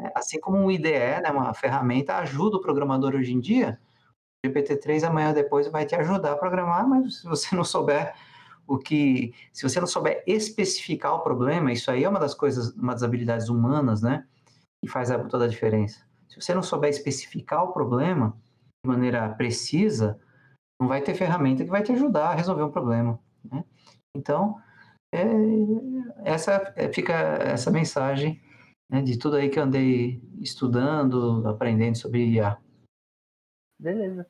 É, 0.00 0.12
assim 0.14 0.40
como 0.40 0.64
o 0.64 0.70
IDE, 0.70 1.20
né, 1.22 1.30
uma 1.30 1.52
ferramenta, 1.54 2.16
ajuda 2.16 2.56
o 2.56 2.60
programador 2.60 3.14
hoje 3.14 3.32
em 3.32 3.40
dia, 3.40 3.80
o 4.44 4.48
GPT-3 4.48 5.04
amanhã 5.04 5.28
ou 5.28 5.34
depois 5.34 5.68
vai 5.68 5.86
te 5.86 5.94
ajudar 5.94 6.32
a 6.32 6.36
programar, 6.36 6.88
mas 6.88 7.20
se 7.20 7.26
você 7.26 7.54
não 7.54 7.64
souber 7.64 8.14
o 8.66 8.78
que, 8.78 9.34
se 9.52 9.62
você 9.62 9.80
não 9.80 9.86
souber 9.86 10.22
especificar 10.26 11.14
o 11.14 11.20
problema, 11.20 11.72
isso 11.72 11.90
aí 11.90 12.04
é 12.04 12.08
uma 12.08 12.20
das 12.20 12.34
coisas, 12.34 12.74
uma 12.74 12.92
das 12.92 13.02
habilidades 13.02 13.48
humanas, 13.48 14.02
né? 14.02 14.26
que 14.82 14.90
faz 14.90 15.10
toda 15.30 15.44
a 15.44 15.48
diferença. 15.48 16.04
Se 16.28 16.40
você 16.40 16.52
não 16.54 16.62
souber 16.62 16.90
especificar 16.90 17.62
o 17.62 17.72
problema 17.72 18.36
de 18.84 18.90
maneira 18.90 19.28
precisa, 19.30 20.18
não 20.80 20.88
vai 20.88 21.00
ter 21.00 21.14
ferramenta 21.14 21.64
que 21.64 21.70
vai 21.70 21.82
te 21.82 21.92
ajudar 21.92 22.30
a 22.30 22.34
resolver 22.34 22.64
um 22.64 22.70
problema. 22.70 23.18
Né? 23.44 23.64
Então, 24.16 24.60
é, 25.14 25.24
essa 26.24 26.72
é, 26.74 26.92
fica 26.92 27.12
essa 27.12 27.70
mensagem 27.70 28.40
né, 28.92 29.00
de 29.00 29.18
tudo 29.18 29.36
aí 29.36 29.48
que 29.48 29.58
eu 29.58 29.62
andei 29.62 30.22
estudando, 30.38 31.48
aprendendo 31.48 31.96
sobre 31.96 32.26
IA. 32.26 32.58
Beleza. 33.78 34.26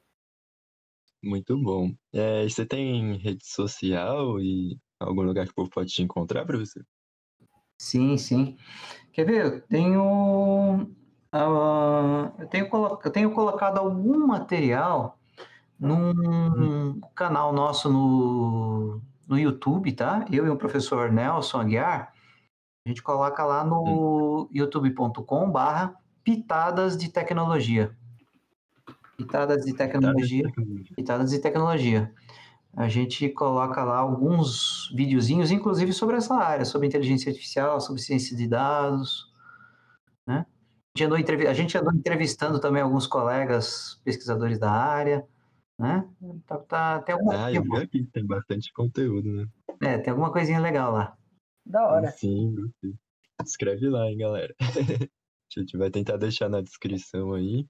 Muito 1.21 1.59
bom. 1.59 1.93
É, 2.13 2.45
você 2.45 2.65
tem 2.65 3.17
rede 3.17 3.45
social 3.45 4.41
e 4.41 4.79
algum 5.01 5.23
lugar 5.23 5.47
que 5.47 5.51
o 5.51 5.55
povo 5.55 5.71
pode 5.71 5.91
te 5.91 6.03
encontrar, 6.03 6.47
professor? 6.47 6.85
Sim, 7.77 8.17
sim. 8.17 8.57
Quer 9.13 9.25
ver? 9.27 9.45
Eu 9.45 9.61
tenho, 9.63 10.83
uh, 11.35 12.33
eu 12.39 12.47
tenho, 12.47 12.69
eu 13.05 13.11
tenho 13.11 13.33
colocado 13.33 13.79
algum 13.79 14.27
material 14.29 15.19
num 15.79 17.01
canal 17.17 17.53
nosso 17.53 17.91
no, 17.91 19.03
no 19.27 19.39
YouTube, 19.39 19.93
tá? 19.93 20.25
Eu 20.31 20.47
e 20.47 20.51
o 20.51 20.57
professor 20.57 21.11
Nelson 21.11 21.61
Aguiar, 21.61 22.12
a 22.85 22.89
gente 22.89 23.03
coloca 23.03 23.45
lá 23.45 23.65
no 23.65 24.49
youtube.com 24.53 25.51
barra 25.51 25.95
pitadas 26.25 26.97
de 26.97 27.11
tecnologia. 27.11 27.97
Pitadas 29.17 29.65
de 29.65 29.75
tecnologia. 29.75 30.45
Pitadas 30.97 31.31
de 31.31 31.39
tecnologia 31.39 32.13
a 32.75 32.89
gente 32.89 33.29
coloca 33.29 33.85
lá 33.85 33.99
alguns 33.99 34.91
videozinhos, 34.95 35.51
inclusive 35.51 35.93
sobre 35.93 36.17
essa 36.17 36.35
área, 36.35 36.65
sobre 36.65 36.87
inteligência 36.87 37.31
artificial, 37.31 37.81
sobre 37.81 38.01
ciência 38.01 38.37
de 38.37 38.49
dados, 38.49 39.31
né? 40.27 40.47
A 40.95 41.55
gente 41.55 41.79
andou, 41.79 41.95
entrevistando 41.95 42.59
também 42.59 42.83
alguns 42.83 43.07
colegas 43.07 44.01
pesquisadores 44.05 44.59
da 44.59 44.71
área, 44.71 45.27
Né? 45.79 46.07
Tá, 46.47 46.59
tá, 46.59 46.99
tem 47.01 47.15
alguma... 47.15 47.47
Ah, 47.47 47.51
tem 48.13 48.27
bastante 48.27 48.73
conteúdo, 48.73 49.29
né? 49.33 49.47
É, 49.81 49.99
tem 49.99 50.11
alguma 50.11 50.31
coisinha 50.31 50.61
legal 50.61 50.93
lá. 50.93 51.17
Da 51.65 51.87
hora. 51.87 52.11
Sim. 52.11 52.55
Escreve 53.45 53.89
lá, 53.89 54.07
hein, 54.07 54.19
galera. 54.19 54.55
A 55.11 55.61
gente 55.61 55.77
vai 55.77 55.91
tentar 55.91 56.17
deixar 56.17 56.49
na 56.49 56.63
descrição 56.63 57.35
aí. 57.35 57.67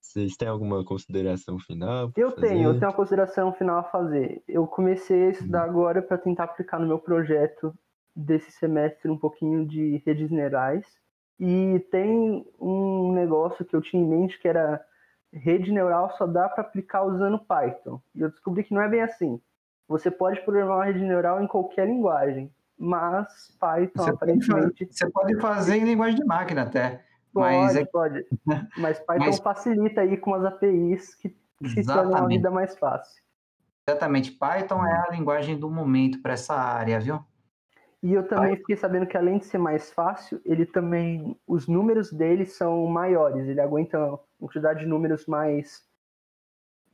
Vocês 0.00 0.36
têm 0.36 0.48
alguma 0.48 0.84
consideração 0.84 1.58
final? 1.58 2.12
Eu 2.16 2.32
tenho, 2.32 2.62
eu 2.62 2.68
fazer? 2.68 2.78
tenho 2.78 2.90
uma 2.90 2.92
consideração 2.92 3.52
final 3.52 3.78
a 3.78 3.84
fazer. 3.84 4.42
Eu 4.48 4.66
comecei 4.66 5.26
a 5.26 5.30
estudar 5.30 5.64
agora 5.64 6.00
para 6.00 6.18
tentar 6.18 6.44
aplicar 6.44 6.78
no 6.78 6.86
meu 6.86 6.98
projeto 6.98 7.74
desse 8.14 8.50
semestre 8.52 9.10
um 9.10 9.18
pouquinho 9.18 9.66
de 9.66 10.02
redes 10.06 10.30
neurais. 10.30 10.86
E 11.38 11.78
tem 11.90 12.44
um 12.60 13.12
negócio 13.12 13.64
que 13.64 13.74
eu 13.74 13.80
tinha 13.80 14.02
em 14.02 14.06
mente 14.06 14.38
que 14.38 14.48
era 14.48 14.84
rede 15.32 15.70
neural 15.70 16.10
só 16.16 16.26
dá 16.26 16.48
para 16.48 16.62
aplicar 16.62 17.04
usando 17.04 17.38
Python. 17.38 18.00
E 18.14 18.20
eu 18.20 18.30
descobri 18.30 18.64
que 18.64 18.74
não 18.74 18.82
é 18.82 18.88
bem 18.88 19.02
assim. 19.02 19.40
Você 19.88 20.10
pode 20.10 20.40
programar 20.42 20.78
uma 20.78 20.84
rede 20.84 21.00
neural 21.00 21.42
em 21.42 21.46
qualquer 21.46 21.86
linguagem, 21.86 22.52
mas 22.82 23.54
Python 23.60 24.02
Você 24.02 24.10
pode, 24.12 24.32
aparentemente 24.32 24.86
fa- 24.86 24.92
você 24.92 25.10
pode 25.10 25.36
fazer 25.38 25.76
em 25.76 25.84
linguagem 25.84 26.16
de 26.18 26.24
máquina 26.24 26.62
até. 26.62 27.04
Mas 27.32 27.74
pode, 27.74 27.78
é 27.78 27.84
pode. 27.84 28.26
Mas 28.78 28.98
Python 29.00 29.24
Mas- 29.26 29.38
facilita 29.38 30.00
aí 30.00 30.16
com 30.16 30.34
as 30.34 30.44
APIs 30.44 31.14
que, 31.14 31.28
que 31.28 31.84
tornam 31.84 32.16
a 32.16 32.26
vida 32.26 32.50
mais 32.50 32.76
fácil. 32.78 33.22
exatamente 33.86 34.32
Python 34.32 34.84
é 34.84 34.92
a 35.06 35.10
linguagem 35.12 35.58
do 35.58 35.70
momento 35.70 36.20
para 36.22 36.32
essa 36.32 36.54
área, 36.54 36.98
viu? 36.98 37.20
E 38.02 38.14
eu 38.14 38.26
também 38.26 38.56
fiquei 38.56 38.76
sabendo 38.78 39.06
que 39.06 39.16
além 39.16 39.36
de 39.38 39.44
ser 39.44 39.58
mais 39.58 39.92
fácil, 39.92 40.40
ele 40.44 40.64
também 40.64 41.38
os 41.46 41.68
números 41.68 42.10
dele 42.10 42.46
são 42.46 42.86
maiores. 42.86 43.46
Ele 43.46 43.60
aguenta 43.60 43.98
uma 43.98 44.18
quantidade 44.40 44.80
de 44.80 44.86
números 44.86 45.26
mais 45.26 45.84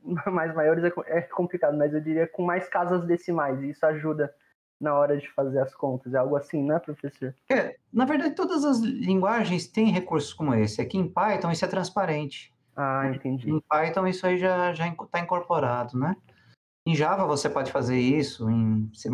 mais 0.27 0.53
maiores 0.53 0.83
é 0.83 0.91
é 1.07 1.21
complicado, 1.21 1.77
mas 1.77 1.93
eu 1.93 2.01
diria 2.01 2.27
com 2.27 2.43
mais 2.43 2.67
casas 2.67 3.05
decimais. 3.05 3.61
E 3.61 3.69
isso 3.69 3.85
ajuda 3.85 4.31
na 4.79 4.93
hora 4.93 5.17
de 5.17 5.29
fazer 5.31 5.59
as 5.59 5.73
contas. 5.75 6.13
É 6.13 6.17
algo 6.17 6.35
assim, 6.35 6.63
né, 6.63 6.79
professor? 6.79 7.33
É, 7.49 7.75
na 7.91 8.05
verdade, 8.05 8.35
todas 8.35 8.63
as 8.63 8.79
linguagens 8.79 9.67
têm 9.67 9.91
recursos 9.91 10.33
como 10.33 10.53
esse. 10.53 10.81
Aqui 10.81 10.97
em 10.97 11.07
Python 11.07 11.51
isso 11.51 11.65
é 11.65 11.67
transparente. 11.67 12.53
Ah, 12.75 13.09
entendi. 13.13 13.49
Em 13.49 13.59
Python 13.59 14.07
isso 14.07 14.25
aí 14.27 14.37
já 14.37 14.71
está 14.71 15.19
incorporado, 15.19 15.97
né? 15.97 16.15
Em 16.85 16.95
Java 16.95 17.25
você 17.25 17.49
pode 17.49 17.69
fazer 17.69 17.99
isso, 17.99 18.49
em 18.49 18.89
C++, 18.93 19.09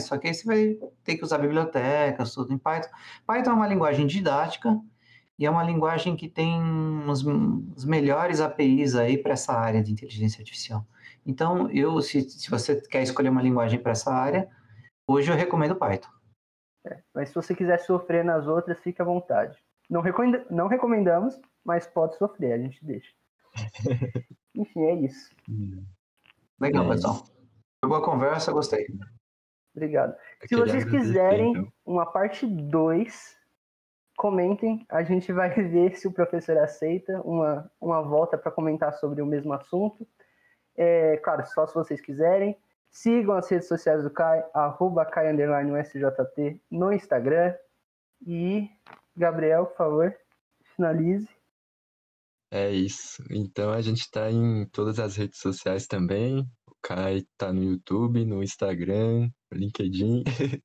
só 0.00 0.18
que 0.18 0.28
aí 0.28 0.34
você 0.34 0.44
vai 0.44 0.76
ter 1.02 1.16
que 1.16 1.24
usar 1.24 1.38
bibliotecas, 1.38 2.34
tudo 2.34 2.52
em 2.52 2.58
Python. 2.58 2.90
Python 3.26 3.50
é 3.50 3.54
uma 3.54 3.66
linguagem 3.66 4.06
didática 4.06 4.78
e 5.38 5.46
é 5.46 5.50
uma 5.50 5.62
linguagem 5.62 6.16
que 6.16 6.28
tem 6.28 6.60
os, 7.08 7.24
os 7.76 7.84
melhores 7.86 8.40
APIs 8.40 8.94
aí 8.94 9.16
para 9.16 9.32
essa 9.32 9.54
área 9.54 9.82
de 9.82 9.90
inteligência 9.90 10.42
artificial. 10.42 10.86
Então, 11.24 11.70
eu, 11.70 12.02
se, 12.02 12.20
se 12.28 12.50
você 12.50 12.78
quer 12.82 13.02
escolher 13.02 13.30
uma 13.30 13.40
linguagem 13.40 13.78
para 13.78 13.92
essa 13.92 14.12
área, 14.12 14.46
hoje 15.08 15.30
eu 15.30 15.36
recomendo 15.36 15.76
Python. 15.76 16.08
Mas 17.14 17.30
se 17.30 17.34
você 17.34 17.54
quiser 17.54 17.78
sofrer 17.78 18.24
nas 18.24 18.46
outras, 18.46 18.78
fique 18.80 19.00
à 19.00 19.04
vontade. 19.04 19.56
Não, 19.88 20.00
recomenda- 20.00 20.44
não 20.50 20.66
recomendamos, 20.68 21.40
mas 21.64 21.86
pode 21.86 22.16
sofrer, 22.16 22.52
a 22.52 22.58
gente 22.58 22.84
deixa. 22.84 23.10
Enfim, 24.54 24.80
é 24.84 24.94
isso. 24.94 25.34
Hum, 25.48 25.84
Legal, 26.60 26.84
É 26.86 26.88
pessoal. 26.90 27.16
Foi 27.80 27.88
boa 27.88 28.02
conversa, 28.04 28.52
gostei. 28.52 28.86
Obrigado. 29.74 30.14
eu 30.42 30.48
Se 30.48 30.54
vocês 30.56 30.84
quiserem 30.84 31.50
então. 31.50 31.72
uma 31.84 32.06
parte 32.06 32.46
2, 32.46 33.36
comentem. 34.16 34.84
A 34.88 35.02
gente 35.02 35.32
vai 35.32 35.50
ver 35.68 35.96
se 35.96 36.06
o 36.06 36.12
professor 36.12 36.56
aceita 36.58 37.20
uma, 37.22 37.70
uma 37.80 38.02
volta 38.02 38.38
para 38.38 38.52
comentar 38.52 38.92
sobre 38.94 39.20
o 39.22 39.26
mesmo 39.26 39.52
assunto. 39.52 40.06
É, 40.76 41.16
claro, 41.18 41.44
só 41.46 41.66
se 41.66 41.74
vocês 41.74 42.00
quiserem. 42.00 42.56
Sigam 42.94 43.34
as 43.34 43.48
redes 43.48 43.66
sociais 43.66 44.04
do 44.04 44.10
Kai, 44.10 44.48
arroba 44.54 45.04
Kai 45.04 45.32
USJT 45.34 46.62
no 46.70 46.92
Instagram. 46.92 47.52
E, 48.24 48.70
Gabriel, 49.16 49.66
por 49.66 49.76
favor, 49.76 50.16
finalize. 50.76 51.28
É 52.52 52.70
isso. 52.70 53.20
Então 53.30 53.72
a 53.72 53.80
gente 53.82 54.08
tá 54.08 54.30
em 54.30 54.64
todas 54.68 55.00
as 55.00 55.16
redes 55.16 55.40
sociais 55.40 55.88
também. 55.88 56.48
O 56.68 56.74
Kai 56.80 57.26
tá 57.36 57.52
no 57.52 57.64
YouTube, 57.64 58.24
no 58.24 58.42
Instagram, 58.42 59.28
no 59.50 59.58
LinkedIn. 59.58 60.22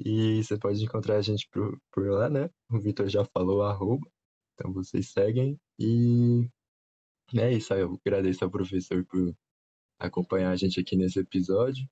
E 0.00 0.44
você 0.44 0.56
pode 0.56 0.80
encontrar 0.84 1.16
a 1.16 1.22
gente 1.22 1.48
por, 1.50 1.76
por 1.90 2.08
lá, 2.08 2.30
né? 2.30 2.48
O 2.70 2.78
Vitor 2.78 3.08
já 3.08 3.24
falou 3.24 3.64
arroba. 3.64 4.08
Então 4.54 4.72
vocês 4.72 5.10
seguem. 5.10 5.58
E 5.76 6.48
é 7.34 7.52
isso. 7.52 7.74
Eu 7.74 7.98
agradeço 8.06 8.44
ao 8.44 8.50
professor 8.50 9.04
por 9.06 9.34
acompanhar 9.98 10.50
a 10.50 10.56
gente 10.56 10.80
aqui 10.80 10.96
nesse 10.96 11.18
episódio. 11.18 11.88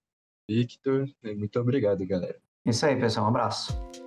Victor, 0.49 1.09
muito 1.37 1.59
obrigado, 1.59 2.07
galera. 2.07 2.39
Isso 2.65 2.87
aí, 2.87 2.97
pessoal. 2.99 3.27
Um 3.27 3.29
abraço. 3.31 4.06